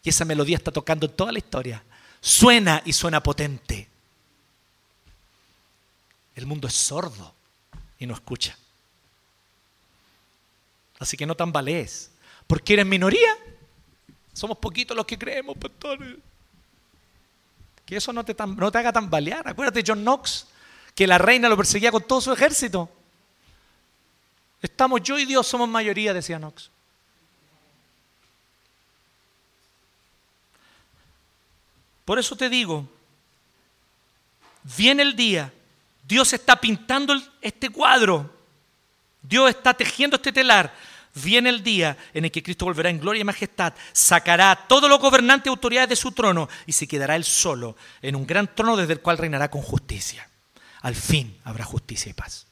Y 0.02 0.10
esa 0.10 0.26
melodía 0.26 0.58
está 0.58 0.70
tocando 0.70 1.06
en 1.06 1.16
toda 1.16 1.32
la 1.32 1.38
historia. 1.38 1.82
Suena 2.20 2.82
y 2.84 2.92
suena 2.92 3.22
potente. 3.22 3.88
El 6.38 6.46
mundo 6.46 6.68
es 6.68 6.74
sordo 6.74 7.34
y 7.98 8.06
no 8.06 8.14
escucha. 8.14 8.56
Así 11.00 11.16
que 11.16 11.26
no 11.26 11.34
tambalees. 11.34 12.12
Porque 12.46 12.74
eres 12.74 12.86
minoría. 12.86 13.36
Somos 14.34 14.56
poquitos 14.58 14.96
los 14.96 15.04
que 15.04 15.18
creemos, 15.18 15.58
pastores. 15.58 16.16
Que 17.84 17.96
eso 17.96 18.12
no 18.12 18.24
te, 18.24 18.36
no 18.54 18.70
te 18.70 18.78
haga 18.78 18.92
tambalear. 18.92 19.48
Acuérdate 19.48 19.82
John 19.84 20.02
Knox, 20.02 20.46
que 20.94 21.08
la 21.08 21.18
reina 21.18 21.48
lo 21.48 21.56
perseguía 21.56 21.90
con 21.90 22.04
todo 22.04 22.20
su 22.20 22.32
ejército. 22.32 22.88
Estamos 24.62 25.02
yo 25.02 25.18
y 25.18 25.24
Dios, 25.24 25.44
somos 25.44 25.68
mayoría, 25.68 26.14
decía 26.14 26.38
Knox. 26.38 26.70
Por 32.04 32.20
eso 32.20 32.36
te 32.36 32.48
digo, 32.48 32.88
viene 34.76 35.02
el 35.02 35.16
día 35.16 35.52
Dios 36.08 36.32
está 36.32 36.58
pintando 36.58 37.14
este 37.42 37.68
cuadro. 37.68 38.34
Dios 39.20 39.50
está 39.50 39.74
tejiendo 39.74 40.16
este 40.16 40.32
telar. 40.32 40.74
Viene 41.12 41.50
el 41.50 41.62
día 41.62 41.98
en 42.14 42.24
el 42.24 42.32
que 42.32 42.42
Cristo 42.42 42.64
volverá 42.64 42.88
en 42.88 42.98
gloria 42.98 43.20
y 43.20 43.24
majestad, 43.24 43.74
sacará 43.92 44.52
a 44.52 44.68
todos 44.68 44.88
los 44.88 45.00
gobernantes 45.00 45.46
y 45.46 45.50
autoridades 45.50 45.90
de 45.90 45.96
su 45.96 46.12
trono 46.12 46.48
y 46.64 46.72
se 46.72 46.88
quedará 46.88 47.14
él 47.14 47.24
solo 47.24 47.76
en 48.00 48.16
un 48.16 48.26
gran 48.26 48.54
trono 48.54 48.76
desde 48.76 48.94
el 48.94 49.00
cual 49.00 49.18
reinará 49.18 49.50
con 49.50 49.60
justicia. 49.60 50.26
Al 50.80 50.94
fin 50.94 51.36
habrá 51.44 51.64
justicia 51.64 52.08
y 52.08 52.14
paz. 52.14 52.46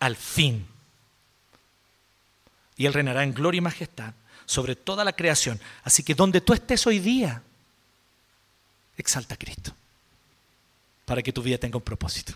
Al 0.00 0.16
fin. 0.16 0.66
Y 2.76 2.86
él 2.86 2.92
reinará 2.92 3.22
en 3.22 3.34
gloria 3.34 3.58
y 3.58 3.62
majestad 3.62 4.14
sobre 4.46 4.74
toda 4.74 5.04
la 5.04 5.12
creación. 5.12 5.60
Así 5.84 6.02
que 6.02 6.16
donde 6.16 6.40
tú 6.40 6.54
estés 6.54 6.84
hoy 6.88 6.98
día, 6.98 7.40
exalta 8.96 9.34
a 9.34 9.38
Cristo 9.38 9.72
para 11.04 11.22
que 11.22 11.32
tu 11.32 11.40
vida 11.40 11.58
tenga 11.58 11.76
un 11.76 11.84
propósito. 11.84 12.34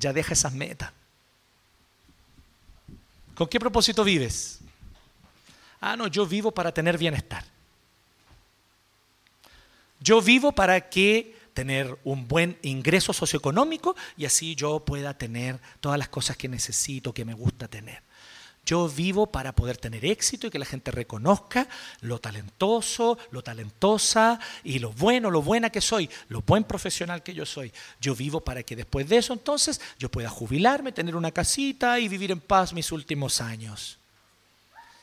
Ya 0.00 0.12
deja 0.12 0.32
esas 0.32 0.52
metas. 0.52 0.90
¿Con 3.34 3.46
qué 3.46 3.60
propósito 3.60 4.02
vives? 4.02 4.58
Ah, 5.80 5.96
no, 5.96 6.08
yo 6.08 6.26
vivo 6.26 6.50
para 6.50 6.72
tener 6.72 6.98
bienestar. 6.98 7.44
Yo 10.00 10.20
vivo 10.20 10.52
para 10.52 10.88
que 10.88 11.36
tener 11.52 11.98
un 12.04 12.26
buen 12.26 12.58
ingreso 12.62 13.12
socioeconómico 13.12 13.94
y 14.16 14.24
así 14.24 14.54
yo 14.54 14.80
pueda 14.80 15.16
tener 15.16 15.60
todas 15.80 15.98
las 15.98 16.08
cosas 16.08 16.36
que 16.36 16.48
necesito, 16.48 17.12
que 17.12 17.24
me 17.24 17.34
gusta 17.34 17.68
tener. 17.68 18.02
Yo 18.70 18.88
vivo 18.88 19.26
para 19.26 19.50
poder 19.50 19.78
tener 19.78 20.04
éxito 20.04 20.46
y 20.46 20.50
que 20.50 20.58
la 20.60 20.64
gente 20.64 20.92
reconozca 20.92 21.66
lo 22.02 22.20
talentoso, 22.20 23.18
lo 23.32 23.42
talentosa 23.42 24.38
y 24.62 24.78
lo 24.78 24.92
bueno, 24.92 25.28
lo 25.28 25.42
buena 25.42 25.70
que 25.70 25.80
soy, 25.80 26.08
lo 26.28 26.42
buen 26.42 26.62
profesional 26.62 27.24
que 27.24 27.34
yo 27.34 27.44
soy. 27.44 27.72
Yo 28.00 28.14
vivo 28.14 28.42
para 28.42 28.62
que 28.62 28.76
después 28.76 29.08
de 29.08 29.16
eso 29.16 29.32
entonces 29.32 29.80
yo 29.98 30.08
pueda 30.08 30.28
jubilarme, 30.28 30.92
tener 30.92 31.16
una 31.16 31.32
casita 31.32 31.98
y 31.98 32.06
vivir 32.06 32.30
en 32.30 32.38
paz 32.38 32.72
mis 32.72 32.92
últimos 32.92 33.40
años. 33.40 33.98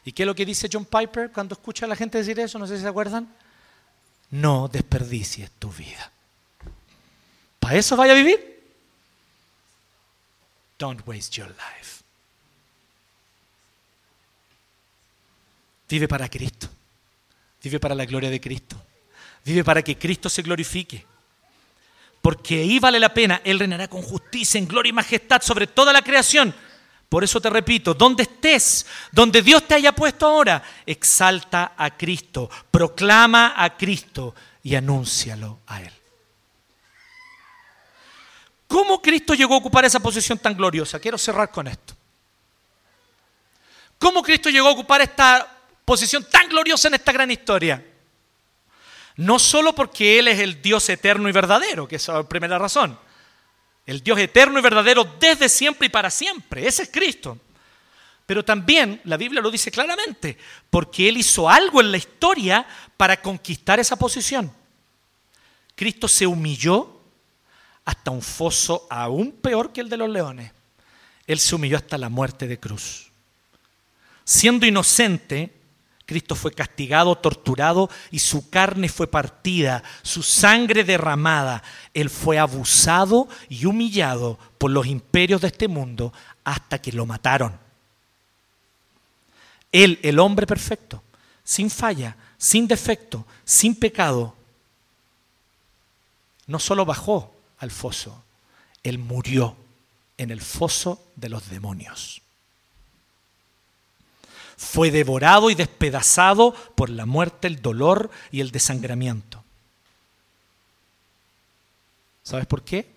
¿Y 0.06 0.14
qué 0.14 0.24
es 0.24 0.28
lo 0.28 0.36
que 0.36 0.46
dice 0.46 0.70
John 0.72 0.86
Piper 0.86 1.34
cuando 1.34 1.54
escucha 1.54 1.86
a 1.88 1.90
la 1.90 1.98
gente 1.98 2.20
decir 2.20 2.40
eso? 2.40 2.58
No 2.58 2.68
sé 2.68 2.78
si 2.78 2.84
se 2.84 2.88
acuerdan. 2.88 3.28
No 4.32 4.70
desperdicies 4.70 5.52
tu 5.60 5.70
vida. 5.74 6.10
¿Para 7.60 7.76
eso 7.76 7.98
vaya 7.98 8.14
a 8.14 8.16
vivir? 8.16 8.64
Don't 10.80 11.06
waste 11.06 11.36
your 11.36 11.50
life. 11.50 11.97
Vive 15.88 16.08
para 16.08 16.30
Cristo. 16.30 16.68
Vive 17.62 17.80
para 17.80 17.96
la 17.96 18.06
gloria 18.06 18.30
de 18.30 18.42
Cristo. 18.42 18.82
Vive 19.44 19.64
para 19.64 19.82
que 19.82 19.98
Cristo 19.98 20.30
se 20.30 20.42
glorifique. 20.42 21.06
Porque 22.22 22.62
ahí 22.62 22.80
vale 22.80 23.00
la 23.00 23.14
pena. 23.14 23.42
Él 23.44 23.60
reinará 23.60 23.88
con 23.88 24.02
justicia, 24.02 24.58
en 24.58 24.68
gloria 24.68 24.90
y 24.90 24.94
majestad 24.94 25.42
sobre 25.42 25.68
toda 25.68 25.94
la 25.94 26.02
creación. 26.02 26.54
Por 27.10 27.24
eso 27.24 27.40
te 27.40 27.50
repito, 27.50 27.94
donde 27.94 28.24
estés, 28.24 28.86
donde 29.14 29.42
Dios 29.42 29.66
te 29.66 29.76
haya 29.76 29.94
puesto 29.94 30.28
ahora, 30.28 30.62
exalta 30.86 31.74
a 31.78 31.96
Cristo, 31.96 32.50
proclama 32.70 33.54
a 33.56 33.78
Cristo 33.78 34.36
y 34.62 34.76
anúncialo 34.76 35.60
a 35.68 35.82
Él. 35.82 35.94
¿Cómo 38.68 39.02
Cristo 39.02 39.34
llegó 39.34 39.54
a 39.54 39.60
ocupar 39.60 39.86
esa 39.86 40.02
posición 40.02 40.38
tan 40.38 40.54
gloriosa? 40.54 41.00
Quiero 41.00 41.18
cerrar 41.18 41.50
con 41.50 41.70
esto. 41.70 41.94
¿Cómo 43.98 44.22
Cristo 44.22 44.50
llegó 44.50 44.68
a 44.68 44.72
ocupar 44.72 45.00
esta 45.00 45.57
posición 45.88 46.26
tan 46.30 46.50
gloriosa 46.50 46.90
en 46.90 46.96
esta 46.96 47.14
gran 47.14 47.32
historia? 47.32 47.82
No 49.16 49.40
solo 49.40 49.74
porque 49.74 50.20
Él 50.20 50.28
es 50.28 50.38
el 50.40 50.62
Dios 50.62 50.90
eterno 50.90 51.30
y 51.30 51.32
verdadero, 51.32 51.88
que 51.88 51.96
es 51.96 52.08
la 52.10 52.28
primera 52.28 52.60
razón. 52.60 53.00
El 53.86 54.04
Dios 54.04 54.20
eterno 54.20 54.60
y 54.60 54.62
verdadero 54.62 55.06
desde 55.18 55.48
siempre 55.48 55.86
y 55.86 55.90
para 55.90 56.12
siempre. 56.12 56.68
Ese 56.68 56.84
es 56.84 56.90
Cristo. 56.92 57.40
Pero 58.26 58.44
también 58.44 59.00
la 59.06 59.16
Biblia 59.16 59.42
lo 59.42 59.50
dice 59.50 59.72
claramente, 59.72 60.38
porque 60.70 61.08
Él 61.08 61.16
hizo 61.16 61.50
algo 61.50 61.80
en 61.80 61.90
la 61.90 61.98
historia 61.98 62.68
para 62.98 63.22
conquistar 63.22 63.80
esa 63.80 63.96
posición. 63.96 64.52
Cristo 65.74 66.10
se 66.10 66.28
humilló 66.28 67.00
hasta 67.86 68.12
un 68.12 68.22
foso 68.22 68.88
aún 68.90 69.32
peor 69.32 69.72
que 69.72 69.80
el 69.80 69.88
de 69.88 69.96
los 69.96 70.10
leones. 70.10 70.52
Él 71.26 71.40
se 71.40 71.56
humilló 71.56 71.78
hasta 71.78 71.98
la 71.98 72.10
muerte 72.10 72.46
de 72.46 72.60
cruz. 72.60 73.08
Siendo 74.26 74.66
inocente, 74.66 75.54
Cristo 76.08 76.36
fue 76.36 76.54
castigado, 76.54 77.18
torturado 77.18 77.90
y 78.12 78.20
su 78.20 78.50
carne 78.50 78.88
fue 78.88 79.08
partida, 79.08 79.84
su 80.04 80.24
sangre 80.24 80.86
derramada. 80.86 81.62
Él 81.94 82.10
fue 82.10 82.40
abusado 82.40 83.28
y 83.50 83.66
humillado 83.66 84.40
por 84.58 84.72
los 84.72 84.88
imperios 84.88 85.42
de 85.42 85.48
este 85.48 85.68
mundo 85.68 86.14
hasta 86.46 86.82
que 86.82 86.94
lo 86.94 87.06
mataron. 87.06 87.60
Él, 89.74 90.00
el 90.02 90.18
hombre 90.20 90.48
perfecto, 90.48 91.04
sin 91.44 91.70
falla, 91.70 92.16
sin 92.38 92.70
defecto, 92.70 93.28
sin 93.44 93.76
pecado, 93.76 94.34
no 96.48 96.58
solo 96.58 96.86
bajó, 96.86 97.36
al 97.58 97.70
foso. 97.70 98.24
Él 98.82 98.98
murió 98.98 99.58
en 100.18 100.32
el 100.32 100.40
foso 100.40 101.04
de 101.18 101.28
los 101.28 101.50
demonios. 101.50 102.22
Fue 104.58 104.90
devorado 104.90 105.52
y 105.52 105.56
despedazado 105.56 106.54
por 106.76 106.90
la 106.90 107.06
muerte, 107.06 107.48
el 107.48 107.62
dolor 107.62 108.10
y 108.32 108.42
el 108.42 108.50
desangramiento. 108.50 109.44
¿Sabes 112.24 112.48
por 112.48 112.64
qué? 112.64 112.90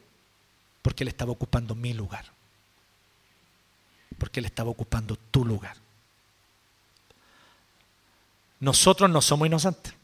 Porque 0.81 1.05
Él 1.05 1.09
estaba 1.09 1.33
ocupando 1.33 1.75
mi 1.75 1.93
lugar. 1.93 2.25
Porque 4.19 4.41
Él 4.41 4.47
estaba 4.47 4.71
ocupando 4.71 5.17
tu 5.31 5.45
lugar. 5.45 5.77
Nosotros 8.59 9.11
no 9.11 9.21
somos 9.21 9.47
inocentes. 9.47 9.95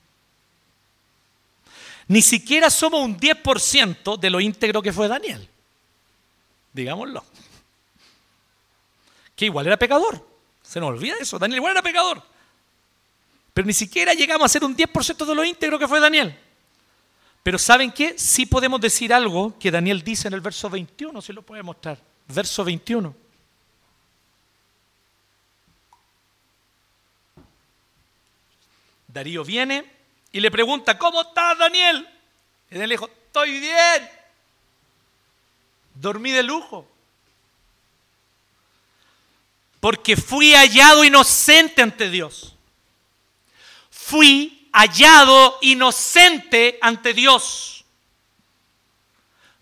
Ni 2.09 2.23
siquiera 2.23 2.71
somos 2.71 3.03
un 3.03 3.19
10% 3.19 4.19
de 4.19 4.31
lo 4.31 4.41
íntegro 4.41 4.83
que 4.83 4.93
fue 4.93 5.09
Daniel. 5.09 5.49
Digámoslo. 6.73 7.25
Que 9.35 9.47
igual 9.47 9.67
era 9.67 9.79
pecador. 9.79 10.36
Se 10.67 10.81
nos 10.81 10.91
olvida 10.91 11.15
eso. 11.21 11.39
Daniel 11.39 11.59
igual 11.59 11.73
era 11.73 11.83
pecador. 11.83 12.23
Pero 13.55 13.67
ni 13.67 13.73
siquiera 13.73 14.13
llegamos 14.13 14.45
a 14.45 14.49
ser 14.49 14.65
un 14.65 14.77
10% 14.77 15.25
de 15.25 15.35
lo 15.35 15.45
íntegro 15.45 15.79
que 15.79 15.89
fue 15.89 16.01
Daniel. 16.01 16.37
Pero 17.43 17.59
¿saben 17.59 17.93
qué? 17.93 18.19
Sí 18.19 18.45
podemos 18.45 18.81
decir 18.81 19.15
algo 19.15 19.57
que 19.59 19.71
Daniel 19.71 20.03
dice 20.03 20.29
en 20.29 20.35
el 20.35 20.41
verso 20.41 20.69
21, 20.69 21.23
si 21.23 21.33
lo 21.33 21.43
puede 21.43 21.63
mostrar. 21.63 21.99
Verso 22.27 22.65
21. 22.65 23.15
Darío 29.07 29.45
viene 29.45 29.91
y 30.33 30.41
le 30.41 30.51
pregunta, 30.51 30.99
¿cómo 30.99 31.23
estás, 31.23 31.57
Daniel? 31.57 32.07
Y 32.69 32.75
Daniel 32.75 32.91
dijo, 32.91 33.07
estoy 33.07 33.61
bien. 33.61 34.11
Dormí 35.95 36.33
de 36.33 36.43
lujo. 36.43 36.87
Porque 39.87 40.17
fui 40.17 40.53
hallado 40.53 41.05
inocente 41.05 41.81
ante 41.81 42.11
Dios. 42.11 42.57
Fui 43.89 44.69
hallado 44.73 45.59
inocente 45.61 46.77
ante 46.81 47.15
Dios. 47.15 47.85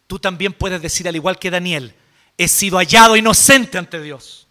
Tú 0.07 0.19
también 0.19 0.55
puedes 0.55 0.81
decir, 0.81 1.07
al 1.07 1.17
igual 1.17 1.39
que 1.39 1.51
Daniel, 1.51 1.95
he 2.39 2.49
sido 2.49 2.79
hallado 2.79 3.19
inocente 3.19 3.77
ante 3.77 4.01
Dios. 4.01 4.47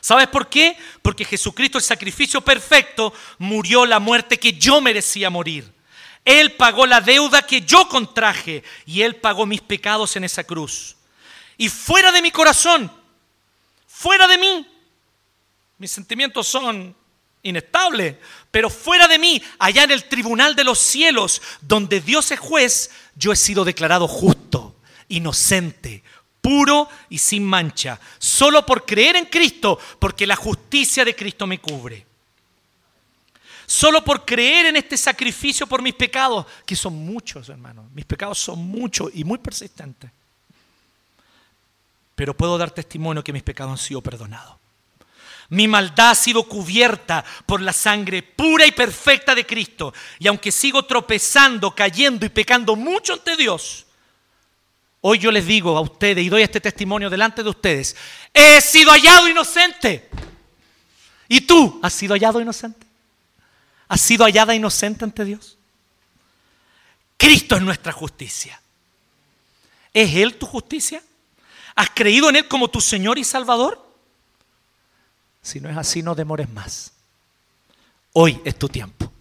¿Sabes 0.00 0.28
por 0.28 0.48
qué? 0.48 0.78
Porque 1.02 1.24
Jesucristo, 1.24 1.78
el 1.78 1.82
sacrificio 1.82 2.40
perfecto, 2.40 3.12
murió 3.38 3.84
la 3.84 3.98
muerte 3.98 4.38
que 4.38 4.52
yo 4.52 4.80
merecía 4.80 5.28
morir. 5.28 5.68
Él 6.24 6.52
pagó 6.52 6.86
la 6.86 7.00
deuda 7.00 7.42
que 7.42 7.62
yo 7.62 7.88
contraje 7.88 8.62
y 8.84 9.02
Él 9.02 9.16
pagó 9.16 9.44
mis 9.44 9.60
pecados 9.60 10.14
en 10.14 10.22
esa 10.22 10.44
cruz. 10.44 10.94
Y 11.58 11.68
fuera 11.68 12.12
de 12.12 12.22
mi 12.22 12.30
corazón, 12.30 12.92
fuera 13.88 14.28
de 14.28 14.38
mí, 14.38 14.66
mis 15.78 15.90
sentimientos 15.90 16.46
son 16.46 16.94
inestables, 17.42 18.16
pero 18.50 18.70
fuera 18.70 19.06
de 19.08 19.18
mí, 19.18 19.42
allá 19.58 19.84
en 19.84 19.90
el 19.90 20.04
tribunal 20.04 20.56
de 20.56 20.64
los 20.64 20.78
cielos, 20.78 21.40
donde 21.60 22.00
Dios 22.00 22.30
es 22.30 22.40
juez, 22.40 22.90
yo 23.14 23.32
he 23.32 23.36
sido 23.36 23.64
declarado 23.64 24.08
justo, 24.08 24.76
inocente, 25.08 26.02
puro 26.40 26.88
y 27.08 27.18
sin 27.18 27.44
mancha, 27.44 28.00
solo 28.18 28.64
por 28.64 28.84
creer 28.84 29.16
en 29.16 29.26
Cristo, 29.26 29.78
porque 29.98 30.26
la 30.26 30.36
justicia 30.36 31.04
de 31.04 31.14
Cristo 31.14 31.46
me 31.46 31.60
cubre. 31.60 32.06
Solo 33.66 34.04
por 34.04 34.24
creer 34.24 34.66
en 34.66 34.76
este 34.76 34.96
sacrificio 34.96 35.66
por 35.66 35.82
mis 35.82 35.94
pecados, 35.94 36.46
que 36.64 36.76
son 36.76 36.94
muchos, 36.94 37.48
hermanos. 37.48 37.84
Mis 37.92 38.04
pecados 38.04 38.38
son 38.38 38.60
muchos 38.60 39.10
y 39.12 39.24
muy 39.24 39.38
persistentes. 39.38 40.08
Pero 42.14 42.36
puedo 42.36 42.56
dar 42.56 42.70
testimonio 42.70 43.24
que 43.24 43.32
mis 43.32 43.42
pecados 43.42 43.72
han 43.72 43.84
sido 43.84 44.00
perdonados. 44.00 44.54
Mi 45.48 45.68
maldad 45.68 46.10
ha 46.10 46.14
sido 46.14 46.44
cubierta 46.44 47.24
por 47.46 47.60
la 47.60 47.72
sangre 47.72 48.22
pura 48.22 48.66
y 48.66 48.72
perfecta 48.72 49.34
de 49.34 49.46
Cristo. 49.46 49.94
Y 50.18 50.26
aunque 50.26 50.50
sigo 50.50 50.84
tropezando, 50.84 51.74
cayendo 51.74 52.26
y 52.26 52.30
pecando 52.30 52.76
mucho 52.76 53.14
ante 53.14 53.36
Dios, 53.36 53.86
Hoy 55.08 55.20
yo 55.20 55.30
les 55.30 55.46
digo 55.46 55.76
a 55.76 55.80
ustedes 55.82 56.24
y 56.24 56.28
doy 56.28 56.42
este 56.42 56.60
testimonio 56.60 57.08
delante 57.08 57.44
de 57.44 57.48
ustedes, 57.48 57.94
he 58.34 58.60
sido 58.60 58.90
hallado 58.90 59.28
inocente. 59.28 60.08
¿Y 61.28 61.42
tú 61.42 61.78
has 61.80 61.92
sido 61.92 62.14
hallado 62.14 62.40
inocente? 62.40 62.84
¿Has 63.86 64.00
sido 64.00 64.24
hallada 64.24 64.52
inocente 64.52 65.04
ante 65.04 65.24
Dios? 65.24 65.56
Cristo 67.16 67.54
es 67.54 67.62
nuestra 67.62 67.92
justicia. 67.92 68.60
¿Es 69.94 70.12
Él 70.12 70.34
tu 70.34 70.46
justicia? 70.46 71.00
¿Has 71.76 71.90
creído 71.90 72.28
en 72.28 72.36
Él 72.36 72.48
como 72.48 72.68
tu 72.68 72.80
Señor 72.80 73.16
y 73.16 73.22
Salvador? 73.22 73.85
Si 75.46 75.60
no 75.60 75.70
es 75.70 75.76
así, 75.76 76.02
no 76.02 76.16
demores 76.16 76.50
más. 76.50 76.90
Hoy 78.14 78.42
es 78.44 78.58
tu 78.58 78.68
tiempo. 78.68 79.12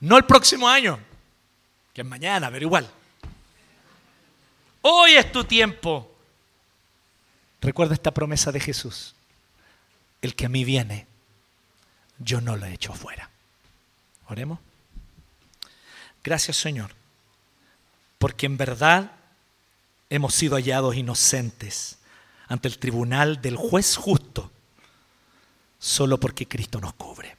No 0.00 0.16
el 0.16 0.24
próximo 0.24 0.66
año, 0.66 0.98
que 1.92 2.00
es 2.00 2.06
mañana, 2.06 2.50
pero 2.50 2.64
igual. 2.64 2.90
Hoy 4.80 5.16
es 5.16 5.30
tu 5.30 5.44
tiempo. 5.44 6.10
Recuerda 7.60 7.92
esta 7.92 8.10
promesa 8.10 8.50
de 8.50 8.58
Jesús. 8.60 9.14
El 10.22 10.34
que 10.34 10.46
a 10.46 10.48
mí 10.48 10.64
viene, 10.64 11.06
yo 12.18 12.40
no 12.40 12.56
lo 12.56 12.64
echo 12.64 12.94
fuera. 12.94 13.28
Oremos. 14.28 14.60
Gracias 16.24 16.56
Señor, 16.56 16.94
porque 18.16 18.46
en 18.46 18.56
verdad 18.56 19.12
hemos 20.08 20.34
sido 20.34 20.56
hallados 20.56 20.96
inocentes 20.96 21.97
ante 22.48 22.68
el 22.68 22.78
tribunal 22.78 23.40
del 23.40 23.56
juez 23.56 23.96
justo, 23.96 24.50
solo 25.78 26.18
porque 26.18 26.48
Cristo 26.48 26.80
nos 26.80 26.94
cubre. 26.94 27.36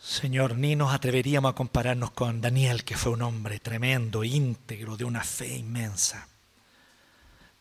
Señor, 0.00 0.56
ni 0.56 0.76
nos 0.76 0.94
atreveríamos 0.94 1.50
a 1.50 1.54
compararnos 1.54 2.12
con 2.12 2.40
Daniel, 2.40 2.84
que 2.84 2.96
fue 2.96 3.12
un 3.12 3.22
hombre 3.22 3.58
tremendo, 3.58 4.22
íntegro, 4.22 4.96
de 4.96 5.04
una 5.04 5.24
fe 5.24 5.56
inmensa. 5.56 6.28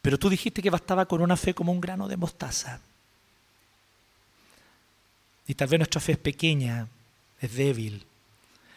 Pero 0.01 0.19
tú 0.19 0.30
dijiste 0.30 0.61
que 0.61 0.69
bastaba 0.69 1.07
con 1.07 1.21
una 1.21 1.36
fe 1.36 1.55
como 1.55 1.71
un 1.71 1.82
grano 1.82 2.07
de 2.07 2.17
mostaza. 2.17 2.80
Y 5.47 5.55
tal 5.55 5.67
vez 5.67 5.80
nuestra 5.80 5.99
fe 5.99 6.11
es 6.11 6.17
pequeña, 6.19 6.88
es 7.41 7.55
débil, 7.55 8.05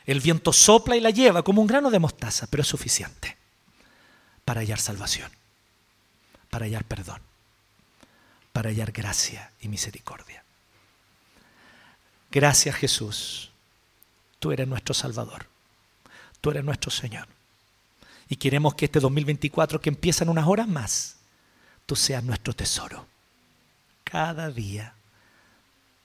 El 0.06 0.20
viento 0.20 0.54
sopla 0.54 0.96
y 0.96 1.00
la 1.00 1.10
lleva 1.10 1.42
como 1.42 1.60
un 1.60 1.66
grano 1.66 1.90
de 1.90 1.98
mostaza, 1.98 2.46
pero 2.46 2.62
es 2.62 2.68
suficiente 2.68 3.36
para 4.46 4.60
hallar 4.62 4.80
salvación, 4.80 5.30
para 6.50 6.66
hallar 6.66 6.84
perdón, 6.84 7.20
para 8.52 8.70
hallar 8.70 8.92
gracia 8.92 9.52
y 9.60 9.68
misericordia. 9.68 10.44
Gracias 12.30 12.76
Jesús, 12.76 13.50
tú 14.38 14.52
eres 14.52 14.68
nuestro 14.68 14.94
Salvador, 14.94 15.46
tú 16.40 16.50
eres 16.50 16.64
nuestro 16.64 16.90
Señor. 16.90 17.28
Y 18.28 18.36
queremos 18.36 18.74
que 18.74 18.84
este 18.84 19.00
2024 19.00 19.80
que 19.80 19.88
empieza 19.88 20.24
en 20.24 20.30
unas 20.30 20.46
horas 20.46 20.68
más, 20.68 21.16
tú 21.86 21.96
seas 21.96 22.22
nuestro 22.22 22.52
tesoro. 22.54 23.06
Cada 24.04 24.50
día, 24.50 24.94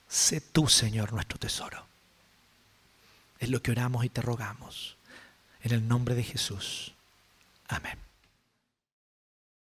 sé 0.08 0.40
tú, 0.40 0.68
Señor, 0.68 1.12
nuestro 1.12 1.38
tesoro. 1.38 1.86
Es 3.38 3.50
lo 3.50 3.62
que 3.62 3.72
oramos 3.72 4.04
y 4.04 4.08
te 4.08 4.22
rogamos. 4.22 4.96
En 5.62 5.72
el 5.72 5.86
nombre 5.86 6.14
de 6.14 6.22
Jesús. 6.22 6.94
Amén. 7.68 7.98